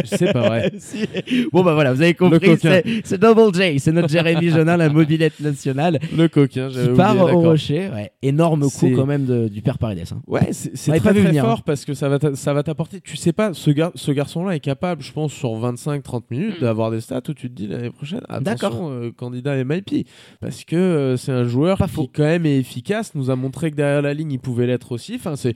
C'est 0.04 0.34
pas 0.34 0.41
vrai. 0.48 0.74
Si. 0.78 1.06
Bon 1.54 1.63
bah 1.63 1.74
voilà, 1.74 1.93
vous 1.93 2.02
avez 2.02 2.13
compris, 2.13 2.58
c'est 3.06 3.17
Double 3.17 3.56
J, 3.56 3.80
c'est 3.80 3.93
notre 3.93 4.10
Jérémy 4.10 4.50
Jonin, 4.50 4.76
la 4.76 4.89
mobilette 4.89 5.39
nationale, 5.39 6.00
Le 6.15 6.28
coquin, 6.28 6.67
j'avais 6.67 6.88
oublié, 6.89 6.98
part 6.98 7.17
au 7.17 7.39
rocher. 7.39 7.89
Ouais. 7.93 8.12
Énorme 8.22 8.70
coup 8.70 8.89
quand 8.93 9.06
même 9.06 9.26
de- 9.26 9.48
du 9.48 9.62
père 9.62 9.78
Paredes. 9.78 10.04
hein. 10.12 10.22
Ouais, 10.28 10.50
c'est 10.52 10.74
très, 10.91 11.00
pas 11.00 11.12
très 11.13 11.22
venir, 11.22 11.46
fort 11.46 11.60
hein. 11.60 11.63
parce 11.65 11.86
que 11.86 11.93
ça 11.93 12.10
va 12.10 12.20
ça 12.36 12.54
va 12.54 12.63
t'apporter. 12.63 13.00
Tu 13.00 13.15
sais 13.15 13.32
pas, 13.32 13.54
ce, 13.54 13.72
gar- 13.72 13.91
ce 13.96 14.12
garçon-là 14.12 14.56
est 14.56 14.60
capable, 14.60 15.02
je 15.02 15.13
pense, 15.13 15.32
sur 15.32 15.52
25-30 15.52 16.24
minutes, 16.30 16.60
d'avoir 16.60 16.91
des 16.91 17.00
stats 17.00 17.22
où 17.30 17.34
tu 17.34 17.48
te 17.50 17.54
dis 17.56 17.67
l'année 17.67 17.89
prochaine. 17.91 18.20
D'accord. 18.41 18.72
attention, 18.74 18.89
euh, 18.91 19.12
candidat 19.15 19.63
MIP. 19.63 20.06
Parce 20.41 20.65
que 20.65 20.76
euh, 20.76 21.15
c'est 21.15 21.32
un 21.32 21.46
joueur 21.46 21.78
Pas 21.78 21.86
qui, 21.88 21.93
faux. 21.93 22.10
quand 22.13 22.24
même, 22.24 22.46
est 22.46 22.58
efficace. 22.58 23.15
Nous 23.15 23.30
a 23.32 23.38
montré 23.38 23.72
que 23.72 23.78
derrière 23.78 24.02
la 24.02 24.13
ligne, 24.13 24.34
il 24.34 24.39
pouvait 24.39 24.67
l'être 24.67 24.91
aussi. 24.91 25.15
Enfin, 25.15 25.38
c'est 25.38 25.56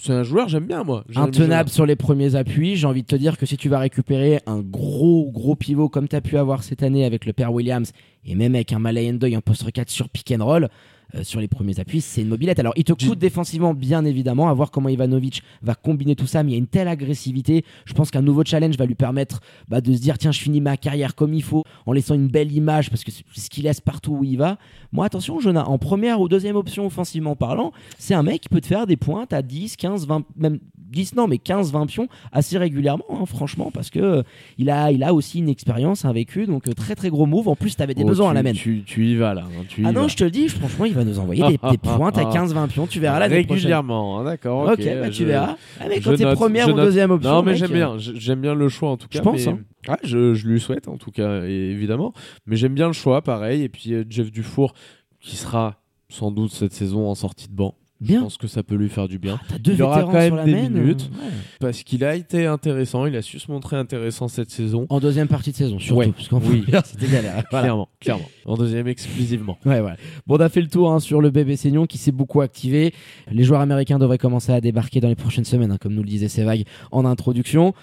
c'est 0.00 0.12
un 0.12 0.22
joueur, 0.22 0.48
j'aime 0.48 0.66
bien 0.66 0.82
moi. 0.82 1.04
Intenable 1.14 1.68
sur 1.68 1.84
les 1.84 1.96
premiers 1.96 2.34
appuis. 2.34 2.76
J'ai 2.76 2.86
envie 2.86 3.02
de 3.02 3.06
te 3.06 3.16
dire 3.16 3.36
que 3.36 3.44
si 3.44 3.56
tu 3.56 3.68
vas 3.68 3.78
récupérer 3.78 4.40
un 4.46 4.60
gros, 4.60 5.30
gros 5.30 5.56
pivot 5.56 5.88
comme 5.88 6.08
tu 6.08 6.16
as 6.16 6.20
pu 6.20 6.38
avoir 6.38 6.62
cette 6.62 6.82
année 6.82 7.04
avec 7.04 7.26
le 7.26 7.32
père 7.32 7.52
Williams 7.52 7.92
et 8.24 8.34
même 8.34 8.54
avec 8.54 8.72
un 8.72 8.78
Malay 8.78 9.12
Ndoye 9.12 9.36
en 9.36 9.40
poste 9.40 9.70
4 9.70 9.90
sur 9.90 10.08
pick 10.08 10.32
and 10.32 10.44
roll, 10.44 10.68
euh, 11.14 11.24
sur 11.24 11.40
les 11.40 11.48
premiers 11.48 11.78
appuis, 11.80 12.00
c'est 12.00 12.22
une 12.22 12.28
mobilette. 12.28 12.58
Alors, 12.58 12.72
il 12.76 12.84
te 12.84 12.92
coûte 12.92 13.18
défensivement, 13.18 13.74
bien 13.74 14.04
évidemment, 14.04 14.48
à 14.48 14.54
voir 14.54 14.70
comment 14.70 14.88
Ivanovic 14.88 15.42
va 15.62 15.74
combiner 15.74 16.16
tout 16.16 16.26
ça, 16.26 16.42
mais 16.42 16.50
il 16.50 16.52
y 16.52 16.56
a 16.56 16.58
une 16.58 16.66
telle 16.66 16.88
agressivité. 16.88 17.64
Je 17.84 17.94
pense 17.94 18.10
qu'un 18.10 18.22
nouveau 18.22 18.44
challenge 18.44 18.76
va 18.76 18.86
lui 18.86 18.94
permettre 18.94 19.40
bah, 19.68 19.80
de 19.80 19.92
se 19.92 20.00
dire 20.00 20.18
tiens, 20.18 20.32
je 20.32 20.40
finis 20.40 20.60
ma 20.60 20.76
carrière 20.76 21.14
comme 21.14 21.34
il 21.34 21.42
faut, 21.42 21.64
en 21.86 21.92
laissant 21.92 22.14
une 22.14 22.28
belle 22.28 22.52
image, 22.52 22.90
parce 22.90 23.04
que 23.04 23.10
c'est 23.10 23.24
ce 23.32 23.50
qu'il 23.50 23.64
laisse 23.64 23.80
partout 23.80 24.12
où 24.12 24.24
il 24.24 24.36
va. 24.36 24.58
Moi, 24.92 25.06
attention, 25.06 25.40
Jonah, 25.40 25.68
en 25.68 25.78
première 25.78 26.20
ou 26.20 26.28
deuxième 26.28 26.56
option 26.56 26.86
offensivement 26.86 27.36
parlant, 27.36 27.72
c'est 27.98 28.14
un 28.14 28.22
mec 28.22 28.42
qui 28.42 28.48
peut 28.48 28.60
te 28.60 28.66
faire 28.66 28.86
des 28.86 28.96
pointes 28.96 29.32
à 29.32 29.42
10, 29.42 29.76
15, 29.76 30.06
20, 30.06 30.24
même 30.36 30.58
10, 30.90 31.14
non, 31.16 31.26
mais 31.28 31.38
15, 31.38 31.72
20 31.72 31.86
pions 31.86 32.08
assez 32.32 32.58
régulièrement, 32.58 33.04
hein, 33.10 33.24
franchement, 33.26 33.70
parce 33.72 33.90
que 33.90 33.98
euh, 34.00 34.22
il, 34.58 34.70
a, 34.70 34.90
il 34.92 35.02
a 35.04 35.14
aussi 35.14 35.38
une 35.38 35.48
expérience, 35.48 36.04
un 36.04 36.12
vécu, 36.12 36.46
donc 36.46 36.68
euh, 36.68 36.72
très 36.72 36.94
très 36.94 37.08
gros 37.10 37.26
move. 37.26 37.48
En 37.48 37.56
plus, 37.56 37.76
tu 37.76 37.82
avais 37.82 37.94
des 37.94 38.02
Oh, 38.02 38.08
besoins 38.08 38.26
tu, 38.26 38.30
à 38.30 38.34
la 38.34 38.42
main. 38.42 38.52
Tu, 38.52 38.82
tu 38.84 39.06
y 39.06 39.16
vas 39.16 39.34
là. 39.34 39.44
hein, 39.46 39.64
tu 39.68 39.82
y 39.82 39.86
Ah 39.86 39.92
non, 39.92 40.08
je 40.08 40.16
te 40.16 40.24
le 40.24 40.30
dis, 40.30 40.48
franchement, 40.48 40.84
il 40.84 40.94
va 40.94 41.04
nous 41.04 41.18
envoyer 41.18 41.42
des, 41.42 41.58
des 41.70 41.78
pointes 41.78 42.18
à 42.18 42.24
15-20 42.24 42.68
pions. 42.68 42.86
Tu 42.86 43.00
verras 43.00 43.18
prochaine. 43.20 43.32
régulièrement. 43.36 44.18
hein, 44.20 44.24
D'accord. 44.24 44.70
Ok, 44.72 44.84
bah, 44.84 45.10
tu 45.10 45.24
verras. 45.24 45.56
Ah, 45.80 45.84
mais 45.88 46.00
quand 46.00 46.16
t'es 46.16 46.32
première 46.34 46.68
ou 46.68 46.72
note. 46.72 46.84
deuxième 46.86 47.10
option. 47.10 47.30
Non, 47.30 47.42
mais 47.42 47.54
j'aime 47.56 47.70
euh, 47.70 47.74
bien. 47.74 47.98
J- 47.98 48.12
J'aime 48.16 48.40
bien 48.40 48.54
le 48.54 48.68
choix 48.68 48.90
en 48.90 48.96
tout 48.96 49.08
cas. 49.08 49.18
Je 49.18 49.22
pense, 49.22 49.46
mais- 49.46 49.52
hein. 49.88 49.96
Je, 50.04 50.34
je 50.34 50.46
lui 50.48 50.60
souhaite 50.60 50.88
en 50.88 50.96
tout 50.98 51.10
cas, 51.10 51.44
évidemment. 51.44 52.12
Mais 52.46 52.56
j'aime 52.56 52.74
bien 52.74 52.86
le 52.88 52.92
choix, 52.92 53.22
pareil. 53.22 53.62
Et 53.62 53.68
puis 53.68 53.94
euh, 53.94 54.04
Jeff 54.08 54.30
Dufour, 54.30 54.74
qui 55.20 55.36
sera 55.36 55.76
sans 56.08 56.30
doute 56.30 56.50
cette 56.52 56.72
saison 56.72 57.08
en 57.08 57.14
sortie 57.14 57.48
de 57.48 57.54
banc. 57.54 57.74
Je 58.02 58.14
pense 58.16 58.38
que 58.38 58.46
ça 58.46 58.62
peut 58.62 58.76
lui 58.76 58.88
faire 58.88 59.08
du 59.08 59.18
bien. 59.18 59.38
T'as 59.48 59.58
deux 59.58 59.74
Il 59.74 59.82
aura 59.82 60.02
quand 60.04 60.12
même 60.12 60.42
des 60.44 60.54
main, 60.54 60.68
minutes. 60.70 61.10
euh, 61.12 61.24
ouais. 61.26 61.32
Parce 61.60 61.82
qu'il 61.82 62.02
a 62.04 62.14
été 62.14 62.46
intéressant, 62.46 63.04
il 63.06 63.14
a 63.14 63.20
su 63.22 63.38
se 63.38 63.50
montrer 63.50 63.76
intéressant 63.76 64.26
cette 64.28 64.50
saison. 64.50 64.86
En 64.88 65.00
deuxième 65.00 65.28
partie 65.28 65.50
de 65.52 65.56
saison, 65.56 65.78
surtout. 65.78 65.98
Ouais. 65.98 66.08
Parce 66.12 66.28
qu'en 66.28 66.40
Oui. 66.40 66.64
c'était 66.84 67.08
galère. 67.08 67.42
Voilà. 67.50 67.66
Clairement, 67.66 67.88
clairement. 68.00 68.24
En 68.46 68.56
deuxième 68.56 68.88
exclusivement. 68.88 69.58
Ouais, 69.66 69.80
voilà. 69.80 69.96
Bon, 70.26 70.36
on 70.36 70.40
a 70.40 70.48
fait 70.48 70.62
le 70.62 70.68
tour 70.68 70.90
hein, 70.92 71.00
sur 71.00 71.20
le 71.20 71.30
bébé 71.30 71.56
Seignon 71.56 71.84
qui 71.86 71.98
s'est 71.98 72.12
beaucoup 72.12 72.40
activé. 72.40 72.94
Les 73.30 73.44
joueurs 73.44 73.60
américains 73.60 73.98
devraient 73.98 74.18
commencer 74.18 74.52
à 74.52 74.60
débarquer 74.62 75.00
dans 75.00 75.08
les 75.08 75.14
prochaines 75.14 75.44
semaines, 75.44 75.70
hein, 75.70 75.78
comme 75.78 75.92
nous 75.94 76.02
le 76.02 76.08
disait 76.08 76.28
Sévague 76.28 76.64
en 76.92 77.04
introduction. 77.04 77.74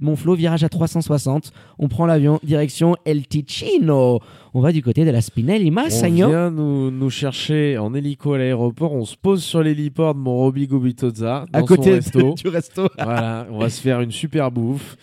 Mon 0.00 0.16
flow, 0.16 0.34
virage 0.34 0.64
à 0.64 0.68
360. 0.68 1.52
On 1.78 1.86
prend 1.88 2.06
l'avion, 2.06 2.40
direction 2.42 2.96
El 3.04 3.26
Ticino. 3.28 4.18
On 4.52 4.60
va 4.60 4.72
du 4.72 4.82
côté 4.82 5.04
de 5.04 5.10
la 5.10 5.20
Spinelli 5.20 5.68
On 5.70 5.74
Massagno. 5.74 6.28
vient 6.28 6.50
nous, 6.50 6.90
nous 6.90 7.08
chercher 7.10 7.78
en 7.78 7.94
hélico 7.94 8.32
à 8.34 8.38
l'aéroport, 8.38 8.92
on 8.92 9.04
se 9.04 9.16
pose 9.16 9.42
sur 9.44 9.62
l'héliport 9.62 10.14
de 10.14 10.18
mon 10.20 10.34
Roby 10.34 10.66
Gobitozza, 10.66 11.46
dans 11.52 11.58
À 11.58 11.62
côté 11.62 11.90
son 12.02 12.18
resto. 12.18 12.34
du 12.42 12.48
resto. 12.48 12.88
voilà, 12.98 13.46
on 13.50 13.58
va 13.58 13.70
se 13.70 13.80
faire 13.80 14.00
une 14.00 14.10
super 14.10 14.50
bouffe. 14.50 14.96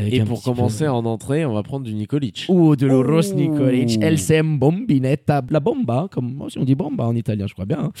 Et 0.00 0.20
pour 0.22 0.38
peu- 0.42 0.44
commencer 0.50 0.86
en 0.86 1.04
entrée, 1.04 1.44
on 1.44 1.52
va 1.52 1.62
prendre 1.64 1.84
du 1.84 1.92
Nikolic. 1.94 2.46
Ou 2.48 2.76
de 2.76 2.86
l'Oros 2.86 3.32
Ouh. 3.32 3.34
Nikolic, 3.34 3.98
El 4.00 4.18
Sem 4.18 4.58
Bombinetta, 4.58 5.42
la 5.50 5.60
bomba, 5.60 6.08
comme 6.10 6.40
oh, 6.40 6.48
si 6.48 6.58
on 6.58 6.64
dit 6.64 6.74
bomba 6.76 7.04
en 7.04 7.16
italien, 7.16 7.46
je 7.48 7.52
crois 7.54 7.66
bien, 7.66 7.80
hein, 7.80 7.92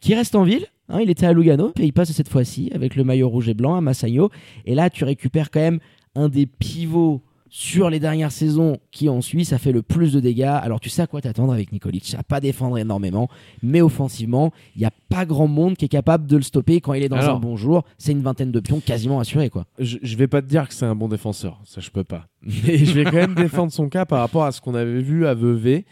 qui 0.00 0.14
reste 0.14 0.34
en 0.34 0.42
ville. 0.44 0.66
Hein, 0.90 1.00
il 1.00 1.10
était 1.10 1.26
à 1.26 1.32
Lugano, 1.32 1.70
puis 1.74 1.86
il 1.86 1.92
passe 1.92 2.12
cette 2.12 2.28
fois-ci 2.28 2.70
avec 2.74 2.96
le 2.96 3.04
maillot 3.04 3.28
rouge 3.28 3.48
et 3.48 3.54
blanc 3.54 3.74
à 3.76 3.80
Massagno. 3.80 4.30
Et 4.66 4.74
là, 4.74 4.90
tu 4.90 5.04
récupères 5.04 5.50
quand 5.50 5.60
même 5.60 5.80
un 6.14 6.28
des 6.28 6.46
pivots 6.46 7.22
sur 7.52 7.90
les 7.90 7.98
dernières 7.98 8.30
saisons 8.30 8.78
qui 8.92 9.08
en 9.08 9.20
Suisse 9.20 9.52
a 9.52 9.58
fait 9.58 9.72
le 9.72 9.82
plus 9.82 10.12
de 10.12 10.20
dégâts. 10.20 10.42
Alors 10.44 10.78
tu 10.78 10.88
sais 10.88 11.02
à 11.02 11.08
quoi 11.08 11.20
t'attendre 11.20 11.52
avec 11.52 11.72
Nikolic. 11.72 12.06
Ça 12.06 12.18
va 12.18 12.22
pas 12.22 12.40
défendre 12.40 12.78
énormément, 12.78 13.28
mais 13.62 13.80
offensivement, 13.80 14.52
il 14.76 14.80
n'y 14.80 14.84
a 14.86 14.92
pas 15.08 15.26
grand 15.26 15.48
monde 15.48 15.76
qui 15.76 15.84
est 15.84 15.88
capable 15.88 16.28
de 16.28 16.36
le 16.36 16.42
stopper 16.42 16.80
quand 16.80 16.94
il 16.94 17.02
est 17.02 17.08
dans 17.08 17.16
Alors. 17.16 17.36
un 17.36 17.40
bon 17.40 17.56
jour. 17.56 17.82
C'est 17.98 18.12
une 18.12 18.22
vingtaine 18.22 18.52
de 18.52 18.60
pions 18.60 18.78
quasiment 18.78 19.18
assurés 19.18 19.50
quoi. 19.50 19.66
Je, 19.80 19.98
je 20.00 20.16
vais 20.16 20.28
pas 20.28 20.42
te 20.42 20.46
dire 20.46 20.68
que 20.68 20.74
c'est 20.74 20.86
un 20.86 20.94
bon 20.94 21.08
défenseur, 21.08 21.60
ça 21.64 21.80
je 21.80 21.90
peux 21.90 22.04
pas. 22.04 22.28
Mais 22.42 22.78
je 22.78 22.92
vais 22.92 23.04
quand 23.04 23.14
même 23.14 23.34
défendre 23.34 23.72
son 23.72 23.88
cas 23.88 24.06
par 24.06 24.20
rapport 24.20 24.44
à 24.44 24.52
ce 24.52 24.60
qu'on 24.60 24.74
avait 24.74 25.00
vu 25.00 25.26
à 25.26 25.34
Vevey 25.34 25.84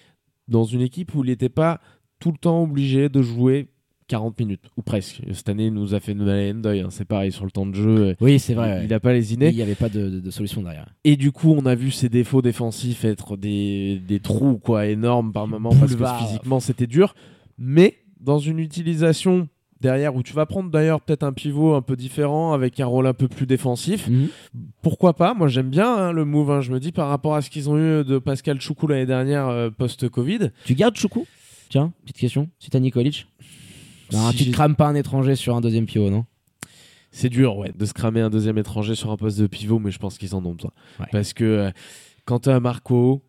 dans 0.46 0.64
une 0.64 0.80
équipe 0.80 1.12
où 1.16 1.24
il 1.24 1.30
n'était 1.30 1.48
pas 1.48 1.80
tout 2.20 2.30
le 2.30 2.38
temps 2.38 2.62
obligé 2.62 3.08
de 3.08 3.20
jouer 3.20 3.68
40 4.08 4.38
minutes, 4.40 4.62
ou 4.76 4.82
presque. 4.82 5.20
Cette 5.32 5.48
année, 5.48 5.66
il 5.66 5.72
nous 5.74 5.94
a 5.94 6.00
fait 6.00 6.12
une 6.12 6.60
deuil, 6.60 6.84
c'est 6.90 7.04
pareil 7.04 7.30
sur 7.30 7.44
le 7.44 7.50
temps 7.50 7.66
de 7.66 7.74
jeu. 7.74 8.16
Oui, 8.20 8.38
c'est 8.38 8.54
vrai. 8.54 8.80
Il 8.82 8.88
n'a 8.90 9.00
pas 9.00 9.12
lésiné. 9.12 9.48
Il 9.50 9.54
n'y 9.56 9.62
avait 9.62 9.74
pas 9.74 9.88
de, 9.88 10.08
de- 10.08 10.20
de 10.20 10.30
solution 10.30 10.62
derrière. 10.62 10.86
Et 11.04 11.16
du 11.16 11.30
coup, 11.30 11.54
on 11.56 11.64
a 11.66 11.74
vu 11.74 11.90
ses 11.90 12.08
défauts 12.08 12.42
défensifs 12.42 13.04
être 13.04 13.36
des, 13.36 14.00
des 14.06 14.18
trous 14.20 14.58
quoi 14.58 14.86
énormes 14.86 15.32
par 15.32 15.46
moment 15.46 15.70
parce 15.78 15.94
que 15.94 16.04
physiquement 16.24 16.58
c'était 16.60 16.86
dur. 16.86 17.14
Mais 17.58 17.98
dans 18.20 18.38
une 18.38 18.58
utilisation 18.58 19.48
derrière 19.80 20.16
où 20.16 20.22
tu 20.24 20.32
vas 20.32 20.44
prendre 20.46 20.70
d'ailleurs 20.70 21.00
peut-être 21.00 21.22
un 21.22 21.32
pivot 21.32 21.74
un 21.74 21.82
peu 21.82 21.94
différent 21.94 22.52
avec 22.52 22.80
un 22.80 22.86
rôle 22.86 23.06
un 23.06 23.14
peu 23.14 23.28
plus 23.28 23.46
défensif, 23.46 24.08
Mhm. 24.08 24.28
pourquoi 24.82 25.14
pas? 25.14 25.34
Moi 25.34 25.46
j'aime 25.48 25.70
bien 25.70 25.86
hein, 25.94 26.12
le 26.12 26.24
move. 26.24 26.50
hein. 26.50 26.60
Je 26.60 26.72
me 26.72 26.80
dis 26.80 26.90
par 26.92 27.08
rapport 27.08 27.34
à 27.36 27.42
ce 27.42 27.50
qu'ils 27.50 27.70
ont 27.70 27.76
eu 27.76 28.04
de 28.04 28.18
Pascal 28.18 28.60
Choukou 28.60 28.86
l'année 28.88 29.06
dernière 29.06 29.48
euh, 29.48 29.70
post-Covid. 29.70 30.50
Tu 30.64 30.74
gardes 30.74 30.96
Choukou 30.96 31.26
Tiens, 31.70 31.92
petite 32.02 32.16
question. 32.16 32.48
Si 32.58 32.70
t'as 32.70 32.80
Nikolic? 32.80 33.26
Non, 34.12 34.30
Si 34.30 34.38
Tu 34.38 34.44
te 34.46 34.50
crames 34.52 34.76
pas 34.76 34.86
un 34.86 34.94
étranger 34.94 35.36
sur 35.36 35.56
un 35.56 35.60
deuxième 35.60 35.86
pivot, 35.86 36.10
non 36.10 36.24
C'est 37.10 37.28
dur, 37.28 37.56
ouais, 37.56 37.72
de 37.76 37.84
se 37.84 37.92
cramer 37.92 38.20
un 38.20 38.30
deuxième 38.30 38.58
étranger 38.58 38.94
sur 38.94 39.10
un 39.10 39.16
poste 39.16 39.38
de 39.38 39.46
pivot, 39.46 39.78
mais 39.78 39.90
je 39.90 39.98
pense 39.98 40.18
qu'ils 40.18 40.34
en 40.34 40.44
ont 40.44 40.54
besoin. 40.54 40.72
Ouais. 41.00 41.06
Parce 41.12 41.32
que 41.32 41.44
euh, 41.44 41.70
quand 42.24 42.40
tu 42.40 42.50
as 42.50 42.60
Marco, 42.60 43.22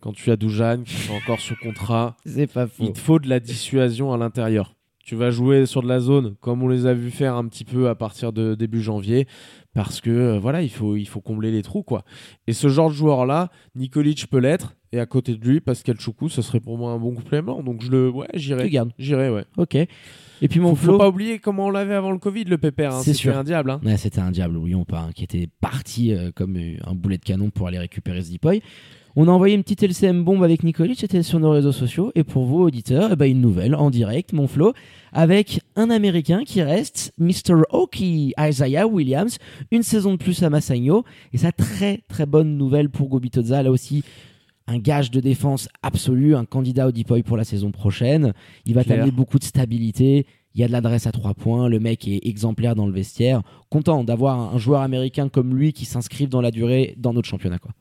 quand 0.00 0.12
tu 0.12 0.30
as 0.30 0.36
Dujan 0.36 0.82
qui 0.84 0.94
sont 0.94 1.14
encore 1.14 1.40
sous 1.40 1.56
contrat, 1.56 2.16
il 2.26 2.46
te 2.92 2.98
faut 2.98 3.18
de 3.18 3.28
la 3.28 3.38
dissuasion 3.40 4.12
à 4.12 4.16
l'intérieur. 4.16 4.74
Tu 5.04 5.16
vas 5.16 5.30
jouer 5.30 5.66
sur 5.66 5.82
de 5.82 5.88
la 5.88 5.98
zone 5.98 6.36
comme 6.40 6.62
on 6.62 6.68
les 6.68 6.86
a 6.86 6.94
vu 6.94 7.10
faire 7.10 7.34
un 7.34 7.46
petit 7.48 7.64
peu 7.64 7.88
à 7.88 7.94
partir 7.94 8.32
de 8.32 8.54
début 8.54 8.80
janvier 8.80 9.26
parce 9.74 10.00
que 10.00 10.10
euh, 10.10 10.38
voilà, 10.38 10.62
il 10.62 10.70
faut 10.70 10.94
il 10.96 11.06
faut 11.06 11.20
combler 11.20 11.50
les 11.50 11.62
trous 11.62 11.82
quoi. 11.82 12.04
Et 12.46 12.52
ce 12.52 12.68
genre 12.68 12.90
de 12.90 12.94
joueur 12.94 13.26
là, 13.26 13.50
Nikolic 13.74 14.26
peut 14.28 14.38
l'être 14.38 14.74
et 14.92 15.00
à 15.00 15.06
côté 15.06 15.36
de 15.36 15.46
lui 15.46 15.60
Pascal 15.60 15.98
Choukou, 16.00 16.28
ce 16.28 16.42
serait 16.42 16.60
pour 16.60 16.76
moi 16.76 16.92
un 16.92 16.98
bon 16.98 17.14
complément. 17.14 17.62
Donc 17.62 17.82
je 17.82 17.90
le 17.90 18.10
ouais, 18.10 18.26
Tu 18.34 18.40
j'irai. 18.40 18.68
gardes. 18.70 18.92
J'irai 18.98 19.30
ouais. 19.30 19.44
Ok. 19.56 19.74
Et 19.76 20.48
puis 20.48 20.58
mon 20.58 20.74
Faut, 20.74 20.92
faut 20.92 20.98
pas 20.98 21.08
oublier 21.08 21.38
comment 21.38 21.66
on 21.66 21.70
l'avait 21.70 21.94
avant 21.94 22.10
le 22.12 22.18
Covid 22.18 22.44
le 22.44 22.58
pépère, 22.58 22.94
hein. 22.94 23.00
C'est 23.04 23.12
c'était 23.14 23.30
un 23.30 23.44
diable 23.44 23.70
hein. 23.70 23.80
Ouais, 23.84 23.96
c'était 23.98 24.20
un 24.20 24.30
diable, 24.30 24.56
oublions 24.56 24.84
pas, 24.84 25.00
hein, 25.00 25.10
qui 25.14 25.22
était 25.24 25.48
parti 25.60 26.12
euh, 26.14 26.30
comme 26.34 26.56
un 26.56 26.94
boulet 26.94 27.18
de 27.18 27.24
canon 27.24 27.50
pour 27.50 27.66
aller 27.68 27.78
récupérer 27.78 28.22
ce 28.22 28.30
Dipoy. 28.30 28.62
On 29.16 29.26
a 29.26 29.32
envoyé 29.32 29.56
une 29.56 29.62
petite 29.64 29.82
LCM 29.82 30.22
bombe 30.24 30.44
avec 30.44 30.62
Nikolic, 30.62 30.98
c'était 31.00 31.22
sur 31.24 31.40
nos 31.40 31.50
réseaux 31.50 31.72
sociaux. 31.72 32.12
Et 32.14 32.22
pour 32.22 32.44
vous, 32.44 32.60
auditeurs, 32.60 33.10
eh 33.12 33.16
ben, 33.16 33.28
une 33.28 33.40
nouvelle 33.40 33.74
en 33.74 33.90
direct, 33.90 34.32
mon 34.32 34.46
flow, 34.46 34.72
avec 35.12 35.60
un 35.74 35.90
Américain 35.90 36.44
qui 36.46 36.62
reste, 36.62 37.12
Mr. 37.18 37.62
Oki 37.70 38.32
Isaiah 38.38 38.86
Williams, 38.86 39.38
une 39.72 39.82
saison 39.82 40.12
de 40.12 40.16
plus 40.18 40.42
à 40.44 40.48
Massagno. 40.48 41.04
Et 41.32 41.38
ça, 41.38 41.50
très 41.50 42.02
très 42.08 42.24
bonne 42.24 42.56
nouvelle 42.56 42.88
pour 42.88 43.08
Gobitoza, 43.08 43.62
là 43.64 43.72
aussi. 43.72 44.04
Un 44.72 44.78
gage 44.78 45.10
de 45.10 45.18
défense 45.18 45.68
absolu, 45.82 46.36
un 46.36 46.44
candidat 46.44 46.86
au 46.86 46.92
Dipoy 46.92 47.24
pour 47.24 47.36
la 47.36 47.42
saison 47.42 47.72
prochaine. 47.72 48.32
Il 48.66 48.74
va 48.74 48.84
t'amener 48.84 49.10
beaucoup 49.10 49.40
de 49.40 49.44
stabilité. 49.44 50.26
Il 50.54 50.60
y 50.60 50.64
a 50.64 50.68
de 50.68 50.72
l'adresse 50.72 51.08
à 51.08 51.12
trois 51.12 51.34
points. 51.34 51.68
Le 51.68 51.80
mec 51.80 52.06
est 52.06 52.20
exemplaire 52.24 52.76
dans 52.76 52.86
le 52.86 52.92
vestiaire. 52.92 53.42
Content 53.68 54.04
d'avoir 54.04 54.54
un 54.54 54.58
joueur 54.58 54.82
américain 54.82 55.28
comme 55.28 55.56
lui 55.56 55.72
qui 55.72 55.86
s'inscrive 55.86 56.28
dans 56.28 56.40
la 56.40 56.52
durée 56.52 56.94
dans 56.98 57.12
notre 57.12 57.28
championnat. 57.28 57.58
Quoi. 57.58 57.72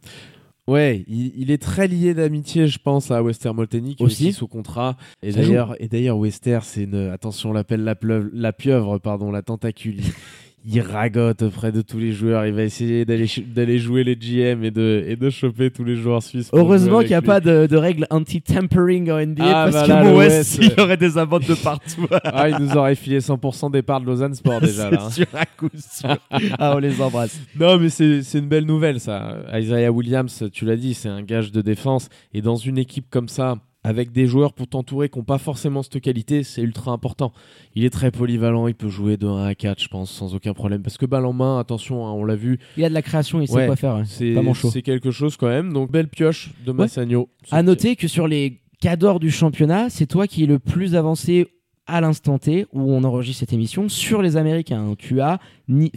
Ouais, 0.68 1.04
il, 1.08 1.32
il 1.38 1.52
est 1.52 1.62
très 1.62 1.88
lié 1.88 2.16
d'amitié, 2.16 2.66
je 2.68 2.80
pense, 2.80 3.12
à 3.12 3.22
Wester 3.22 3.52
Molteni, 3.54 3.96
qui 3.96 4.02
est 4.04 4.06
Aussi. 4.08 4.26
aussi 4.30 4.34
sous 4.34 4.48
contrat. 4.48 4.98
Et 5.22 5.32
d'ailleurs, 5.32 5.76
et 5.80 5.88
d'ailleurs, 5.88 6.18
Wester, 6.18 6.60
c'est 6.64 6.84
une, 6.84 7.10
attention, 7.12 7.52
on 7.52 7.54
l'appelle 7.54 7.84
la, 7.84 7.96
pleuve- 7.96 8.30
la 8.34 8.52
pieuvre, 8.54 8.98
pardon, 8.98 9.32
la 9.32 9.42
tentacule. 9.44 9.98
Il, 10.66 10.82
ragote 10.82 11.42
auprès 11.44 11.72
de 11.72 11.82
tous 11.82 11.98
les 12.00 12.12
joueurs. 12.12 12.46
Il 12.46 12.54
va 12.54 12.64
essayer 12.64 13.06
d'aller, 13.06 13.80
jouer 13.80 14.04
les 14.04 14.16
GM 14.16 14.64
et 14.64 14.72
de, 14.72 15.04
et 15.08 15.16
de 15.16 15.30
choper 15.30 15.72
tous 15.72 15.84
les 15.84 15.96
joueurs 15.96 16.22
suisses. 16.24 16.50
Heureusement 16.54 17.00
qu'il 17.00 17.10
n'y 17.10 17.16
a 17.16 17.22
pas 17.22 17.40
de, 17.40 17.68
de 17.68 17.78
règles 17.78 18.06
anti-tampering 18.10 19.12
en 19.12 19.26
NBA 19.26 19.44
Ah, 19.46 19.70
parce 19.72 19.88
bah 19.88 20.02
que 20.02 20.62
il 20.64 20.74
y 20.78 20.82
aurait 20.82 20.98
des 20.98 21.18
amendes 21.18 21.46
de 21.46 21.56
partout. 21.56 22.08
Ah, 22.24 22.50
il 22.50 22.58
nous 22.58 22.76
aurait 22.78 22.96
filé 22.96 23.20
100% 23.20 23.72
départ 23.72 24.02
de 24.02 24.06
Lausanne 24.06 24.34
Sport 24.34 24.62
déjà, 24.62 24.90
là. 24.90 25.06
hein. 25.06 25.10
Sûr, 25.10 25.26
à 25.34 25.46
coup 25.46 25.70
sûr. 25.76 26.18
ah, 26.58 26.74
on 26.76 26.80
les 26.80 27.02
embrasse. 27.02 27.40
Non, 27.60 27.78
mais 27.78 27.90
c'est 27.90 28.22
une 28.36 28.48
belle 28.48 28.66
nouvelle, 28.66 29.00
ça. 29.00 29.38
Isaiah 29.54 29.92
Williams, 29.92 30.46
tu 30.52 30.66
l'as 30.66 30.76
dit, 30.78 30.94
c'est 30.94 31.10
un 31.10 31.22
gage 31.24 31.52
de 31.52 31.62
défense. 31.62 32.10
Et 32.34 32.42
dans 32.42 32.56
une 32.56 32.78
équipe 32.78 33.06
comme 33.10 33.28
ça, 33.30 33.56
avec 33.84 34.12
des 34.12 34.26
joueurs 34.28 34.54
pour 34.54 34.68
t'entourer 34.68 35.08
qui 35.10 35.18
n'ont 35.18 35.24
pas 35.24 35.38
forcément 35.38 35.84
cette 35.84 36.02
qualité, 36.02 36.44
c'est 36.44 36.62
ultra 36.62 36.92
important. 36.92 37.32
Il 37.76 37.86
est 37.86 37.90
très 37.90 38.12
polyvalent, 38.12 38.68
il 38.68 38.76
peut 38.76 38.90
jouer 38.90 39.16
de 39.16 39.26
1 39.26 39.46
à 39.46 39.56
4, 39.56 39.82
je 39.82 39.88
pense, 39.88 40.12
sans 40.12 40.36
aucun 40.36 40.54
problème. 40.54 40.82
Parce 40.82 40.98
que 40.98 41.06
balle 41.06 41.26
en 41.26 41.34
main, 41.34 41.60
attention, 41.60 42.06
hein, 42.06 42.12
on 42.12 42.26
l'a 42.26 42.36
vu, 42.36 42.60
Il 42.78 42.84
a 42.84 42.90
de 42.90 42.94
la 42.94 43.02
création, 43.02 43.40
il 43.42 43.48
sait 43.48 43.54
Ouais, 43.56 43.66
quoi 43.68 43.76
faire. 43.78 43.96
ouais. 43.96 44.04
c'est 44.06 44.82
quelque 44.82 45.12
chose 45.12 45.38
quand 45.38 45.48
même. 45.48 45.72
Donc, 45.72 45.92
belle 45.92 46.10
pioche 46.10 46.52
de 46.66 46.72
Massagno. 46.74 47.30
À 47.52 47.64
noter 47.64 47.96
que 47.96 48.08
sur 48.10 48.28
les 48.28 48.60
cadors 48.82 49.20
du 49.20 49.32
championnat, 49.32 49.90
c'est 49.90 50.08
toi 50.08 50.28
qui 50.28 50.44
es 50.44 50.48
le 50.48 50.60
plus 50.60 50.96
avancé 50.96 51.48
à 51.88 52.02
l'instant 52.02 52.38
T 52.38 52.68
où 52.72 52.82
on 52.94 53.04
enregistre 53.04 53.40
cette 53.40 53.54
émission 53.54 53.90
sur 53.90 54.22
les 54.22 54.38
Américains. 54.38 54.94
Tu 55.00 55.22
as, 55.22 55.40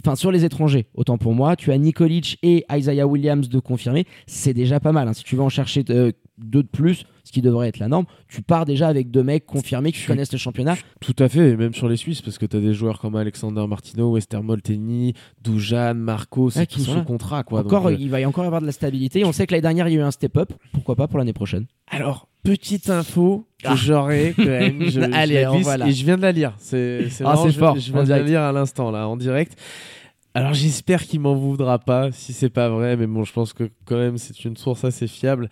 enfin 0.03 0.15
sur 0.15 0.31
les 0.31 0.43
étrangers, 0.43 0.87
autant 0.95 1.19
pour 1.19 1.33
moi, 1.33 1.55
tu 1.55 1.71
as 1.71 1.77
Nikolic 1.77 2.39
et 2.41 2.65
Isaiah 2.71 3.05
Williams 3.05 3.47
de 3.47 3.59
confirmer. 3.59 4.05
C'est 4.25 4.55
déjà 4.55 4.79
pas 4.79 4.91
mal. 4.91 5.07
hein. 5.07 5.13
Si 5.13 5.23
tu 5.23 5.35
veux 5.35 5.43
en 5.43 5.49
chercher 5.49 5.83
euh, 5.91 6.11
deux 6.37 6.63
de 6.63 6.67
plus, 6.67 7.05
ce 7.23 7.31
qui 7.31 7.41
devrait 7.41 7.67
être 7.67 7.77
la 7.79 7.87
norme, 7.87 8.05
tu 8.27 8.41
pars 8.41 8.65
déjà 8.65 8.87
avec 8.87 9.11
deux 9.11 9.21
mecs 9.23 9.45
confirmés 9.45 9.91
qui 9.91 9.99
Je- 9.99 10.07
connaissent 10.07 10.31
le 10.31 10.37
championnat. 10.37 10.75
Tout 10.99 11.15
à 11.19 11.29
fait, 11.29 11.51
et 11.51 11.55
même 11.55 11.73
sur 11.73 11.87
les 11.87 11.95
Suisses, 11.97 12.21
parce 12.21 12.37
que 12.37 12.45
tu 12.45 12.57
as 12.57 12.59
des 12.59 12.73
joueurs 12.73 12.99
comme 12.99 13.15
Alexander 13.15 13.65
Martino, 13.67 14.11
Wester 14.11 14.39
Molteni, 14.41 15.13
Dujan, 15.43 15.93
Marco, 15.95 16.49
c'est 16.49 16.59
Ouais, 16.61 16.65
qui 16.67 16.79
tout 16.79 16.85
sont 16.85 16.93
sous 16.99 17.03
contrat. 17.03 17.43
Quoi. 17.43 17.59
Encore, 17.61 17.83
Donc, 17.83 17.91
euh, 17.91 17.97
il 17.99 18.09
va 18.09 18.19
y 18.19 18.25
encore 18.25 18.45
avoir 18.45 18.61
de 18.61 18.65
la 18.65 18.71
stabilité. 18.71 19.23
On 19.25 19.31
sait 19.31 19.45
que 19.45 19.51
l'année 19.53 19.61
dernière, 19.61 19.87
il 19.87 19.93
y 19.93 19.97
a 19.97 19.99
eu 19.99 20.03
un 20.03 20.11
step-up. 20.11 20.51
Pourquoi 20.71 20.95
pas 20.95 21.07
pour 21.07 21.19
l'année 21.19 21.33
prochaine? 21.33 21.65
Alors, 21.87 22.27
petite 22.43 22.89
info 22.89 23.45
que 23.61 23.67
Ah. 23.69 23.75
j'aurais 23.75 24.33
quand 24.35 24.43
même. 24.45 24.81
Je, 24.85 24.89
je 24.89 24.99
Allez, 25.13 25.41
la 25.43 25.51
glisse, 25.51 25.65
va 25.67 25.77
là. 25.77 25.87
Et 25.87 25.91
je 25.91 26.03
viens 26.03 26.17
de 26.17 26.23
la 26.23 26.31
lire. 26.31 26.53
C'est 26.57 27.07
Ah, 27.23 27.35
je, 27.45 27.51
fort, 27.51 27.77
Je 27.79 27.91
en 27.91 27.93
viens 27.95 28.03
de 28.03 28.09
la 28.09 28.21
lire 28.23 28.41
à 28.41 28.51
l'instant, 28.51 28.89
là, 28.91 29.07
en 29.07 29.15
direct. 29.17 29.57
Alors, 30.35 30.55
j'espère 30.55 31.03
qu'il 31.03 31.19
m'en 31.19 31.35
voudra 31.35 31.77
pas 31.77 32.11
si 32.11 32.33
c'est 32.33 32.49
pas 32.49 32.67
vrai, 32.67 32.97
mais 32.97 33.05
bon, 33.05 33.23
je 33.23 33.31
pense 33.31 33.53
que 33.53 33.69
quand 33.85 33.97
même, 33.97 34.17
c'est 34.17 34.45
une 34.45 34.57
source 34.57 34.83
assez 34.83 35.05
fiable. 35.07 35.47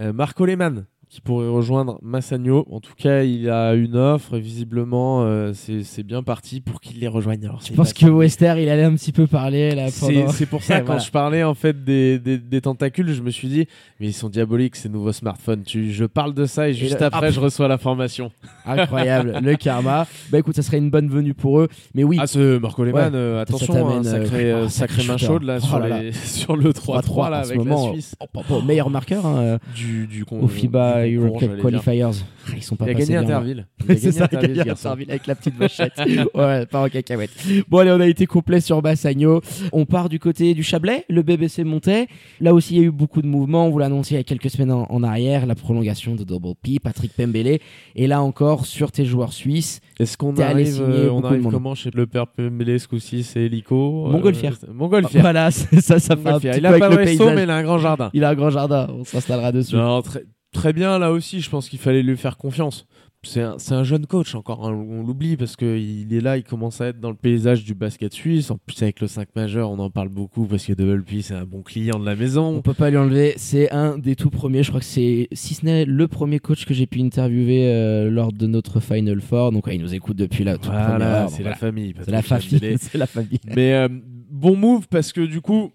Euh, 0.00 0.14
Marco 0.14 0.46
Lehmann 0.46 0.86
qui 1.10 1.20
pourrait 1.20 1.48
rejoindre 1.48 1.98
Massagno. 2.02 2.64
En 2.70 2.78
tout 2.78 2.94
cas, 2.96 3.22
il 3.24 3.50
a 3.50 3.74
une 3.74 3.96
offre 3.96 4.36
et 4.36 4.40
visiblement, 4.40 5.24
euh, 5.24 5.52
c'est 5.54 6.04
bien 6.04 6.22
parti 6.22 6.60
pour 6.60 6.80
qu'il 6.80 7.00
les 7.00 7.08
rejoigne. 7.08 7.44
Alors, 7.44 7.60
Je 7.64 7.72
pense 7.72 7.92
que 7.92 8.06
Wester, 8.06 8.54
il 8.58 8.68
allait 8.68 8.84
un 8.84 8.94
petit 8.94 9.10
peu 9.10 9.26
parler 9.26 9.74
là 9.74 9.88
pendant. 9.98 10.28
c'est 10.28 10.46
pour 10.46 10.62
ça, 10.62 10.78
quand 10.80 10.84
Voilà. 10.86 11.00
je 11.00 11.10
parlais 11.10 11.42
en 11.42 11.54
fait 11.54 11.84
des, 11.84 12.20
des, 12.20 12.38
des 12.38 12.60
tentacules, 12.60 13.12
je 13.12 13.22
me 13.22 13.30
suis 13.30 13.48
dit, 13.48 13.66
mais 13.98 14.06
ils 14.06 14.12
sont 14.12 14.28
diaboliques 14.28 14.76
ces 14.76 14.88
nouveaux 14.88 15.10
smartphones. 15.12 15.64
Tu, 15.64 15.90
je 15.92 16.04
parle 16.04 16.32
de 16.32 16.46
ça 16.46 16.68
et 16.68 16.74
juste 16.74 17.00
le- 17.00 17.06
après, 17.06 17.26
Ah, 17.26 17.30
je 17.32 17.40
reçois 17.40 17.66
l'information. 17.66 18.30
Incroyable, 18.64 19.40
le 19.42 19.56
karma. 19.56 20.06
Bah 20.30 20.38
écoute, 20.38 20.54
ça 20.54 20.62
serait 20.62 20.78
une 20.78 20.90
bonne 20.90 21.08
venue 21.08 21.34
pour 21.34 21.58
eux. 21.60 21.68
Mais 21.94 22.04
oui, 22.04 22.18
Ah, 22.20 22.28
ce 22.28 22.58
Marco 22.58 22.84
Lehmann, 22.84 23.12
Ouais. 23.12 23.18
euh, 23.18 23.34
Ça 23.36 23.40
attention, 23.42 23.74
t'amène, 23.74 23.88
hein, 23.88 24.02
euh, 24.04 24.24
sacré, 24.24 24.54
oh, 24.54 24.56
euh, 24.58 24.68
sacré 24.68 24.96
sacré 25.02 25.08
main 25.12 25.16
chaude 25.18 25.42
là, 25.42 25.58
Oh 25.60 25.66
sur, 25.66 25.78
là 25.80 25.88
là. 25.88 26.02
les- 26.02 26.12
sur 26.12 26.56
le 26.56 26.72
3-3 26.72 27.30
là, 27.30 27.40
en 27.40 27.42
ce 27.42 27.48
avec 27.48 27.58
moment, 27.58 27.86
la 27.88 27.92
Suisse. 27.94 28.14
oh, 28.20 28.26
oh, 28.32 28.42
oh, 28.48 28.62
meilleur 28.62 28.90
marqueur 28.90 29.26
hein, 29.26 29.36
euh, 29.40 29.58
Du, 29.74 30.06
du 30.06 30.24
au 30.30 30.46
FIBA 30.46 30.99
du 31.06 31.16
Euro 31.16 31.32
concours, 31.32 31.48
Cup. 31.48 31.62
Qualifiers. 31.62 32.02
Ah, 32.02 32.52
Ils 32.56 32.62
sont 32.62 32.76
pas 32.76 32.86
Il 32.86 32.90
a 32.90 32.94
passés 32.94 33.12
gagné 33.12 33.26
bien. 33.26 33.36
Interville. 33.36 33.66
Il 33.88 33.92
a 33.92 33.96
C'est 33.96 34.12
ça, 34.12 34.26
gagné 34.26 34.60
Interville, 34.60 35.06
gagné 35.06 35.10
avec 35.10 35.26
la 35.26 35.34
petite 35.34 35.56
vachette. 35.56 35.92
ouais, 36.34 36.66
pas 36.66 36.82
en 36.82 36.88
cacahuète. 36.88 37.30
Bon, 37.68 37.78
allez, 37.78 37.90
on 37.92 38.00
a 38.00 38.06
été 38.06 38.26
complet 38.26 38.60
sur 38.60 38.80
Bassagno. 38.82 39.40
On 39.72 39.84
part 39.86 40.08
du 40.08 40.18
côté 40.18 40.54
du 40.54 40.62
Chablais. 40.62 41.04
Le 41.08 41.22
BBC 41.22 41.64
montait. 41.64 42.06
Là 42.40 42.54
aussi, 42.54 42.74
il 42.76 42.80
y 42.80 42.84
a 42.84 42.86
eu 42.86 42.90
beaucoup 42.90 43.22
de 43.22 43.26
mouvements. 43.26 43.66
On 43.66 43.70
vous 43.70 43.78
l'annonciez 43.78 44.16
il 44.16 44.20
y 44.20 44.20
a 44.20 44.24
quelques 44.24 44.50
semaines 44.50 44.72
en, 44.72 44.86
en 44.90 45.02
arrière. 45.02 45.46
La 45.46 45.54
prolongation 45.54 46.14
de 46.14 46.24
Double 46.24 46.54
P, 46.62 46.78
Patrick 46.82 47.12
Pembele. 47.12 47.58
Et 47.96 48.06
là 48.06 48.22
encore, 48.22 48.66
sur 48.66 48.90
tes 48.92 49.04
joueurs 49.04 49.32
suisses, 49.32 49.80
Est-ce 49.98 50.16
qu'on 50.16 50.36
arrive, 50.36 50.80
euh, 50.80 51.10
on 51.10 51.22
arrive 51.22 51.42
comment 51.50 51.74
chez 51.74 51.90
le 51.92 52.06
père 52.06 52.26
Pembele 52.26 52.78
ce 52.80 52.88
coup-ci? 52.88 53.22
C'est 53.22 53.48
Lico 53.48 54.06
euh, 54.08 54.12
Montgolfière. 54.12 54.56
Montgolfière. 54.72 55.22
voilà, 55.22 55.50
ça, 55.50 55.80
ça 55.80 56.00
fait 56.00 56.12
un 56.12 56.16
Montgolfière. 56.16 56.52
petit 56.54 56.60
Il 56.60 56.66
a 56.66 56.78
pas 56.78 56.88
le 56.88 56.96
paysage. 56.96 57.34
mais 57.34 57.42
il 57.44 57.50
a 57.50 57.56
un 57.56 57.62
grand 57.62 57.78
jardin. 57.78 58.10
Il 58.14 58.24
a 58.24 58.30
un 58.30 58.34
grand 58.34 58.50
jardin. 58.50 58.88
On 58.98 59.04
s'installera 59.04 59.52
dessus. 59.52 59.76
Non, 59.76 60.00
très, 60.02 60.24
très 60.52 60.72
bien 60.72 60.98
là 60.98 61.12
aussi. 61.12 61.40
Je 61.40 61.50
pense 61.50 61.68
qu'il 61.68 61.78
fallait 61.78 62.02
lui 62.02 62.16
faire 62.16 62.36
confiance. 62.36 62.86
C'est 63.22 63.42
un, 63.42 63.84
jeune 63.84 64.06
coach 64.06 64.34
encore, 64.34 64.66
hein, 64.66 64.72
on 64.72 65.02
l'oublie 65.02 65.36
parce 65.36 65.54
qu'il 65.54 66.10
est 66.10 66.22
là, 66.22 66.38
il 66.38 66.42
commence 66.42 66.80
à 66.80 66.86
être 66.86 67.00
dans 67.00 67.10
le 67.10 67.16
paysage 67.16 67.64
du 67.64 67.74
basket 67.74 68.14
suisse. 68.14 68.50
En 68.50 68.56
plus 68.56 68.82
avec 68.82 68.98
le 69.02 69.08
5 69.08 69.28
majeur, 69.36 69.70
on 69.70 69.78
en 69.78 69.90
parle 69.90 70.08
beaucoup 70.08 70.46
parce 70.46 70.64
que 70.64 70.72
Double 70.72 71.04
P 71.04 71.20
c'est 71.20 71.34
un 71.34 71.44
bon 71.44 71.60
client 71.60 71.98
de 71.98 72.06
la 72.06 72.12
On 72.12 72.16
maison. 72.16 72.62
peut 72.62 72.72
pas 72.72 72.88
lui 72.88 72.96
enlever. 72.96 73.34
C'est 73.36 73.70
un 73.72 73.98
des 73.98 74.16
tout 74.16 74.30
premiers. 74.30 74.62
Je 74.62 74.70
crois 74.70 74.80
que 74.80 74.86
c'est, 74.86 75.28
si 75.32 75.52
ce 75.52 75.66
n'est 75.66 75.84
le 75.84 76.08
premier 76.08 76.38
coach 76.38 76.64
que 76.64 76.72
j'ai 76.72 76.86
pu 76.86 77.00
interviewer 77.00 77.66
euh, 77.68 78.08
lors 78.10 78.32
de 78.32 78.46
notre 78.46 78.80
Final 78.80 79.20
Four. 79.20 79.52
Donc, 79.52 79.66
ouais, 79.66 79.76
il 79.76 79.82
nous 79.82 79.94
écoute 79.94 80.16
depuis 80.16 80.44
première 80.44 80.58
Voilà, 80.62 81.28
c'est 81.28 81.42
voilà. 81.42 81.50
la 81.50 81.56
famille. 81.56 81.92
C'est 82.02 82.10
la 82.10 82.22
Patrick 82.22 82.40
famille. 82.40 82.60
Pembele. 82.60 82.78
c'est 82.80 82.98
la 82.98 83.06
famille. 83.06 83.40
Mais 83.54 83.74
euh, 83.74 83.88
bon 84.30 84.56
move 84.56 84.88
parce 84.88 85.12
que 85.12 85.20
du 85.20 85.42
coup, 85.42 85.72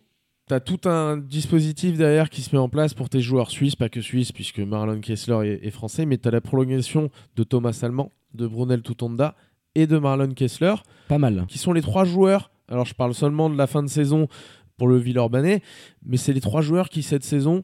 t'as 0.48 0.60
tout 0.60 0.88
un 0.88 1.18
dispositif 1.18 1.98
derrière 1.98 2.30
qui 2.30 2.42
se 2.42 2.56
met 2.56 2.60
en 2.62 2.70
place 2.70 2.94
pour 2.94 3.10
tes 3.10 3.22
joueurs 3.22 3.50
suisses, 3.52 3.76
pas 3.76 3.90
que 3.90 4.02
suisses, 4.02 4.32
puisque 4.32 4.60
Marlon 4.60 5.00
Kessler 5.00 5.48
est, 5.62 5.68
est 5.68 5.72
français, 5.72 6.06
mais 6.06 6.18
t'as 6.18 6.32
la 6.32 6.42
prolongation 6.42 7.10
de 7.36 7.44
Thomas 7.44 7.80
Allemand, 7.82 8.12
de 8.34 8.48
Brunel 8.48 8.82
Tutonda 8.82 9.36
et 9.76 9.88
de 9.88 9.98
Marlon 9.98 10.34
Kessler, 10.34 10.76
Pas 11.08 11.18
mal. 11.18 11.46
qui 11.48 11.58
sont 11.58 11.74
les 11.74 11.82
trois 11.82 12.06
joueurs. 12.06 12.52
Alors 12.68 12.86
je 12.86 12.94
parle 12.94 13.14
seulement 13.14 13.50
de 13.50 13.58
la 13.58 13.68
fin 13.68 13.84
de 13.84 13.90
saison 13.90 14.28
pour 14.78 14.88
le 14.88 14.98
Villeurbanais, 14.98 15.62
mais 16.06 16.18
c'est 16.18 16.34
les 16.34 16.42
trois 16.42 16.62
joueurs 16.62 16.90
qui 16.90 17.02
cette 17.04 17.24
saison, 17.24 17.64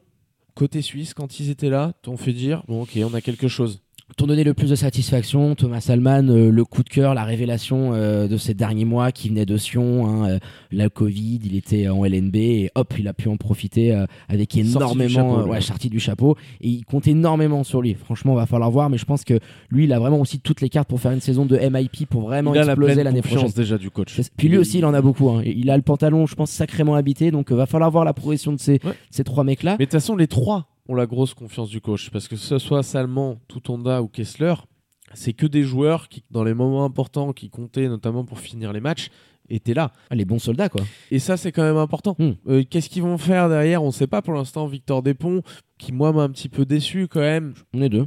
côté 0.54 0.82
suisse, 0.82 1.14
quand 1.14 1.40
ils 1.40 1.50
étaient 1.50 1.70
là, 1.70 1.92
t'ont 2.02 2.16
fait 2.16 2.32
dire 2.32 2.62
bon 2.68 2.82
ok, 2.82 2.98
on 3.04 3.14
a 3.14 3.20
quelque 3.20 3.48
chose. 3.48 3.81
T'ont 4.18 4.26
donné 4.26 4.44
le 4.44 4.52
plus 4.52 4.68
de 4.68 4.74
satisfaction. 4.74 5.54
Thomas 5.54 5.86
Alman, 5.88 6.28
euh, 6.28 6.50
le 6.50 6.64
coup 6.66 6.82
de 6.82 6.88
cœur, 6.90 7.14
la 7.14 7.24
révélation 7.24 7.92
euh, 7.94 8.28
de 8.28 8.36
ces 8.36 8.52
derniers 8.52 8.84
mois 8.84 9.10
qui 9.10 9.30
venait 9.30 9.46
de 9.46 9.56
Sion. 9.56 10.06
hein, 10.06 10.28
euh, 10.32 10.38
la 10.70 10.90
Covid, 10.90 11.40
il 11.44 11.56
était 11.56 11.88
en 11.88 12.04
LNB 12.04 12.36
et 12.36 12.70
hop, 12.74 12.92
il 12.98 13.08
a 13.08 13.14
pu 13.14 13.28
en 13.30 13.36
profiter 13.38 13.92
avec 14.28 14.50
Sorti 14.52 14.62
du 14.64 14.68
énormément, 14.70 15.38
euh, 15.38 15.44
lui. 15.44 15.50
ouais, 15.52 15.60
sorti 15.62 15.88
du 15.88 15.98
chapeau. 15.98 16.36
Et 16.60 16.68
il 16.68 16.84
compte 16.84 17.06
énormément 17.08 17.64
sur 17.64 17.80
lui. 17.80 17.94
Franchement, 17.94 18.34
va 18.34 18.44
falloir 18.44 18.70
voir, 18.70 18.90
mais 18.90 18.98
je 18.98 19.06
pense 19.06 19.24
que 19.24 19.38
lui, 19.70 19.84
il 19.84 19.92
a 19.94 19.98
vraiment 19.98 20.20
aussi 20.20 20.40
toutes 20.40 20.60
les 20.60 20.68
cartes 20.68 20.88
pour 20.88 21.00
faire 21.00 21.12
une 21.12 21.20
saison 21.20 21.46
de 21.46 21.56
MIP 21.56 22.06
pour 22.10 22.22
vraiment 22.22 22.52
il 22.54 22.58
a 22.60 22.64
la 22.64 22.72
exploser 22.72 23.02
l'année 23.04 23.22
confiance 23.22 23.40
prochaine. 23.44 23.56
déjà 23.56 23.78
du 23.78 23.90
coach. 23.90 24.20
Puis 24.36 24.48
lui 24.48 24.58
aussi, 24.58 24.78
il 24.78 24.84
en 24.84 24.92
a 24.92 25.00
beaucoup. 25.00 25.30
hein. 25.30 25.42
Il 25.46 25.70
a 25.70 25.76
le 25.76 25.82
pantalon, 25.82 26.26
je 26.26 26.34
pense, 26.34 26.50
sacrément 26.50 26.96
habité. 26.96 27.30
Donc, 27.30 27.50
va 27.50 27.64
falloir 27.66 27.90
voir 27.90 28.04
la 28.04 28.12
progression 28.12 28.52
de 28.52 28.60
ces, 28.60 28.72
Ouais. 28.84 28.92
ces 29.10 29.24
trois 29.24 29.44
mecs-là. 29.44 29.76
Mais 29.78 29.86
de 29.86 29.90
toute 29.90 29.98
façon, 30.00 30.16
les 30.16 30.26
trois 30.26 30.66
ont 30.88 30.94
la 30.94 31.06
grosse 31.06 31.34
confiance 31.34 31.68
du 31.68 31.80
coach. 31.80 32.10
Parce 32.10 32.28
que 32.28 32.36
ce 32.36 32.58
soit 32.58 32.82
Salman, 32.82 33.40
Tutonda 33.48 34.02
ou 34.02 34.08
Kessler, 34.08 34.54
c'est 35.14 35.32
que 35.32 35.46
des 35.46 35.62
joueurs 35.62 36.08
qui, 36.08 36.24
dans 36.30 36.44
les 36.44 36.54
moments 36.54 36.84
importants, 36.84 37.32
qui 37.32 37.50
comptaient 37.50 37.88
notamment 37.88 38.24
pour 38.24 38.40
finir 38.40 38.72
les 38.72 38.80
matchs, 38.80 39.10
étaient 39.48 39.74
là. 39.74 39.92
Ah, 40.10 40.14
les 40.14 40.24
bons 40.24 40.38
soldats, 40.38 40.68
quoi. 40.68 40.82
Et 41.10 41.18
ça, 41.18 41.36
c'est 41.36 41.52
quand 41.52 41.62
même 41.62 41.76
important. 41.76 42.16
Hmm. 42.18 42.32
Euh, 42.48 42.62
Qu'est-ce 42.68 42.88
qu'ils 42.88 43.02
vont 43.02 43.18
faire 43.18 43.48
derrière? 43.48 43.82
On 43.82 43.88
ne 43.88 43.92
sait 43.92 44.06
pas 44.06 44.22
pour 44.22 44.34
l'instant. 44.34 44.66
Victor 44.66 45.02
Despont, 45.02 45.42
qui 45.78 45.92
moi 45.92 46.12
m'a 46.12 46.22
un 46.22 46.30
petit 46.30 46.48
peu 46.48 46.64
déçu 46.64 47.08
quand 47.08 47.20
même. 47.20 47.54
On 47.74 47.82
est 47.82 47.88
deux. 47.88 48.06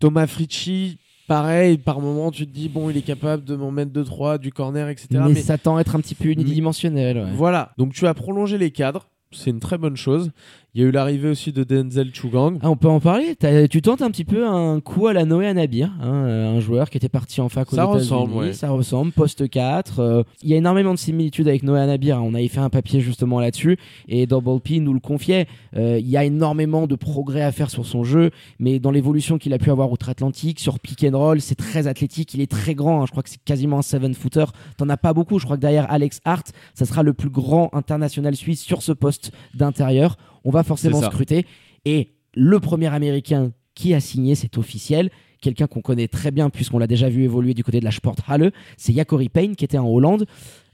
Thomas 0.00 0.26
Fricci, 0.26 0.98
pareil, 1.26 1.78
par 1.78 2.00
moment, 2.00 2.30
tu 2.30 2.46
te 2.46 2.52
dis, 2.52 2.68
bon, 2.68 2.90
il 2.90 2.96
est 2.96 3.02
capable 3.02 3.44
de 3.44 3.56
m'en 3.56 3.70
mettre 3.70 3.90
2-3, 3.92 4.38
du 4.38 4.52
corner, 4.52 4.88
etc. 4.88 5.08
mais, 5.12 5.28
Mais 5.30 5.34
ça 5.40 5.58
tend 5.58 5.76
à 5.76 5.80
être 5.80 5.96
un 5.96 6.00
petit 6.00 6.14
peu 6.14 6.28
unidimensionnel. 6.28 7.18
ouais. 7.18 7.32
voilà. 7.34 7.72
Donc 7.78 7.92
tu 7.92 8.06
as 8.06 8.14
prolongé 8.14 8.58
les 8.58 8.70
cadres. 8.70 9.08
C'est 9.32 9.50
une 9.50 9.60
très 9.60 9.76
bonne 9.76 9.96
chose. 9.96 10.30
Il 10.76 10.82
y 10.82 10.84
a 10.84 10.88
eu 10.88 10.90
l'arrivée 10.90 11.30
aussi 11.30 11.52
de 11.52 11.64
Denzel 11.64 12.14
Chugang. 12.14 12.58
Ah, 12.60 12.68
on 12.68 12.76
peut 12.76 12.86
en 12.86 13.00
parler. 13.00 13.34
Tu 13.70 13.80
tentes 13.80 14.02
un 14.02 14.10
petit 14.10 14.26
peu 14.26 14.46
un 14.46 14.78
coup 14.80 15.06
à 15.06 15.14
la 15.14 15.24
Noé 15.24 15.46
Anabir, 15.46 15.90
hein, 16.02 16.12
euh, 16.26 16.54
un 16.54 16.60
joueur 16.60 16.90
qui 16.90 16.98
était 16.98 17.08
parti 17.08 17.40
en 17.40 17.48
fac 17.48 17.72
aux 17.72 17.76
Ça 17.76 17.86
ressemble, 17.86 18.34
ouais. 18.34 18.52
Ça 18.52 18.68
ressemble. 18.68 19.10
Poste 19.12 19.48
4. 19.48 20.00
euh, 20.00 20.22
Il 20.42 20.50
y 20.50 20.52
a 20.52 20.58
énormément 20.58 20.92
de 20.92 20.98
similitudes 20.98 21.48
avec 21.48 21.62
Noé 21.62 21.80
Anabir. 21.80 22.18
hein. 22.18 22.22
On 22.22 22.34
avait 22.34 22.48
fait 22.48 22.60
un 22.60 22.68
papier 22.68 23.00
justement 23.00 23.40
là-dessus 23.40 23.78
et 24.06 24.26
Double 24.26 24.60
P 24.60 24.80
nous 24.80 24.92
le 24.92 25.00
confiait. 25.00 25.46
Euh, 25.78 25.98
Il 25.98 26.06
y 26.10 26.18
a 26.18 26.24
énormément 26.24 26.86
de 26.86 26.94
progrès 26.94 27.40
à 27.42 27.52
faire 27.52 27.70
sur 27.70 27.86
son 27.86 28.04
jeu, 28.04 28.30
mais 28.58 28.78
dans 28.78 28.90
l'évolution 28.90 29.38
qu'il 29.38 29.54
a 29.54 29.58
pu 29.58 29.70
avoir 29.70 29.90
outre-Atlantique, 29.90 30.60
sur 30.60 30.78
pick 30.78 31.04
and 31.10 31.16
roll, 31.16 31.40
c'est 31.40 31.54
très 31.54 31.86
athlétique. 31.86 32.34
Il 32.34 32.42
est 32.42 32.50
très 32.50 32.74
grand. 32.74 33.00
hein. 33.00 33.06
Je 33.06 33.12
crois 33.12 33.22
que 33.22 33.30
c'est 33.30 33.42
quasiment 33.42 33.78
un 33.78 33.82
seven 33.82 34.12
footer. 34.12 34.44
T'en 34.76 34.90
as 34.90 34.98
pas 34.98 35.14
beaucoup. 35.14 35.38
Je 35.38 35.46
crois 35.46 35.56
que 35.56 35.62
derrière 35.62 35.90
Alex 35.90 36.20
Hart, 36.26 36.52
ça 36.74 36.84
sera 36.84 37.02
le 37.02 37.14
plus 37.14 37.30
grand 37.30 37.70
international 37.72 38.36
suisse 38.36 38.60
sur 38.60 38.82
ce 38.82 38.92
poste 38.92 39.32
d'intérieur. 39.54 40.18
On 40.46 40.50
va 40.50 40.62
forcément 40.62 41.02
scruter. 41.02 41.44
Et 41.84 42.12
le 42.34 42.58
premier 42.60 42.86
américain 42.86 43.52
qui 43.74 43.92
a 43.92 44.00
signé, 44.00 44.34
c'est 44.34 44.56
officiel. 44.56 45.10
Quelqu'un 45.42 45.66
qu'on 45.66 45.82
connaît 45.82 46.08
très 46.08 46.30
bien 46.30 46.48
puisqu'on 46.48 46.78
l'a 46.78 46.86
déjà 46.86 47.08
vu 47.10 47.22
évoluer 47.24 47.52
du 47.52 47.62
côté 47.62 47.78
de 47.78 47.84
la 47.84 47.90
Sporthalle, 47.90 48.52
c'est 48.78 48.92
Yacori 48.92 49.28
Payne 49.28 49.54
qui 49.54 49.64
était 49.64 49.76
en 49.76 49.86
Hollande. 49.86 50.24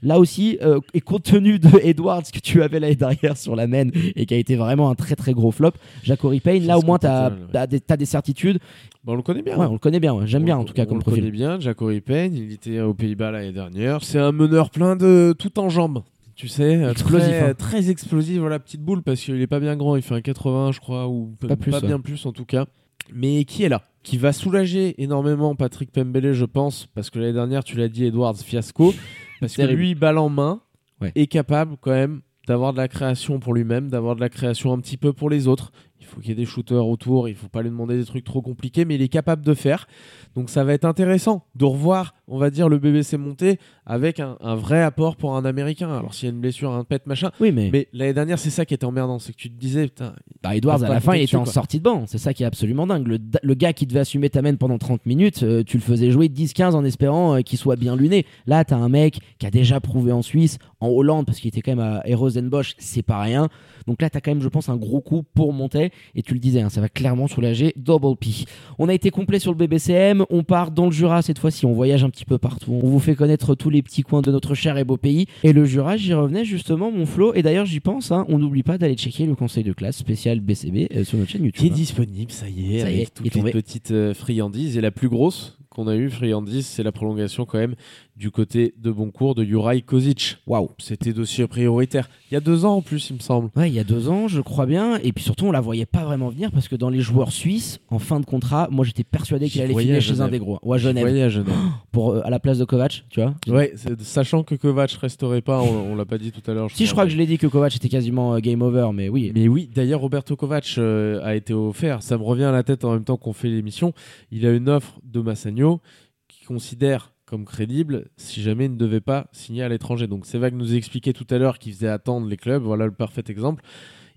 Là 0.01 0.19
aussi, 0.19 0.57
euh, 0.61 0.79
et 0.93 1.01
compte 1.01 1.23
tenu 1.23 1.59
de 1.59 1.69
Edwards 1.83 2.23
que 2.31 2.39
tu 2.39 2.61
avais 2.63 2.79
l'année 2.79 2.95
dernière 2.95 3.35
sur 3.35 3.55
la 3.55 3.67
main 3.67 3.89
et 4.15 4.25
qui 4.25 4.33
a 4.33 4.37
été 4.37 4.55
vraiment 4.55 4.89
un 4.89 4.95
très 4.95 5.15
très 5.15 5.33
gros 5.33 5.51
flop, 5.51 5.71
Jacori 6.03 6.39
Payne, 6.39 6.65
là 6.65 6.77
au 6.77 6.81
moins 6.81 6.97
tu 6.97 7.07
as, 7.07 7.67
des, 7.67 8.05
certitudes. 8.05 8.59
Bon, 9.03 9.13
on 9.13 9.15
le 9.17 9.21
connaît 9.21 9.41
bien. 9.41 9.57
Ouais, 9.57 9.65
on 9.65 9.73
le 9.73 9.79
connaît 9.79 9.99
bien, 9.99 10.13
ouais. 10.13 10.27
j'aime 10.27 10.43
On 10.43 10.45
bien 10.45 10.55
le- 10.55 10.61
en 10.61 10.65
tout 10.65 10.73
cas 10.73 10.83
on 10.83 10.85
comme 10.85 10.97
le 10.97 11.03
profil. 11.03 11.23
connaît 11.23 11.31
bien, 11.31 11.59
Jacory 11.59 11.99
Payne, 12.01 12.33
il 12.35 12.53
était 12.53 12.79
aux 12.79 12.93
Pays-Bas 12.93 13.31
l'année 13.31 13.51
dernière. 13.51 14.03
C'est 14.03 14.19
un 14.19 14.31
meneur 14.31 14.69
plein 14.69 14.95
de 14.95 15.35
tout 15.37 15.59
en 15.59 15.69
jambes. 15.69 16.03
Tu 16.35 16.47
sais, 16.47 16.77
euh, 16.83 16.91
Explosif, 16.91 17.27
très, 17.27 17.49
hein. 17.49 17.53
très 17.53 17.89
explosif, 17.89 18.39
voilà, 18.39 18.59
petite 18.59 18.81
boule, 18.81 19.03
parce 19.03 19.21
qu'il 19.21 19.39
est 19.41 19.47
pas 19.47 19.59
bien 19.59 19.75
grand, 19.75 19.95
il 19.95 20.01
fait 20.01 20.15
un 20.15 20.21
80, 20.21 20.71
je 20.71 20.79
crois, 20.79 21.07
ou 21.07 21.35
Pas 21.47 21.55
plus, 21.55 21.71
ouais. 21.71 21.81
bien 21.81 21.99
plus 21.99 22.25
en 22.25 22.31
tout 22.31 22.45
cas. 22.45 22.65
Mais 23.13 23.43
qui 23.45 23.63
est 23.63 23.69
là 23.69 23.83
Qui 24.01 24.17
va 24.17 24.33
soulager 24.33 25.01
énormément 25.01 25.55
Patrick 25.55 25.91
Pembele, 25.91 26.33
je 26.33 26.45
pense, 26.45 26.87
parce 26.95 27.09
que 27.09 27.19
l'année 27.19 27.33
dernière, 27.33 27.63
tu 27.63 27.77
l'as 27.77 27.89
dit, 27.89 28.05
Edwards 28.05 28.37
fiasco, 28.37 28.93
parce 29.39 29.55
que 29.55 29.61
lui, 29.63 29.93
balle 29.95 30.17
en 30.17 30.29
main, 30.29 30.61
Ouais. 31.01 31.11
est 31.15 31.27
capable 31.27 31.75
quand 31.81 31.91
même 31.91 32.21
d'avoir 32.47 32.71
de 32.71 32.77
la 32.77 32.87
création 32.87 33.39
pour 33.39 33.53
lui-même, 33.53 33.89
d'avoir 33.89 34.15
de 34.15 34.21
la 34.21 34.29
création 34.29 34.71
un 34.73 34.79
petit 34.79 34.95
peu 34.97 35.11
pour 35.13 35.29
les 35.29 35.47
autres. 35.47 35.71
Il 35.99 36.05
faut 36.05 36.19
qu'il 36.19 36.29
y 36.29 36.31
ait 36.31 36.35
des 36.35 36.45
shooters 36.45 36.85
autour, 36.87 37.27
il 37.29 37.35
faut 37.35 37.47
pas 37.47 37.61
lui 37.61 37.69
demander 37.69 37.97
des 37.97 38.05
trucs 38.05 38.23
trop 38.25 38.41
compliqués, 38.41 38.85
mais 38.85 38.95
il 38.95 39.01
est 39.01 39.07
capable 39.09 39.43
de 39.45 39.53
faire. 39.53 39.87
Donc 40.35 40.49
ça 40.49 40.63
va 40.63 40.73
être 40.73 40.85
intéressant 40.85 41.45
de 41.55 41.65
revoir 41.65 42.13
on 42.27 42.37
va 42.37 42.49
dire, 42.49 42.69
le 42.69 42.77
BBC 42.79 43.17
monté 43.17 43.59
avec 43.85 44.19
un, 44.19 44.37
un 44.39 44.55
vrai 44.55 44.81
apport 44.81 45.17
pour 45.17 45.35
un 45.35 45.43
Américain. 45.43 45.91
Alors 45.93 46.13
s'il 46.13 46.29
y 46.29 46.31
a 46.31 46.33
une 46.33 46.39
blessure, 46.39 46.71
un 46.71 46.85
pet, 46.85 47.05
machin. 47.05 47.31
Oui, 47.41 47.51
mais, 47.51 47.69
Mais 47.71 47.87
l'année 47.91 48.13
dernière, 48.13 48.39
c'est 48.39 48.49
ça 48.49 48.65
qui 48.65 48.73
était 48.73 48.85
emmerdant, 48.85 49.19
c'est 49.19 49.33
que 49.33 49.37
tu 49.37 49.49
te 49.49 49.59
disais, 49.59 49.83
putain, 49.87 50.13
bah, 50.41 50.55
Edwards, 50.55 50.83
à 50.83 50.89
la 50.89 51.01
fin, 51.01 51.15
il 51.15 51.23
était 51.23 51.35
en 51.35 51.45
sortie 51.45 51.79
de 51.79 51.83
banc. 51.83 52.05
C'est 52.07 52.17
ça 52.17 52.33
qui 52.33 52.43
est 52.43 52.45
absolument 52.45 52.87
dingue. 52.87 53.07
Le, 53.07 53.17
le 53.41 53.53
gars 53.55 53.73
qui 53.73 53.85
devait 53.85 53.99
assumer 53.99 54.29
ta 54.29 54.41
main 54.41 54.55
pendant 54.55 54.77
30 54.77 55.05
minutes, 55.05 55.43
euh, 55.43 55.63
tu 55.63 55.77
le 55.77 55.83
faisais 55.83 56.11
jouer 56.11 56.27
10-15 56.27 56.75
en 56.75 56.85
espérant 56.85 57.35
euh, 57.35 57.41
qu'il 57.41 57.59
soit 57.59 57.75
bien 57.75 57.95
luné. 57.95 58.25
Là, 58.47 58.63
t'as 58.63 58.77
un 58.77 58.89
mec 58.89 59.19
qui 59.37 59.45
a 59.45 59.51
déjà 59.51 59.81
prouvé 59.81 60.13
en 60.13 60.21
Suisse, 60.21 60.59
en 60.79 60.87
Hollande, 60.87 61.25
parce 61.25 61.39
qu'il 61.39 61.49
était 61.49 61.61
quand 61.61 61.75
même 61.75 61.79
à 61.79 62.01
Erosenbosch, 62.05 62.75
c'est 62.77 63.03
pas 63.03 63.19
rien. 63.19 63.49
Donc 63.85 64.01
là, 64.01 64.09
t'as 64.09 64.21
quand 64.21 64.31
même, 64.31 64.41
je 64.41 64.47
pense, 64.47 64.69
un 64.69 64.77
gros 64.77 65.01
coup 65.01 65.23
pour 65.33 65.51
monter. 65.51 65.91
Et 66.15 66.21
tu 66.21 66.33
le 66.33 66.39
disais, 66.39 66.61
hein, 66.61 66.69
ça 66.69 66.79
va 66.79 66.87
clairement 66.87 67.27
soulager 67.27 67.73
Double 67.75 68.15
P. 68.15 68.45
On 68.79 68.87
a 68.87 68.93
été 68.93 69.09
complet 69.09 69.39
sur 69.39 69.51
le 69.51 69.57
BBCM. 69.57 70.23
On 70.29 70.43
part 70.43 70.71
dans 70.71 70.85
le 70.85 70.91
Jura 70.91 71.21
cette 71.21 71.39
fois-ci. 71.43 71.65
On 71.67 71.73
voyage 71.73 72.03
un 72.03 72.09
petit 72.09 72.25
peu 72.25 72.37
partout. 72.37 72.79
On 72.81 72.87
vous 72.87 72.99
fait 72.99 73.15
connaître 73.15 73.53
tous 73.55 73.69
les 73.69 73.81
petits 73.81 74.01
coins 74.01 74.21
de 74.21 74.31
notre 74.31 74.55
cher 74.55 74.77
et 74.77 74.83
beau 74.83 74.97
pays. 74.97 75.27
Et 75.43 75.53
le 75.53 75.65
Jura, 75.65 75.95
j'y 75.97 76.13
revenais 76.13 76.43
justement, 76.45 76.91
mon 76.91 77.05
Flo. 77.05 77.33
Et 77.35 77.43
d'ailleurs, 77.43 77.65
j'y 77.65 77.79
pense. 77.79 78.11
hein, 78.11 78.25
on 78.29 78.39
n'oublie 78.39 78.63
pas 78.63 78.77
d'aller 78.77 78.95
checker 78.95 79.25
le 79.25 79.35
conseil 79.35 79.63
de 79.63 79.73
classe 79.73 79.97
spécial 79.97 80.39
BCB 80.39 80.87
euh, 80.95 81.03
sur 81.03 81.17
notre 81.19 81.29
chaîne 81.31 81.43
YouTube. 81.45 81.59
qui 81.61 81.67
est 81.67 81.71
hein. 81.71 81.75
disponible, 81.75 82.31
ça 82.31 82.49
y 82.49 82.75
est, 82.75 82.79
Ça 82.79 82.89
y 82.89 82.95
avec 82.95 83.07
est, 83.09 83.13
toutes 83.13 83.25
les 83.25 83.31
tombé. 83.31 83.51
petites 83.51 83.91
euh, 83.91 84.13
friandises. 84.13 84.77
Et 84.77 84.81
la 84.81 84.91
plus 84.91 85.09
grosse 85.09 85.57
qu'on 85.69 85.87
a 85.87 85.95
eue, 85.95 86.09
friandise, 86.09 86.65
c'est 86.67 86.83
la 86.83 86.91
prolongation 86.91 87.45
quand 87.45 87.57
même 87.57 87.75
du 88.15 88.31
côté 88.31 88.73
de 88.77 88.91
Boncourt 88.91 89.35
de 89.35 89.43
Juraj 89.43 89.83
Kozic. 89.85 90.37
Waouh. 90.45 90.69
C'était 90.77 91.13
dossier 91.13 91.47
prioritaire. 91.47 92.09
Il 92.29 92.33
y 92.33 92.37
a 92.37 92.39
deux 92.39 92.65
ans 92.65 92.75
en 92.75 92.81
plus, 92.81 93.09
il 93.09 93.15
me 93.15 93.19
semble. 93.19 93.49
Ouais, 93.55 93.69
il 93.69 93.73
y 93.73 93.79
a 93.79 93.83
deux 93.83 94.09
ans, 94.09 94.27
je 94.27 94.41
crois 94.41 94.65
bien. 94.65 94.97
Et 95.03 95.11
puis 95.11 95.23
surtout, 95.23 95.45
on 95.45 95.51
la 95.51 95.61
voyait 95.61 95.85
pas 95.85 96.03
vraiment 96.03 96.29
venir 96.29 96.51
parce 96.51 96.67
que 96.67 96.75
dans 96.75 96.89
les 96.89 97.01
joueurs 97.01 97.31
suisses, 97.31 97.79
en 97.89 97.99
fin 97.99 98.19
de 98.19 98.25
contrat, 98.25 98.67
moi 98.71 98.85
j'étais 98.85 99.03
persuadé 99.03 99.49
qu'il 99.49 99.61
allait 99.61 99.75
finir 99.75 100.01
chez 100.01 100.21
un 100.21 100.27
des 100.27 100.39
gros. 100.39 100.59
Ou 100.61 100.73
à 100.73 100.77
Genève. 100.77 101.05
à 101.05 101.29
Genève. 101.29 101.53
Pour, 101.91 102.11
euh, 102.11 102.21
à 102.25 102.29
la 102.29 102.39
place 102.39 102.57
de 102.57 102.65
Kovac, 102.65 103.05
tu 103.09 103.21
vois. 103.21 103.33
ouais, 103.47 103.73
sachant 103.99 104.43
que 104.43 104.55
Kovac 104.55 104.91
resterait 104.91 105.41
pas, 105.41 105.61
on, 105.61 105.91
on 105.91 105.95
l'a 105.95 106.05
pas 106.05 106.17
dit 106.17 106.31
tout 106.31 106.49
à 106.49 106.53
l'heure. 106.53 106.69
Si 106.71 106.85
je 106.85 106.91
crois 106.91 107.05
que 107.05 107.11
je 107.11 107.17
l'ai 107.17 107.25
dit 107.25 107.37
que 107.37 107.47
Kovac 107.47 107.75
était 107.75 107.89
quasiment 107.89 108.35
euh, 108.35 108.39
game 108.39 108.61
over, 108.61 108.89
mais 108.93 109.09
oui. 109.09 109.31
Mais 109.33 109.47
oui, 109.47 109.69
d'ailleurs, 109.73 110.01
Roberto 110.01 110.35
Kovac 110.35 110.75
euh, 110.77 111.19
a 111.23 111.35
été 111.35 111.53
offert. 111.53 112.01
Ça 112.03 112.17
me 112.17 112.23
revient 112.23 112.43
à 112.43 112.51
la 112.51 112.63
tête 112.63 112.85
en 112.85 112.93
même 112.93 113.03
temps 113.03 113.17
qu'on 113.17 113.33
fait 113.33 113.49
l'émission. 113.49 113.93
Il 114.31 114.45
a 114.45 114.51
une 114.51 114.69
offre 114.69 114.99
de 115.03 115.21
Massagno 115.21 115.81
qui 116.27 116.45
considère 116.45 117.12
comme 117.33 117.45
crédible 117.45 118.09
si 118.15 118.43
jamais 118.43 118.65
il 118.65 118.73
ne 118.73 118.77
devait 118.77 119.01
pas 119.01 119.25
signer 119.31 119.63
à 119.63 119.67
l'étranger. 119.67 120.05
Donc, 120.05 120.27
Sevag 120.27 120.53
nous 120.53 120.75
expliquait 120.75 121.13
tout 121.13 121.25
à 121.31 121.39
l'heure 121.39 121.57
qu'il 121.57 121.73
faisait 121.73 121.87
attendre 121.87 122.27
les 122.27 122.37
clubs. 122.37 122.61
Voilà 122.61 122.85
le 122.85 122.91
parfait 122.91 123.23
exemple. 123.27 123.63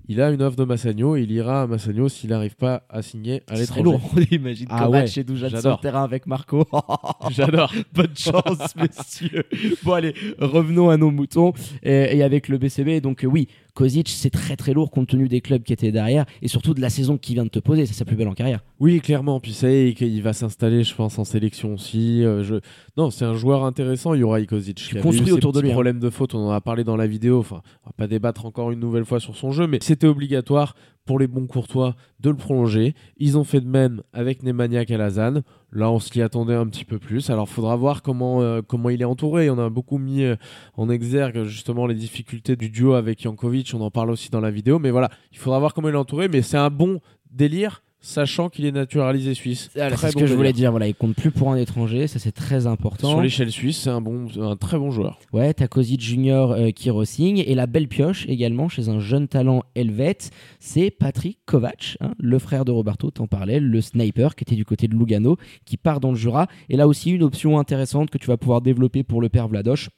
Il 0.06 0.20
a 0.20 0.30
une 0.30 0.42
offre 0.42 0.56
de 0.56 0.64
Massagno 0.64 1.16
et 1.16 1.22
il 1.22 1.32
ira 1.32 1.62
à 1.62 1.66
Massagno 1.66 2.10
s'il 2.10 2.28
n'arrive 2.28 2.56
pas 2.56 2.82
à 2.90 3.00
signer 3.00 3.42
à 3.48 3.54
l'étranger. 3.54 3.82
lourd. 3.84 4.00
Imagine 4.30 4.66
Ah 4.68 4.90
ouais, 4.90 5.06
chez 5.06 5.24
sur 5.24 5.34
le 5.34 5.80
terrain 5.80 6.04
avec 6.04 6.26
Marco. 6.26 6.66
J'adore. 7.30 7.72
Bonne 7.94 8.14
chance, 8.14 8.76
messieurs. 8.76 9.44
Bon, 9.82 9.94
allez, 9.94 10.14
revenons 10.38 10.90
à 10.90 10.98
nos 10.98 11.10
moutons 11.10 11.54
et, 11.82 12.18
et 12.18 12.22
avec 12.22 12.48
le 12.48 12.58
BCB. 12.58 13.00
Donc, 13.00 13.24
euh, 13.24 13.28
oui, 13.28 13.48
Kozic, 13.76 14.08
c'est 14.08 14.30
très 14.30 14.56
très 14.56 14.72
lourd 14.72 14.90
compte 14.90 15.06
tenu 15.06 15.28
des 15.28 15.42
clubs 15.42 15.62
qui 15.62 15.72
étaient 15.72 15.92
derrière 15.92 16.24
et 16.40 16.48
surtout 16.48 16.72
de 16.72 16.80
la 16.80 16.90
saison 16.90 17.18
qui 17.18 17.34
vient 17.34 17.44
de 17.44 17.50
te 17.50 17.58
poser. 17.58 17.84
C'est 17.84 17.94
sa 17.94 18.06
plus 18.06 18.16
belle 18.16 18.26
en 18.26 18.34
carrière. 18.34 18.64
Oui, 18.80 19.00
clairement. 19.00 19.38
Puis 19.38 19.52
ça 19.52 19.70
y 19.70 19.74
est, 19.74 20.00
il 20.00 20.22
va 20.22 20.32
s'installer, 20.32 20.82
je 20.82 20.94
pense, 20.94 21.18
en 21.18 21.24
sélection 21.24 21.74
aussi. 21.74 22.24
Euh, 22.24 22.42
je... 22.42 22.56
Non, 22.96 23.10
c'est 23.10 23.26
un 23.26 23.34
joueur 23.34 23.64
intéressant, 23.64 24.14
Juraj 24.14 24.46
Kozic. 24.46 24.88
avait 24.92 25.02
construis 25.02 25.32
autour 25.32 25.52
de 25.52 25.60
lui, 25.60 25.68
hein. 25.68 25.72
problèmes 25.72 26.00
de 26.00 26.10
faute, 26.10 26.34
on 26.34 26.48
en 26.48 26.50
a 26.50 26.60
parlé 26.60 26.84
dans 26.84 26.96
la 26.96 27.06
vidéo. 27.06 27.38
Enfin, 27.38 27.60
on 27.84 27.90
va 27.90 27.92
pas 27.96 28.06
débattre 28.06 28.46
encore 28.46 28.72
une 28.72 28.80
nouvelle 28.80 29.04
fois 29.04 29.20
sur 29.20 29.36
son 29.36 29.52
jeu, 29.52 29.66
mais 29.66 29.78
c'était 29.82 30.06
obligatoire 30.06 30.74
pour 31.06 31.18
les 31.18 31.26
bons 31.26 31.46
courtois 31.46 31.96
de 32.20 32.30
le 32.30 32.36
prolonger. 32.36 32.94
Ils 33.16 33.38
ont 33.38 33.44
fait 33.44 33.60
de 33.60 33.68
même 33.68 34.02
avec 34.12 34.42
Nemanja 34.42 34.84
Kalazan. 34.84 35.42
Là, 35.72 35.90
on 35.90 35.98
s'y 35.98 36.20
attendait 36.20 36.54
un 36.54 36.66
petit 36.66 36.84
peu 36.84 36.98
plus. 36.98 37.30
Alors, 37.30 37.48
faudra 37.48 37.76
voir 37.76 38.02
comment, 38.02 38.42
euh, 38.42 38.60
comment 38.66 38.90
il 38.90 39.00
est 39.00 39.06
entouré. 39.06 39.48
On 39.48 39.58
a 39.58 39.70
beaucoup 39.70 39.98
mis 39.98 40.24
euh, 40.24 40.36
en 40.76 40.90
exergue 40.90 41.44
justement 41.44 41.86
les 41.86 41.94
difficultés 41.94 42.56
du 42.56 42.68
duo 42.68 42.94
avec 42.94 43.22
Jankovic. 43.22 43.72
On 43.74 43.80
en 43.80 43.90
parle 43.90 44.10
aussi 44.10 44.30
dans 44.30 44.40
la 44.40 44.50
vidéo. 44.50 44.78
Mais 44.78 44.90
voilà, 44.90 45.10
il 45.32 45.38
faudra 45.38 45.58
voir 45.58 45.72
comment 45.72 45.88
il 45.88 45.94
est 45.94 45.98
entouré. 45.98 46.28
Mais 46.28 46.42
c'est 46.42 46.58
un 46.58 46.70
bon 46.70 47.00
délire, 47.30 47.82
sachant 48.06 48.48
qu'il 48.48 48.64
est 48.64 48.72
naturalisé 48.72 49.34
suisse. 49.34 49.68
Très 49.74 49.90
c'est 49.96 50.08
ce 50.08 50.14
bon 50.14 50.20
que 50.20 50.26
je 50.26 50.34
voulais 50.34 50.52
dire. 50.52 50.70
Voilà, 50.70 50.86
il 50.86 50.94
compte 50.94 51.16
plus 51.16 51.32
pour 51.32 51.50
un 51.50 51.56
étranger. 51.56 52.06
Ça, 52.06 52.18
c'est 52.18 52.32
très 52.32 52.66
important. 52.66 53.10
Sur 53.10 53.20
l'échelle 53.20 53.50
suisse, 53.50 53.78
c'est 53.78 53.90
un, 53.90 54.00
bon, 54.00 54.28
un 54.40 54.56
très 54.56 54.78
bon 54.78 54.90
joueur. 54.90 55.18
Ouais, 55.32 55.52
t'as 55.52 55.66
Kozic 55.66 56.00
Junior 56.00 56.52
euh, 56.52 56.70
qui 56.70 56.90
re-signe. 56.90 57.38
Et 57.38 57.54
la 57.54 57.66
belle 57.66 57.88
pioche 57.88 58.24
également 58.28 58.68
chez 58.68 58.88
un 58.88 59.00
jeune 59.00 59.26
talent 59.26 59.64
helvète, 59.74 60.30
c'est 60.60 60.90
Patrick 60.90 61.38
Kovac, 61.46 61.96
hein, 62.00 62.12
le 62.18 62.38
frère 62.38 62.64
de 62.64 62.70
Roberto, 62.70 63.10
t'en 63.10 63.26
parlais, 63.26 63.58
le 63.58 63.80
sniper 63.80 64.36
qui 64.36 64.44
était 64.44 64.56
du 64.56 64.64
côté 64.64 64.86
de 64.86 64.94
Lugano, 64.94 65.36
qui 65.64 65.76
part 65.76 65.98
dans 65.98 66.10
le 66.10 66.16
Jura. 66.16 66.46
Et 66.68 66.76
là 66.76 66.86
aussi, 66.86 67.10
une 67.10 67.24
option 67.24 67.58
intéressante 67.58 68.10
que 68.10 68.18
tu 68.18 68.28
vas 68.28 68.36
pouvoir 68.36 68.60
développer 68.60 69.02
pour 69.02 69.20
le 69.20 69.28
père 69.28 69.48
Vladoche. 69.48 69.90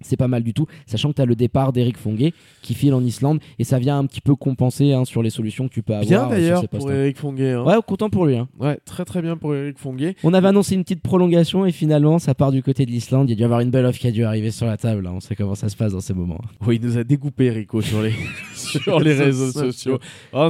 C'est 0.00 0.16
pas 0.16 0.28
mal 0.28 0.42
du 0.42 0.52
tout, 0.54 0.66
sachant 0.86 1.10
que 1.10 1.14
tu 1.16 1.22
as 1.22 1.26
le 1.26 1.34
départ 1.34 1.72
d'Eric 1.72 1.96
Fonguet 1.96 2.32
qui 2.62 2.74
file 2.74 2.94
en 2.94 3.02
Islande 3.02 3.40
et 3.58 3.64
ça 3.64 3.78
vient 3.78 3.98
un 3.98 4.06
petit 4.06 4.20
peu 4.20 4.34
compenser 4.36 4.92
hein, 4.92 5.04
sur 5.04 5.22
les 5.22 5.30
solutions 5.30 5.68
que 5.68 5.72
tu 5.74 5.82
peux 5.82 5.94
avoir. 5.94 6.06
Bien 6.06 6.28
d'ailleurs 6.28 6.68
pour 6.68 6.88
hein. 6.90 6.94
Eric 6.94 7.16
Fonguet. 7.18 7.52
hein. 7.52 7.64
Ouais, 7.64 7.74
content 7.86 8.10
pour 8.10 8.26
lui. 8.26 8.36
hein. 8.36 8.48
Ouais, 8.58 8.78
très 8.84 9.04
très 9.04 9.22
bien 9.22 9.36
pour 9.36 9.54
Eric 9.54 9.78
Fonguet. 9.78 10.14
On 10.22 10.34
avait 10.34 10.48
annoncé 10.48 10.74
une 10.74 10.82
petite 10.82 11.02
prolongation 11.02 11.66
et 11.66 11.72
finalement 11.72 12.18
ça 12.18 12.34
part 12.34 12.52
du 12.52 12.62
côté 12.62 12.84
de 12.86 12.90
l'Islande. 12.90 13.28
Il 13.28 13.32
y 13.32 13.34
a 13.34 13.36
dû 13.36 13.42
y 13.42 13.44
avoir 13.44 13.60
une 13.60 13.70
belle 13.70 13.86
offre 13.86 13.98
qui 13.98 14.06
a 14.06 14.10
dû 14.12 14.24
arriver 14.24 14.50
sur 14.50 14.66
la 14.66 14.76
table. 14.76 15.06
hein. 15.06 15.12
On 15.16 15.20
sait 15.20 15.34
comment 15.34 15.54
ça 15.54 15.68
se 15.68 15.76
passe 15.76 15.92
dans 15.92 16.00
ces 16.00 16.14
moments. 16.14 16.40
Oui, 16.66 16.78
il 16.80 16.86
nous 16.86 16.98
a 16.98 17.04
découpé 17.04 17.50
Rico 17.50 17.80
sur 17.80 18.02
les, 18.02 18.12
sur 18.54 19.00
les 19.00 19.14
réseaux 19.14 19.50
sociaux. 19.50 19.98
Oh, 20.32 20.38
hein. 20.38 20.48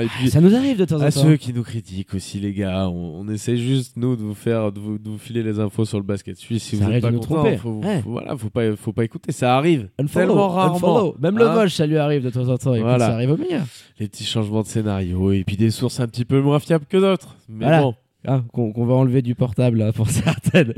Et 0.00 0.06
puis, 0.06 0.30
Ça 0.30 0.40
nous 0.40 0.54
arrive 0.54 0.78
de 0.78 0.84
temps 0.84 0.96
en 0.96 1.00
à 1.02 1.12
temps. 1.12 1.22
ceux 1.22 1.36
qui 1.36 1.52
nous 1.52 1.62
critiquent 1.62 2.14
aussi, 2.14 2.38
les 2.40 2.52
gars, 2.52 2.88
on, 2.88 3.20
on 3.20 3.28
essaie 3.28 3.56
juste, 3.56 3.96
nous, 3.96 4.16
de 4.16 4.22
vous 4.22 4.34
faire, 4.34 4.72
de 4.72 4.80
vous, 4.80 4.98
de 4.98 5.08
vous 5.08 5.18
filer 5.18 5.42
les 5.42 5.58
infos 5.60 5.84
sur 5.84 5.98
le 5.98 6.04
basket 6.04 6.36
suisse. 6.36 6.62
Si 6.62 6.76
Ça 6.76 6.84
vous 6.86 6.90
n'êtes 6.90 7.02
pas 7.02 7.12
content, 7.12 7.56
faut, 7.56 7.80
Ouais. 7.82 8.00
faut- 8.02 8.10
voilà, 8.10 8.36
faut 8.36 8.50
pas, 8.50 8.61
faut 8.76 8.92
pas 8.92 9.04
écouter. 9.04 9.32
Ça 9.32 9.56
arrive 9.56 9.88
Unfollow, 9.98 10.26
tellement 10.28 10.48
rarement. 10.48 10.74
unfollow. 10.76 11.16
Même 11.20 11.38
le 11.38 11.46
Hein 11.48 11.54
Vosges, 11.54 11.74
ça 11.74 11.86
lui 11.86 11.98
arrive 11.98 12.24
de 12.24 12.30
temps 12.30 12.48
en 12.48 12.56
temps. 12.58 12.76
Voilà. 12.76 13.06
ça 13.06 13.14
arrive 13.14 13.30
au 13.32 13.36
meilleur. 13.36 13.62
Les 13.98 14.08
petits 14.08 14.24
changements 14.24 14.62
de 14.62 14.66
scénario 14.66 15.32
et 15.32 15.44
puis 15.44 15.56
des 15.56 15.70
sources 15.70 16.00
un 16.00 16.06
petit 16.08 16.24
peu 16.24 16.40
moins 16.40 16.58
fiables 16.60 16.86
que 16.88 16.96
d'autres. 16.96 17.36
Mais 17.48 17.64
Voilà. 17.66 17.82
bon. 17.82 17.94
Hein, 18.24 18.44
qu'on 18.52 18.84
va 18.86 18.94
enlever 18.94 19.20
du 19.20 19.34
portable 19.34 19.78
là, 19.78 19.92
pour 19.92 20.08
certaines. 20.10 20.74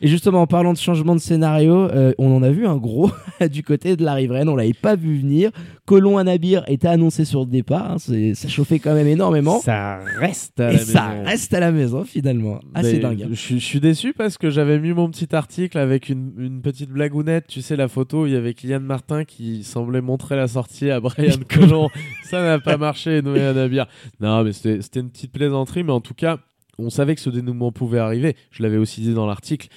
Et 0.00 0.08
justement, 0.08 0.40
en 0.40 0.46
parlant 0.46 0.72
de 0.72 0.78
changement 0.78 1.14
de 1.14 1.20
scénario, 1.20 1.74
euh, 1.90 2.14
on 2.16 2.34
en 2.34 2.42
a 2.42 2.48
vu 2.50 2.66
un 2.66 2.78
gros 2.78 3.10
du 3.52 3.62
côté 3.62 3.96
de 3.96 4.02
la 4.04 4.14
riveraine. 4.14 4.48
On 4.48 4.56
l'avait 4.56 4.72
pas 4.72 4.96
vu 4.96 5.18
venir. 5.18 5.50
Colomb 5.84 6.16
Anabir 6.16 6.64
était 6.68 6.88
annoncé 6.88 7.26
sur 7.26 7.40
le 7.40 7.46
départ. 7.50 7.90
hein. 7.90 7.96
C'est- 7.98 8.32
ça 8.34 8.48
chauffait 8.48 8.78
quand 8.78 8.94
même 8.94 9.06
énormément. 9.08 9.60
Ça 9.60 9.98
reste 10.18 10.58
à 10.58 10.70
Et 10.70 10.72
la 10.72 10.78
ça 10.78 11.08
maison. 11.10 11.24
reste 11.28 11.52
à 11.54 11.60
la 11.60 11.70
maison 11.70 12.04
finalement. 12.04 12.60
Assez 12.74 12.94
Mais 12.94 12.98
dingue. 13.00 13.22
hein. 13.24 13.28
Je, 13.30 13.34
suis- 13.36 13.60
je 13.60 13.64
suis 13.66 13.80
déçu 13.80 14.14
parce 14.14 14.38
que 14.38 14.48
j'avais 14.48 14.78
mis 14.78 14.94
mon 14.94 15.10
petit 15.10 15.36
article 15.36 15.76
avec 15.76 16.08
une, 16.08 16.32
une 16.38 16.62
petite 16.62 16.88
blagounette. 16.90 17.44
Tu 17.46 17.60
sais, 17.60 17.76
la 17.76 17.88
photo, 17.88 18.26
il 18.26 18.32
y 18.32 18.36
avait 18.36 18.54
Kylian 18.54 18.80
Martin 18.80 19.24
qui 19.24 19.64
semblait 19.64 20.00
montrer 20.00 20.34
la 20.34 20.48
sortie 20.48 20.90
à 20.90 20.98
Brian 21.00 21.36
Colon. 21.50 21.90
Ça 22.24 22.40
n'a 22.42 22.58
pas 22.58 22.78
marché, 22.78 23.20
Noé 23.20 23.42
Anabir. 23.44 23.84
Non, 24.18 24.42
mais 24.44 24.52
c'était 24.54 25.00
une 25.00 25.10
petite 25.10 25.32
plaisanterie. 25.32 25.84
Mais 25.84 25.92
en 25.92 26.00
tout 26.00 26.14
cas, 26.14 26.38
on 26.78 26.90
savait 26.90 27.14
que 27.14 27.20
ce 27.20 27.30
dénouement 27.30 27.72
pouvait 27.72 27.98
arriver. 27.98 28.36
Je 28.50 28.62
l'avais 28.62 28.76
aussi 28.76 29.00
dit 29.00 29.14
dans 29.14 29.26
l'article. 29.26 29.68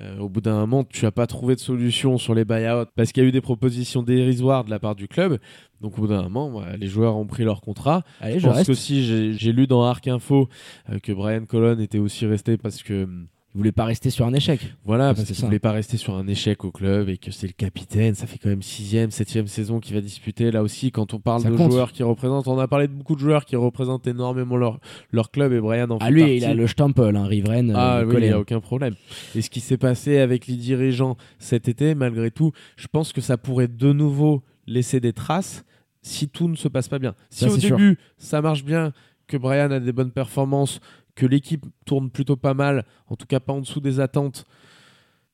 Euh, 0.00 0.18
au 0.20 0.30
bout 0.30 0.40
d'un 0.40 0.58
moment, 0.60 0.84
tu 0.84 1.04
n'as 1.04 1.10
pas 1.10 1.26
trouvé 1.26 1.54
de 1.54 1.60
solution 1.60 2.16
sur 2.16 2.34
les 2.34 2.46
buyouts 2.46 2.86
parce 2.96 3.12
qu'il 3.12 3.22
y 3.22 3.26
a 3.26 3.28
eu 3.28 3.32
des 3.32 3.42
propositions 3.42 4.02
dérisoires 4.02 4.64
de 4.64 4.70
la 4.70 4.78
part 4.78 4.94
du 4.94 5.06
club. 5.06 5.38
Donc, 5.82 5.98
au 5.98 6.02
bout 6.02 6.06
d'un 6.08 6.22
moment, 6.28 6.62
les 6.78 6.86
joueurs 6.86 7.16
ont 7.16 7.26
pris 7.26 7.44
leur 7.44 7.60
contrat. 7.60 8.02
Allez, 8.20 8.34
Je 8.34 8.38
je 8.40 8.46
pense 8.46 8.56
reste. 8.56 8.66
qu'aussi, 8.68 9.04
j'ai 9.04 9.34
j'ai 9.34 9.52
lu 9.52 9.66
dans 9.66 9.82
Arc 9.84 10.08
Info 10.08 10.48
euh, 10.90 10.98
que 10.98 11.12
Brian 11.12 11.44
Colon 11.44 11.78
était 11.78 11.98
aussi 11.98 12.24
resté 12.24 12.56
parce 12.56 12.82
que 12.82 13.06
Vous 13.54 13.58
voulez 13.58 13.72
pas 13.72 13.84
rester 13.84 14.08
sur 14.08 14.24
un 14.26 14.32
échec. 14.32 14.60
voilà, 14.86 15.12
parce 15.12 15.26
qu'il 15.26 15.36
ça. 15.36 15.44
voulait 15.44 15.58
pas 15.58 15.72
rester 15.72 15.98
sur 15.98 16.14
un 16.14 16.26
échec 16.26 16.64
au 16.64 16.70
club 16.70 17.10
et 17.10 17.18
que 17.18 17.30
c'est 17.30 17.46
le 17.46 17.52
capitaine. 17.52 18.14
Ça 18.14 18.26
fait 18.26 18.38
quand 18.38 18.48
même 18.48 18.62
sixième, 18.62 19.10
septième 19.10 19.46
saison 19.46 19.78
qu'il 19.78 19.94
va 19.94 20.00
disputer. 20.00 20.50
Là 20.50 20.62
aussi, 20.62 20.90
quand 20.90 21.12
on 21.12 21.18
parle 21.20 21.42
Ça 21.42 21.50
de 21.50 21.56
compte. 21.56 21.70
joueurs 21.70 21.92
qui 21.92 22.02
représentent, 22.02 22.48
on 22.48 22.58
a 22.58 22.66
parlé 22.66 22.88
de 22.88 22.94
beaucoup 22.94 23.14
de 23.14 23.20
joueurs 23.20 23.44
qui 23.44 23.56
représentent 23.56 24.06
énormément 24.06 24.56
leur, 24.56 24.80
leur 25.10 25.30
club 25.30 25.52
et 25.52 25.60
Brian 25.60 25.90
en 25.90 25.98
Ah 26.00 26.06
fait 26.06 26.12
lui, 26.12 26.20
partie. 26.22 26.36
il 26.38 26.44
a 26.46 26.54
le 26.54 26.66
Stempel, 26.66 27.14
hein, 27.14 27.26
Riveraine. 27.26 27.72
Ah 27.76 27.98
euh, 27.98 28.04
oui, 28.06 28.14
il 28.18 28.22
n'y 28.22 28.28
a 28.30 28.40
aucun 28.40 28.60
problème. 28.60 28.94
Et 29.34 29.42
ce 29.42 29.50
qui 29.50 29.60
s'est 29.60 29.76
passé 29.76 30.16
avec 30.18 30.46
les 30.46 30.56
dirigeants 30.56 31.18
cet 31.38 31.68
été, 31.68 31.94
malgré 31.94 32.30
tout, 32.30 32.52
je 32.76 32.86
pense 32.88 33.12
que 33.12 33.20
ça 33.20 33.36
pourrait 33.36 33.68
de 33.68 33.92
nouveau 33.92 34.42
laisser 34.66 34.98
des 34.98 35.12
traces 35.12 35.62
si 36.00 36.26
tout 36.28 36.48
ne 36.48 36.56
se 36.56 36.68
passe 36.68 36.88
pas 36.88 36.98
bien. 36.98 37.14
Si 37.28 37.44
Ça, 37.44 37.50
au 37.50 37.58
sûr. 37.58 37.76
début, 37.76 37.98
ça 38.16 38.40
marche 38.40 38.64
bien, 38.64 38.92
que 39.28 39.36
Brian 39.36 39.70
a 39.70 39.78
des 39.78 39.92
bonnes 39.92 40.10
performances, 40.10 40.80
que 41.14 41.26
l'équipe 41.26 41.66
tourne 41.86 42.10
plutôt 42.10 42.36
pas 42.36 42.54
mal, 42.54 42.84
en 43.08 43.16
tout 43.16 43.26
cas 43.26 43.40
pas 43.40 43.52
en 43.52 43.60
dessous 43.60 43.80
des 43.80 44.00
attentes, 44.00 44.44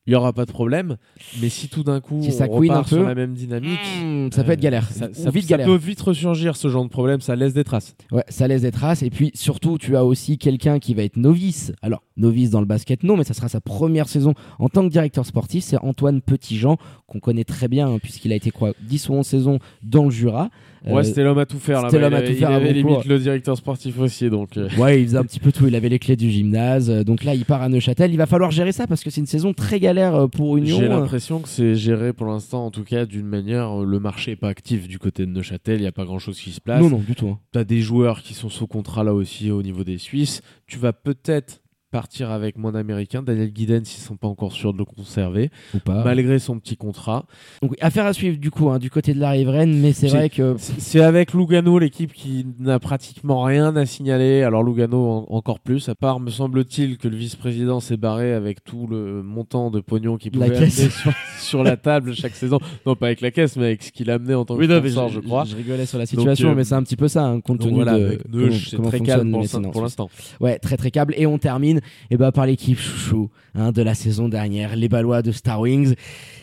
il 0.06 0.12
n'y 0.12 0.14
aura 0.16 0.32
pas 0.32 0.46
de 0.46 0.50
problème. 0.50 0.96
Mais 1.42 1.50
si 1.50 1.68
tout 1.68 1.84
d'un 1.84 2.00
coup, 2.00 2.22
Si 2.22 2.32
ça 2.32 2.46
on 2.48 2.56
repart 2.56 2.80
un 2.80 2.88
sur 2.88 2.96
peu, 2.96 3.04
la 3.04 3.14
même 3.14 3.34
dynamique, 3.34 3.78
Mmh, 4.02 4.30
ça 4.32 4.42
peut 4.42 4.52
être 4.52 4.58
euh, 4.60 4.62
galère. 4.62 4.88
Ça, 4.90 5.08
vite 5.30 5.42
ça 5.42 5.48
galère. 5.50 5.66
peut 5.66 5.76
vite 5.76 6.00
ressurgir 6.00 6.56
ce 6.56 6.68
genre 6.68 6.82
de 6.84 6.88
problème, 6.88 7.20
ça 7.20 7.36
laisse 7.36 7.52
des 7.52 7.62
traces. 7.62 7.94
Ouais, 8.10 8.24
ça 8.30 8.48
laisse 8.48 8.62
des 8.62 8.70
traces. 8.70 9.02
Et 9.02 9.10
puis 9.10 9.30
surtout, 9.34 9.76
tu 9.76 9.96
as 9.98 10.06
aussi 10.06 10.38
quelqu'un 10.38 10.78
qui 10.78 10.94
va 10.94 11.02
être 11.02 11.18
novice. 11.18 11.72
Alors, 11.82 12.02
novice 12.16 12.48
dans 12.48 12.60
le 12.60 12.66
basket, 12.66 13.02
non, 13.02 13.18
mais 13.18 13.24
ça 13.24 13.34
sera 13.34 13.48
sa 13.50 13.60
première 13.60 14.08
saison 14.08 14.32
en 14.58 14.70
tant 14.70 14.82
que 14.84 14.90
directeur 14.90 15.26
sportif. 15.26 15.62
C'est 15.62 15.76
Antoine 15.76 16.22
Petitjean, 16.22 16.78
qu'on 17.06 17.20
connaît 17.20 17.44
très 17.44 17.68
bien, 17.68 17.88
hein, 17.92 17.98
puisqu'il 18.02 18.32
a 18.32 18.36
été 18.36 18.50
quoi 18.50 18.72
10 18.80 19.10
ou 19.10 19.12
11 19.12 19.26
saisons 19.26 19.58
dans 19.82 20.04
le 20.04 20.10
Jura. 20.10 20.48
Ouais, 20.86 21.00
Euh, 21.00 21.02
c'était 21.02 21.22
l'homme 21.24 21.38
à 21.38 21.46
tout 21.46 21.58
faire. 21.58 21.82
là 21.82 21.88
c'était 21.90 22.00
l'homme 22.00 22.14
à 22.14 22.22
tout 22.22 22.32
faire 22.34 22.50
Il 22.50 22.54
avait 22.54 22.72
limite 22.72 23.04
le 23.04 23.18
directeur 23.18 23.56
sportif 23.56 23.98
aussi, 23.98 24.30
donc. 24.30 24.56
euh, 24.56 24.68
Ouais, 24.78 25.00
il 25.00 25.06
faisait 25.06 25.18
un 25.18 25.24
petit 25.24 25.40
peu 25.40 25.50
tout. 25.52 25.66
Il 25.66 25.74
avait 25.74 25.88
les 25.88 25.98
clés 25.98 26.16
du 26.16 26.30
gymnase. 26.30 26.90
Euh, 26.90 27.04
Donc 27.04 27.24
là, 27.24 27.34
il 27.34 27.44
part 27.44 27.62
à 27.62 27.68
Neuchâtel. 27.68 28.10
Il 28.12 28.16
va 28.16 28.26
falloir 28.26 28.50
gérer 28.50 28.72
ça 28.72 28.86
parce 28.86 29.02
que 29.02 29.10
c'est 29.10 29.20
une 29.20 29.26
saison 29.26 29.52
très 29.52 29.80
galère 29.80 30.28
pour 30.30 30.56
Union. 30.56 30.78
J'ai 30.78 30.88
l'impression 30.88 31.40
que 31.40 31.48
c'est 31.48 31.74
géré 31.74 32.12
pour 32.12 32.26
l'instant, 32.26 32.66
en 32.66 32.70
tout 32.70 32.84
cas, 32.84 33.06
d'une 33.06 33.26
manière. 33.26 33.76
Le 33.78 33.98
marché 34.00 34.32
est 34.32 34.36
pas 34.36 34.48
actif 34.48 34.88
du 34.88 34.98
côté 34.98 35.26
de 35.26 35.30
Neuchâtel. 35.30 35.78
Il 35.78 35.82
n'y 35.82 35.86
a 35.88 35.92
pas 35.92 36.04
grand 36.04 36.18
chose 36.18 36.38
qui 36.40 36.50
se 36.50 36.60
place. 36.60 36.80
Non, 36.80 36.90
non, 36.90 36.98
du 37.06 37.14
tout. 37.14 37.28
hein. 37.28 37.38
Tu 37.52 37.58
as 37.58 37.64
des 37.64 37.80
joueurs 37.80 38.22
qui 38.22 38.34
sont 38.34 38.48
sous 38.48 38.66
contrat 38.66 39.04
là 39.04 39.14
aussi 39.14 39.50
au 39.50 39.62
niveau 39.62 39.84
des 39.84 39.98
Suisses. 39.98 40.42
Tu 40.66 40.78
vas 40.78 40.92
peut-être 40.92 41.60
partir 41.90 42.30
avec 42.30 42.58
mon 42.58 42.74
américain, 42.74 43.22
Daniel 43.22 43.50
Guiden, 43.50 43.84
s'ils 43.84 44.02
sont 44.02 44.16
pas 44.16 44.28
encore 44.28 44.52
sûrs 44.52 44.72
de 44.72 44.78
le 44.78 44.84
conserver, 44.84 45.50
Ou 45.74 45.78
pas. 45.78 46.04
malgré 46.04 46.38
son 46.38 46.58
petit 46.58 46.76
contrat. 46.76 47.24
Donc, 47.62 47.74
affaire 47.80 48.06
à 48.06 48.12
suivre 48.12 48.36
du 48.38 48.50
coup 48.50 48.70
hein, 48.70 48.78
du 48.78 48.90
côté 48.90 49.14
de 49.14 49.20
la 49.20 49.30
riveraine. 49.30 49.80
Mais 49.80 49.92
c'est 49.92 50.08
vrai 50.08 50.28
que 50.30 50.56
C'est 50.58 51.00
avec 51.00 51.32
Lugano, 51.32 51.78
l'équipe 51.78 52.12
qui 52.12 52.46
n'a 52.58 52.78
pratiquement 52.78 53.42
rien 53.42 53.74
à 53.76 53.86
signaler. 53.86 54.42
Alors 54.42 54.62
Lugano 54.62 54.98
en- 55.08 55.26
encore 55.34 55.60
plus, 55.60 55.88
à 55.88 55.94
part, 55.94 56.20
me 56.20 56.30
semble-t-il, 56.30 56.98
que 56.98 57.08
le 57.08 57.16
vice-président 57.16 57.80
s'est 57.80 57.96
barré 57.96 58.32
avec 58.34 58.62
tout 58.64 58.86
le 58.86 59.22
montant 59.22 59.70
de 59.70 59.80
pognon 59.80 60.16
qu'il 60.16 60.32
pouvait 60.32 60.54
amener 60.56 60.70
sur, 60.70 61.12
sur 61.40 61.62
la 61.64 61.76
table 61.76 62.14
chaque 62.14 62.34
saison. 62.34 62.58
Non, 62.86 62.96
pas 62.96 63.06
avec 63.06 63.20
la 63.20 63.30
caisse, 63.30 63.56
mais 63.56 63.66
avec 63.66 63.82
ce 63.82 63.92
qu'il 63.92 64.10
a 64.10 64.14
amené 64.14 64.34
en 64.34 64.44
tant 64.44 64.54
que 64.54 64.60
Oui, 64.60 64.68
non, 64.68 64.78
sponsor, 64.78 65.08
je, 65.08 65.20
crois. 65.20 65.44
Je 65.44 65.56
rigolais 65.56 65.86
sur 65.86 65.98
la 65.98 66.06
situation, 66.06 66.50
euh, 66.50 66.54
mais 66.54 66.64
c'est 66.64 66.74
un 66.74 66.82
petit 66.82 66.96
peu 66.96 67.08
ça, 67.08 67.24
hein, 67.24 67.40
compte 67.40 67.58
Donc 67.58 67.68
tenu 67.68 67.82
voilà, 67.82 67.98
de 67.98 68.50
c'est 68.50 68.76
comment 68.76 68.88
très 68.88 69.00
calme 69.00 69.32
pour 69.72 69.82
l'instant. 69.82 70.10
Ouais, 70.40 70.58
très 70.58 70.76
très 70.76 70.90
câble. 70.90 71.14
Et 71.16 71.26
on 71.26 71.38
termine 71.38 71.77
eh 72.10 72.16
ben, 72.16 72.32
par 72.32 72.46
l'équipe 72.46 72.78
chouchou 72.78 73.30
hein, 73.54 73.72
de 73.72 73.82
la 73.82 73.94
saison 73.94 74.28
dernière, 74.28 74.76
les 74.76 74.88
Ballois 74.88 75.22
de 75.22 75.32
Star 75.32 75.60
Wings. 75.60 75.94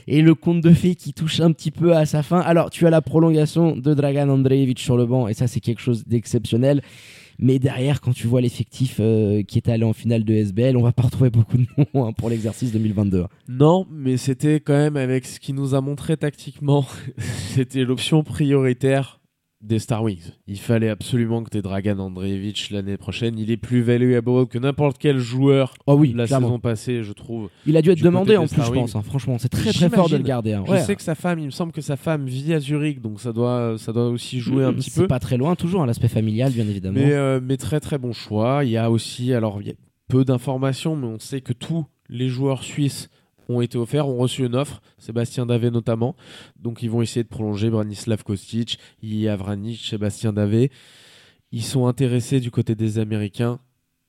Et 0.07 0.21
le 0.21 0.35
conte 0.35 0.61
de 0.61 0.71
fées 0.71 0.95
qui 0.95 1.13
touche 1.13 1.39
un 1.39 1.51
petit 1.51 1.71
peu 1.71 1.95
à 1.95 2.05
sa 2.05 2.21
fin. 2.21 2.39
Alors, 2.39 2.69
tu 2.69 2.85
as 2.85 2.89
la 2.89 3.01
prolongation 3.01 3.75
de 3.75 3.93
Dragan 3.93 4.29
Andreevich 4.29 4.79
sur 4.79 4.97
le 4.97 5.05
banc, 5.05 5.27
et 5.27 5.33
ça, 5.33 5.47
c'est 5.47 5.59
quelque 5.59 5.81
chose 5.81 6.03
d'exceptionnel. 6.05 6.81
Mais 7.37 7.59
derrière, 7.59 8.01
quand 8.01 8.13
tu 8.13 8.27
vois 8.27 8.41
l'effectif 8.41 8.97
euh, 8.99 9.43
qui 9.43 9.57
est 9.57 9.69
allé 9.69 9.83
en 9.83 9.93
finale 9.93 10.23
de 10.23 10.33
SBL, 10.33 10.77
on 10.77 10.83
va 10.83 10.93
pas 10.93 11.03
retrouver 11.03 11.29
beaucoup 11.29 11.57
de 11.57 11.65
noms 11.77 12.05
hein, 12.05 12.13
pour 12.13 12.29
l'exercice 12.29 12.71
2022. 12.71 13.25
Non, 13.49 13.85
mais 13.91 14.17
c'était 14.17 14.59
quand 14.59 14.73
même 14.73 14.95
avec 14.95 15.25
ce 15.25 15.39
qu'il 15.39 15.55
nous 15.55 15.75
a 15.75 15.81
montré 15.81 16.15
tactiquement. 16.15 16.85
c'était 17.17 17.83
l'option 17.83 18.23
prioritaire 18.23 19.19
des 19.65 19.79
Star 19.79 20.03
Wings. 20.03 20.31
Il 20.47 20.59
fallait 20.59 20.89
absolument 20.89 21.43
que 21.43 21.49
tu 21.49 21.61
Dragan 21.61 21.99
Andreevich 21.99 22.69
l'année 22.71 22.97
prochaine. 22.97 23.37
Il 23.39 23.51
est 23.51 23.57
plus 23.57 23.81
valuable 23.81 24.47
que 24.47 24.57
n'importe 24.57 24.97
quel 24.97 25.17
joueur 25.17 25.73
Oh 25.87 25.95
oui, 25.95 26.13
la 26.15 26.27
clairement. 26.27 26.47
saison 26.47 26.59
passée, 26.59 27.03
je 27.03 27.13
trouve. 27.13 27.49
Il 27.65 27.75
a 27.77 27.81
dû 27.81 27.91
être 27.91 28.01
demandé 28.03 28.37
en 28.37 28.41
plus, 28.47 28.49
Star 28.55 28.65
je 28.67 28.71
pense. 28.73 28.95
hein. 28.95 29.01
Franchement, 29.01 29.37
c'est 29.39 29.49
très 29.49 29.73
très 29.73 29.89
fort 29.89 30.09
de 30.09 30.17
le 30.17 30.23
garder. 30.23 30.53
hein. 30.53 30.63
Je 30.67 30.71
Ouais. 30.71 30.81
sais 30.81 30.95
que 30.95 31.01
sa 31.01 31.15
femme, 31.15 31.39
il 31.39 31.45
me 31.45 31.51
semble 31.51 31.71
que 31.71 31.81
sa 31.81 31.95
femme 31.97 32.25
vit 32.25 32.53
à 32.53 32.59
Zurich, 32.59 33.01
donc 33.01 33.19
ça 33.19 33.33
doit, 33.33 33.75
ça 33.77 33.91
doit 33.93 34.07
aussi 34.09 34.39
jouer 34.39 34.63
un 34.63 34.73
petit 34.73 34.89
C'est 34.89 35.01
peu. 35.01 35.07
pas 35.07 35.19
très 35.19 35.37
loin, 35.37 35.55
toujours, 35.55 35.81
hein, 35.81 35.85
l'aspect 35.85 36.07
familial, 36.07 36.51
bien 36.51 36.67
évidemment. 36.67 36.99
Mais, 36.99 37.13
euh, 37.13 37.39
mais 37.43 37.57
très 37.57 37.79
très 37.79 37.97
bon 37.97 38.13
choix. 38.13 38.63
Il 38.63 38.71
y 38.71 38.77
a 38.77 38.91
aussi, 38.91 39.33
alors 39.33 39.61
il 39.61 39.67
y 39.67 39.71
a 39.71 39.75
peu 40.07 40.23
d'informations, 40.25 40.95
mais 40.95 41.07
on 41.07 41.19
sait 41.19 41.41
que 41.41 41.53
tous 41.53 41.85
les 42.09 42.27
joueurs 42.29 42.63
suisses 42.63 43.09
ont 43.49 43.61
été 43.61 43.77
offerts, 43.77 44.07
ont 44.07 44.17
reçu 44.17 44.45
une 44.45 44.55
offre, 44.55 44.81
Sébastien 44.97 45.45
Davé 45.45 45.71
notamment. 45.71 46.15
Donc 46.59 46.83
ils 46.83 46.89
vont 46.89 47.01
essayer 47.01 47.23
de 47.23 47.29
prolonger 47.29 47.69
Branislav 47.69 48.23
Kostic, 48.23 48.79
Ilya 49.01 49.35
Vranic, 49.35 49.79
Sébastien 49.79 50.33
Davé. 50.33 50.71
Ils 51.51 51.63
sont 51.63 51.87
intéressés 51.87 52.39
du 52.39 52.51
côté 52.51 52.75
des 52.75 52.99
Américains 52.99 53.59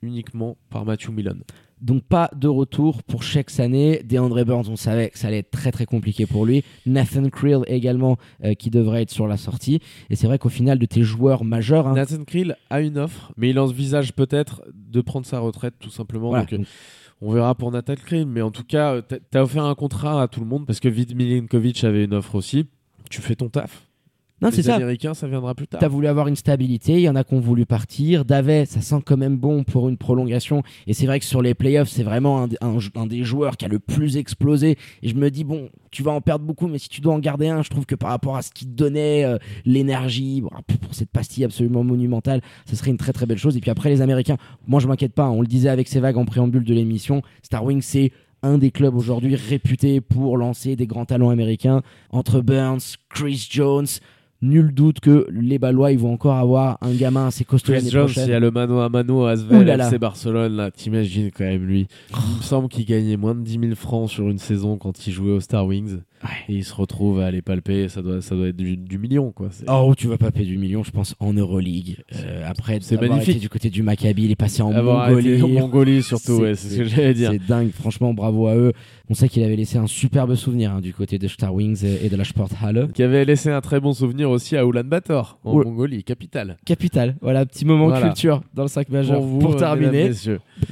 uniquement 0.02 0.56
par 0.70 0.84
Matthew 0.84 1.10
Milan. 1.10 1.36
Donc 1.80 2.04
pas 2.04 2.30
de 2.34 2.48
retour 2.48 3.02
pour 3.02 3.22
chaque 3.22 3.58
année. 3.60 4.02
DeAndre 4.02 4.44
Burns, 4.44 4.68
on 4.68 4.76
savait 4.76 5.10
que 5.10 5.18
ça 5.18 5.28
allait 5.28 5.38
être 5.38 5.50
très 5.50 5.72
très 5.72 5.84
compliqué 5.84 6.24
pour 6.24 6.46
lui. 6.46 6.64
Nathan 6.86 7.28
Creel 7.28 7.60
également 7.66 8.16
euh, 8.44 8.54
qui 8.54 8.70
devrait 8.70 9.02
être 9.02 9.10
sur 9.10 9.26
la 9.26 9.36
sortie. 9.36 9.80
Et 10.08 10.16
c'est 10.16 10.26
vrai 10.26 10.38
qu'au 10.38 10.48
final 10.48 10.78
de 10.78 10.86
tes 10.86 11.02
joueurs 11.02 11.44
majeurs, 11.44 11.86
hein, 11.86 11.94
Nathan 11.94 12.24
Krill 12.24 12.56
a 12.70 12.80
une 12.80 12.96
offre, 12.98 13.32
mais 13.36 13.50
il 13.50 13.58
envisage 13.58 14.14
peut-être 14.14 14.62
de 14.74 15.00
prendre 15.02 15.26
sa 15.26 15.38
retraite 15.38 15.74
tout 15.78 15.90
simplement. 15.90 16.30
voilà. 16.30 16.44
Donc, 16.44 16.60
euh, 16.60 16.64
On 17.22 17.32
verra 17.32 17.54
pour 17.54 17.70
Nathan 17.72 17.94
Krill, 17.94 18.26
mais 18.26 18.42
en 18.42 18.50
tout 18.50 18.64
cas, 18.64 18.94
euh, 18.96 19.00
t'as- 19.00 19.18
t'as 19.30 19.42
offert 19.42 19.64
un 19.64 19.74
contrat 19.74 20.22
à 20.22 20.28
tout 20.28 20.40
le 20.40 20.46
monde 20.46 20.66
parce 20.66 20.80
que 20.80 20.88
Vid 20.88 21.14
Milinkovic 21.16 21.82
avait 21.84 22.04
une 22.04 22.14
offre 22.14 22.34
aussi. 22.34 22.66
Tu 23.10 23.22
fais 23.22 23.34
ton 23.36 23.48
taf. 23.48 23.85
Non 24.42 24.50
c'est 24.50 24.58
Les 24.58 24.62
ça. 24.64 24.74
Américains, 24.76 25.14
ça 25.14 25.26
viendra 25.26 25.54
plus 25.54 25.66
tard. 25.66 25.80
T'as 25.80 25.88
voulu 25.88 26.06
avoir 26.08 26.28
une 26.28 26.36
stabilité, 26.36 26.92
il 26.94 27.00
y 27.00 27.08
en 27.08 27.16
a 27.16 27.24
qui 27.24 27.34
ont 27.34 27.40
voulu 27.40 27.64
partir. 27.66 28.24
Davet, 28.24 28.66
ça 28.66 28.80
sent 28.80 29.00
quand 29.04 29.16
même 29.16 29.36
bon 29.38 29.64
pour 29.64 29.88
une 29.88 29.96
prolongation. 29.96 30.62
Et 30.86 30.92
c'est 30.94 31.06
vrai 31.06 31.18
que 31.20 31.24
sur 31.24 31.40
les 31.42 31.54
playoffs, 31.54 31.88
c'est 31.88 32.02
vraiment 32.02 32.42
un, 32.42 32.48
un- 32.60 32.78
un 32.96 33.06
des 33.06 33.22
joueurs 33.24 33.56
qui 33.56 33.64
a 33.64 33.68
le 33.68 33.78
plus 33.78 34.16
explosé. 34.18 34.76
Et 35.02 35.08
je 35.08 35.14
me 35.14 35.30
dis, 35.30 35.44
bon, 35.44 35.70
tu 35.90 36.02
vas 36.02 36.12
en 36.12 36.20
perdre 36.20 36.44
beaucoup, 36.44 36.66
mais 36.68 36.78
si 36.78 36.88
tu 36.90 37.00
dois 37.00 37.14
en 37.14 37.18
garder 37.18 37.48
un, 37.48 37.62
je 37.62 37.70
trouve 37.70 37.86
que 37.86 37.94
par 37.94 38.10
rapport 38.10 38.36
à 38.36 38.42
ce 38.42 38.50
qui 38.50 38.66
te 38.66 38.72
donnait, 38.72 39.24
euh, 39.24 39.38
l'énergie, 39.64 40.40
bon, 40.42 40.50
pour 40.82 40.94
cette 40.94 41.10
pastille 41.10 41.44
absolument 41.44 41.84
monumentale, 41.84 42.40
ce 42.68 42.76
serait 42.76 42.90
une 42.90 42.96
très 42.98 43.12
très 43.12 43.26
belle 43.26 43.38
chose. 43.38 43.56
Et 43.56 43.60
puis 43.60 43.70
après, 43.70 43.88
les 43.90 44.00
Américains, 44.02 44.36
moi 44.66 44.80
je 44.80 44.86
m'inquiète 44.88 45.12
pas, 45.14 45.24
hein. 45.24 45.30
on 45.30 45.40
le 45.40 45.46
disait 45.46 45.68
avec 45.68 45.88
ces 45.88 46.00
vagues 46.00 46.16
en 46.18 46.24
préambule 46.24 46.64
de 46.64 46.74
l'émission, 46.74 47.22
Star 47.42 47.64
Wings, 47.64 47.82
c'est 47.82 48.12
un 48.42 48.58
des 48.58 48.70
clubs 48.70 48.94
aujourd'hui 48.94 49.34
réputés 49.34 50.00
pour 50.00 50.36
lancer 50.36 50.76
des 50.76 50.86
grands 50.86 51.06
talents 51.06 51.30
américains 51.30 51.82
entre 52.10 52.40
Burns, 52.40 52.80
Chris 53.08 53.48
Jones. 53.50 53.86
Nul 54.42 54.72
doute 54.74 55.00
que 55.00 55.26
les 55.30 55.58
Ballois 55.58 55.92
ils 55.92 55.98
vont 55.98 56.12
encore 56.12 56.36
avoir 56.36 56.78
un 56.82 56.92
gamin 56.92 57.28
assez 57.28 57.44
costaud 57.44 57.72
l'année 57.72 57.90
prochaine. 57.90 58.28
il 58.28 58.30
y 58.30 58.34
a 58.34 58.40
le 58.40 58.50
mano 58.50 58.80
à 58.80 58.88
mano 58.88 59.24
à 59.24 59.30
Asvel. 59.30 59.68
FC 59.68 59.98
Barcelone, 59.98 60.56
là, 60.56 60.70
t'imagines 60.70 61.30
quand 61.30 61.44
même 61.44 61.64
lui. 61.64 61.86
Il 62.10 62.36
me 62.38 62.42
semble 62.42 62.68
qu'il 62.68 62.84
gagnait 62.84 63.16
moins 63.16 63.34
de 63.34 63.40
10 63.40 63.58
000 63.60 63.74
francs 63.74 64.10
sur 64.10 64.28
une 64.28 64.38
saison 64.38 64.76
quand 64.76 65.06
il 65.06 65.12
jouait 65.12 65.32
aux 65.32 65.40
Star 65.40 65.66
Wings. 65.66 66.00
Ouais. 66.24 66.30
Et 66.48 66.54
il 66.58 66.64
se 66.64 66.74
retrouve 66.74 67.20
à 67.20 67.26
aller 67.26 67.42
palper, 67.42 67.88
ça 67.88 68.02
doit, 68.02 68.22
ça 68.22 68.34
doit 68.34 68.48
être 68.48 68.56
du, 68.56 68.76
du 68.76 68.98
million, 68.98 69.32
quoi. 69.32 69.48
Oh, 69.68 69.94
tu 69.96 70.08
vas 70.08 70.16
pas 70.18 70.30
payer 70.30 70.46
du 70.46 70.56
million, 70.58 70.82
je 70.82 70.90
pense, 70.90 71.14
en 71.20 71.32
Euroleague. 71.32 71.96
Euh, 72.14 72.42
après, 72.48 72.78
C'est 72.80 73.00
magnifique. 73.00 73.28
été 73.36 73.38
du 73.40 73.48
côté 73.48 73.70
du 73.70 73.82
Maccabi, 73.82 74.24
il 74.24 74.30
est 74.30 74.36
passé 74.36 74.62
en 74.62 74.72
Avoir 74.72 75.08
Mongolie. 75.10 75.42
en 75.42 75.48
Mongolie 75.48 76.02
surtout, 76.02 76.36
C'est- 76.36 76.42
ouais, 76.42 76.54
ce 76.54 76.76
que 76.76 76.84
j'allais 76.84 77.14
dire. 77.14 77.30
C'est 77.32 77.46
dingue, 77.46 77.70
franchement, 77.70 78.14
bravo 78.14 78.46
à 78.48 78.56
eux. 78.56 78.72
On 79.08 79.14
sait 79.14 79.28
qu'il 79.28 79.42
avait 79.44 79.54
laissé 79.56 79.78
un 79.78 79.86
superbe 79.86 80.34
souvenir 80.34 80.72
hein, 80.72 80.80
du 80.80 80.92
côté 80.92 81.18
de 81.18 81.28
Star 81.28 81.54
Wings 81.54 81.84
et 81.84 82.08
de 82.08 82.16
la 82.16 82.24
Sporthalle. 82.24 82.88
Qui 82.92 83.02
avait 83.04 83.24
laissé 83.24 83.50
un 83.50 83.60
très 83.60 83.78
bon 83.78 83.92
souvenir 83.92 84.30
aussi 84.30 84.56
à 84.56 84.64
Ulaanbaatar, 84.64 85.38
en 85.44 85.52
Oul- 85.54 85.64
Mongolie, 85.64 86.02
capitale. 86.02 86.56
Capitale, 86.64 87.16
voilà, 87.20 87.46
petit 87.46 87.64
moment 87.64 87.86
Voilà. 87.88 88.06
culture 88.08 88.42
dans 88.54 88.62
le 88.62 88.68
sac 88.68 88.88
majeur 88.88 89.18
Pour 89.20 89.26
vous, 89.50 89.54
terminer. 89.54 90.10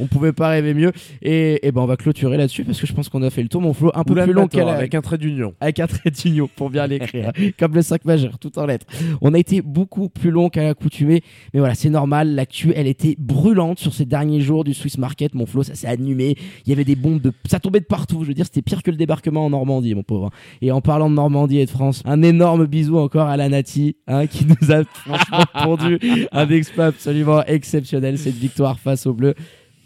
On 0.00 0.06
pouvait 0.06 0.32
pas 0.32 0.48
rêver 0.48 0.74
mieux. 0.74 0.90
Et, 1.22 1.64
et 1.66 1.70
ben 1.70 1.82
on 1.82 1.86
va 1.86 1.96
clôturer 1.96 2.36
là-dessus 2.36 2.64
parce 2.64 2.80
que 2.80 2.86
je 2.86 2.92
pense 2.92 3.08
qu'on 3.08 3.22
a 3.22 3.30
fait 3.30 3.42
le 3.42 3.48
tour, 3.48 3.60
mon 3.60 3.72
flow, 3.72 3.90
un 3.94 4.02
peu 4.04 4.14
plus 4.14 4.32
long 4.32 4.48
qu'à 4.48 4.64
la, 4.64 4.72
avec 4.72 4.94
un 4.94 5.00
trait 5.02 5.18
d'union. 5.18 5.33
Avec 5.60 5.80
un 5.80 5.86
trait 5.86 6.10
d'union 6.10 6.48
pour 6.54 6.70
bien 6.70 6.86
l'écrire, 6.86 7.32
comme 7.58 7.74
le 7.74 7.82
5 7.82 8.04
majeur, 8.04 8.38
tout 8.38 8.58
en 8.58 8.66
lettres. 8.66 8.86
On 9.20 9.34
a 9.34 9.38
été 9.38 9.62
beaucoup 9.62 10.08
plus 10.08 10.30
long 10.30 10.48
qu'à 10.48 10.62
l'accoutumée, 10.62 11.22
mais 11.52 11.60
voilà, 11.60 11.74
c'est 11.74 11.90
normal. 11.90 12.34
L'actu, 12.34 12.72
elle 12.74 12.86
était 12.86 13.16
brûlante 13.18 13.78
sur 13.78 13.94
ces 13.94 14.04
derniers 14.04 14.40
jours 14.40 14.64
du 14.64 14.74
Swiss 14.74 14.98
Market. 14.98 15.34
Mon 15.34 15.46
flot, 15.46 15.62
ça 15.62 15.74
s'est 15.74 15.86
animé. 15.86 16.36
Il 16.66 16.70
y 16.70 16.72
avait 16.72 16.84
des 16.84 16.96
bombes 16.96 17.20
de, 17.20 17.32
ça 17.46 17.60
tombait 17.60 17.80
de 17.80 17.86
partout. 17.86 18.22
Je 18.22 18.28
veux 18.28 18.34
dire, 18.34 18.46
c'était 18.46 18.62
pire 18.62 18.82
que 18.82 18.90
le 18.90 18.96
débarquement 18.96 19.46
en 19.46 19.50
Normandie, 19.50 19.94
mon 19.94 20.02
pauvre. 20.02 20.30
Et 20.60 20.70
en 20.70 20.80
parlant 20.80 21.10
de 21.10 21.14
Normandie 21.14 21.58
et 21.58 21.66
de 21.66 21.70
France, 21.70 22.02
un 22.04 22.22
énorme 22.22 22.66
bisou 22.66 22.98
encore 22.98 23.28
à 23.28 23.36
la 23.36 23.48
Nati, 23.48 23.96
hein, 24.06 24.26
qui 24.26 24.46
nous 24.46 24.72
a 24.72 24.84
franchement 24.92 25.44
pondu 25.62 25.98
un 26.32 26.48
exploit 26.48 26.86
absolument 26.86 27.44
exceptionnel, 27.44 28.18
cette 28.18 28.36
victoire 28.36 28.78
face 28.78 29.06
aux 29.06 29.14
Bleus. 29.14 29.34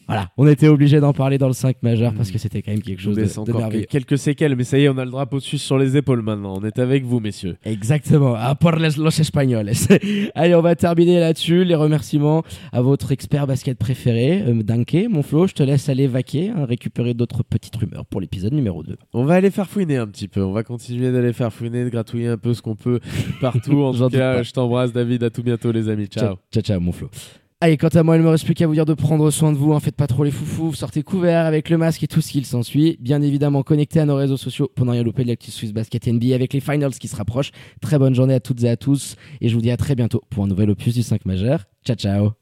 Voilà, 0.09 0.30
on 0.38 0.46
était 0.46 0.68
obligé 0.68 1.00
d'en 1.00 1.12
parler 1.12 1.36
dans 1.36 1.48
le 1.48 1.52
5 1.52 1.82
majeur 1.82 2.14
parce 2.14 2.30
que 2.30 2.38
c'était 2.38 2.62
quand 2.62 2.72
même 2.72 2.80
quelque 2.80 3.02
chose 3.02 3.14
de, 3.14 3.22
de 3.44 3.52
merveilleux. 3.52 3.84
quelques 3.84 4.16
séquelles, 4.16 4.56
mais 4.56 4.64
ça 4.64 4.78
y 4.78 4.84
est, 4.84 4.88
on 4.88 4.96
a 4.96 5.04
le 5.04 5.11
drapeau 5.11 5.38
suisse 5.38 5.62
sur 5.62 5.76
les 5.76 5.98
épaules 5.98 6.22
maintenant. 6.22 6.54
On 6.59 6.64
est 6.64 6.78
avec 6.78 7.04
vous, 7.04 7.20
messieurs. 7.20 7.56
Exactement, 7.64 8.34
a 8.34 8.54
por 8.54 8.76
los 8.78 9.20
españoles. 9.20 9.70
Allez, 10.34 10.54
on 10.54 10.62
va 10.62 10.74
terminer 10.76 11.20
là-dessus. 11.20 11.64
Les 11.64 11.74
remerciements 11.74 12.42
à 12.72 12.80
votre 12.80 13.12
expert 13.12 13.46
basket 13.46 13.78
préféré, 13.78 14.42
euh, 14.46 14.62
Danke. 14.62 14.96
Mon 15.11 15.22
Flo, 15.22 15.46
je 15.46 15.52
te 15.54 15.62
laisse 15.62 15.88
aller 15.88 16.06
vaquer, 16.06 16.50
hein, 16.50 16.64
récupérer 16.64 17.12
d'autres 17.12 17.42
petites 17.42 17.76
rumeurs 17.76 18.06
pour 18.06 18.20
l'épisode 18.20 18.54
numéro 18.54 18.82
2. 18.82 18.96
On 19.12 19.24
va 19.24 19.34
aller 19.34 19.50
faire 19.50 19.68
fouiner 19.68 19.98
un 19.98 20.06
petit 20.06 20.28
peu. 20.28 20.42
On 20.42 20.52
va 20.52 20.62
continuer 20.62 21.12
d'aller 21.12 21.32
faire 21.32 21.52
fouiner, 21.52 21.84
de 21.84 21.90
gratouiller 21.90 22.28
un 22.28 22.38
peu 22.38 22.54
ce 22.54 22.62
qu'on 22.62 22.76
peut 22.76 23.00
partout. 23.40 23.82
En 23.82 23.92
tout 23.92 24.09
cas, 24.09 24.42
je 24.42 24.52
t'embrasse, 24.52 24.92
David. 24.92 25.22
À 25.24 25.30
tout 25.30 25.42
bientôt, 25.42 25.70
les 25.72 25.88
amis. 25.88 26.06
Ciao. 26.06 26.36
Ciao, 26.52 26.62
ciao, 26.62 26.80
mon 26.80 26.92
Flo. 26.92 27.11
Allez, 27.61 27.76
quant 27.76 27.88
à 27.88 28.04
moi, 28.04 28.14
il 28.14 28.20
ne 28.20 28.24
me 28.24 28.30
reste 28.30 28.44
plus 28.44 28.54
qu'à 28.54 28.68
vous 28.68 28.74
dire 28.74 28.86
de 28.86 28.94
prendre 28.94 29.28
soin 29.32 29.50
de 29.52 29.56
vous. 29.59 29.72
Hein, 29.72 29.80
faites 29.80 29.96
pas 29.96 30.06
trop 30.06 30.22
les 30.22 30.30
foufous. 30.30 30.74
Sortez 30.74 31.02
couverts 31.02 31.44
avec 31.44 31.70
le 31.70 31.76
masque 31.76 32.04
et 32.04 32.06
tout 32.06 32.20
ce 32.20 32.30
qu'il 32.30 32.46
s'ensuit. 32.46 32.96
Bien 33.00 33.20
évidemment, 33.20 33.64
connectez 33.64 33.98
à 33.98 34.04
nos 34.04 34.14
réseaux 34.14 34.36
sociaux 34.36 34.70
pour 34.76 34.86
ne 34.86 34.92
rien 34.92 35.02
de 35.02 35.12
l'actu 35.24 35.50
Swiss 35.50 35.72
Basket 35.72 36.06
NBA 36.06 36.36
avec 36.36 36.52
les 36.52 36.61
finals 36.61 36.94
qui 36.94 37.09
se 37.09 37.16
rapprochent. 37.16 37.50
Très 37.80 37.98
bonne 37.98 38.14
journée 38.14 38.34
à 38.34 38.40
toutes 38.40 38.62
et 38.62 38.68
à 38.68 38.76
tous. 38.76 39.16
Et 39.40 39.48
je 39.48 39.54
vous 39.56 39.61
dis 39.61 39.72
à 39.72 39.76
très 39.76 39.96
bientôt 39.96 40.22
pour 40.30 40.44
un 40.44 40.46
nouvel 40.46 40.70
opus 40.70 40.94
du 40.94 41.02
5 41.02 41.26
majeur. 41.26 41.64
Ciao, 41.84 41.96
ciao. 41.96 42.30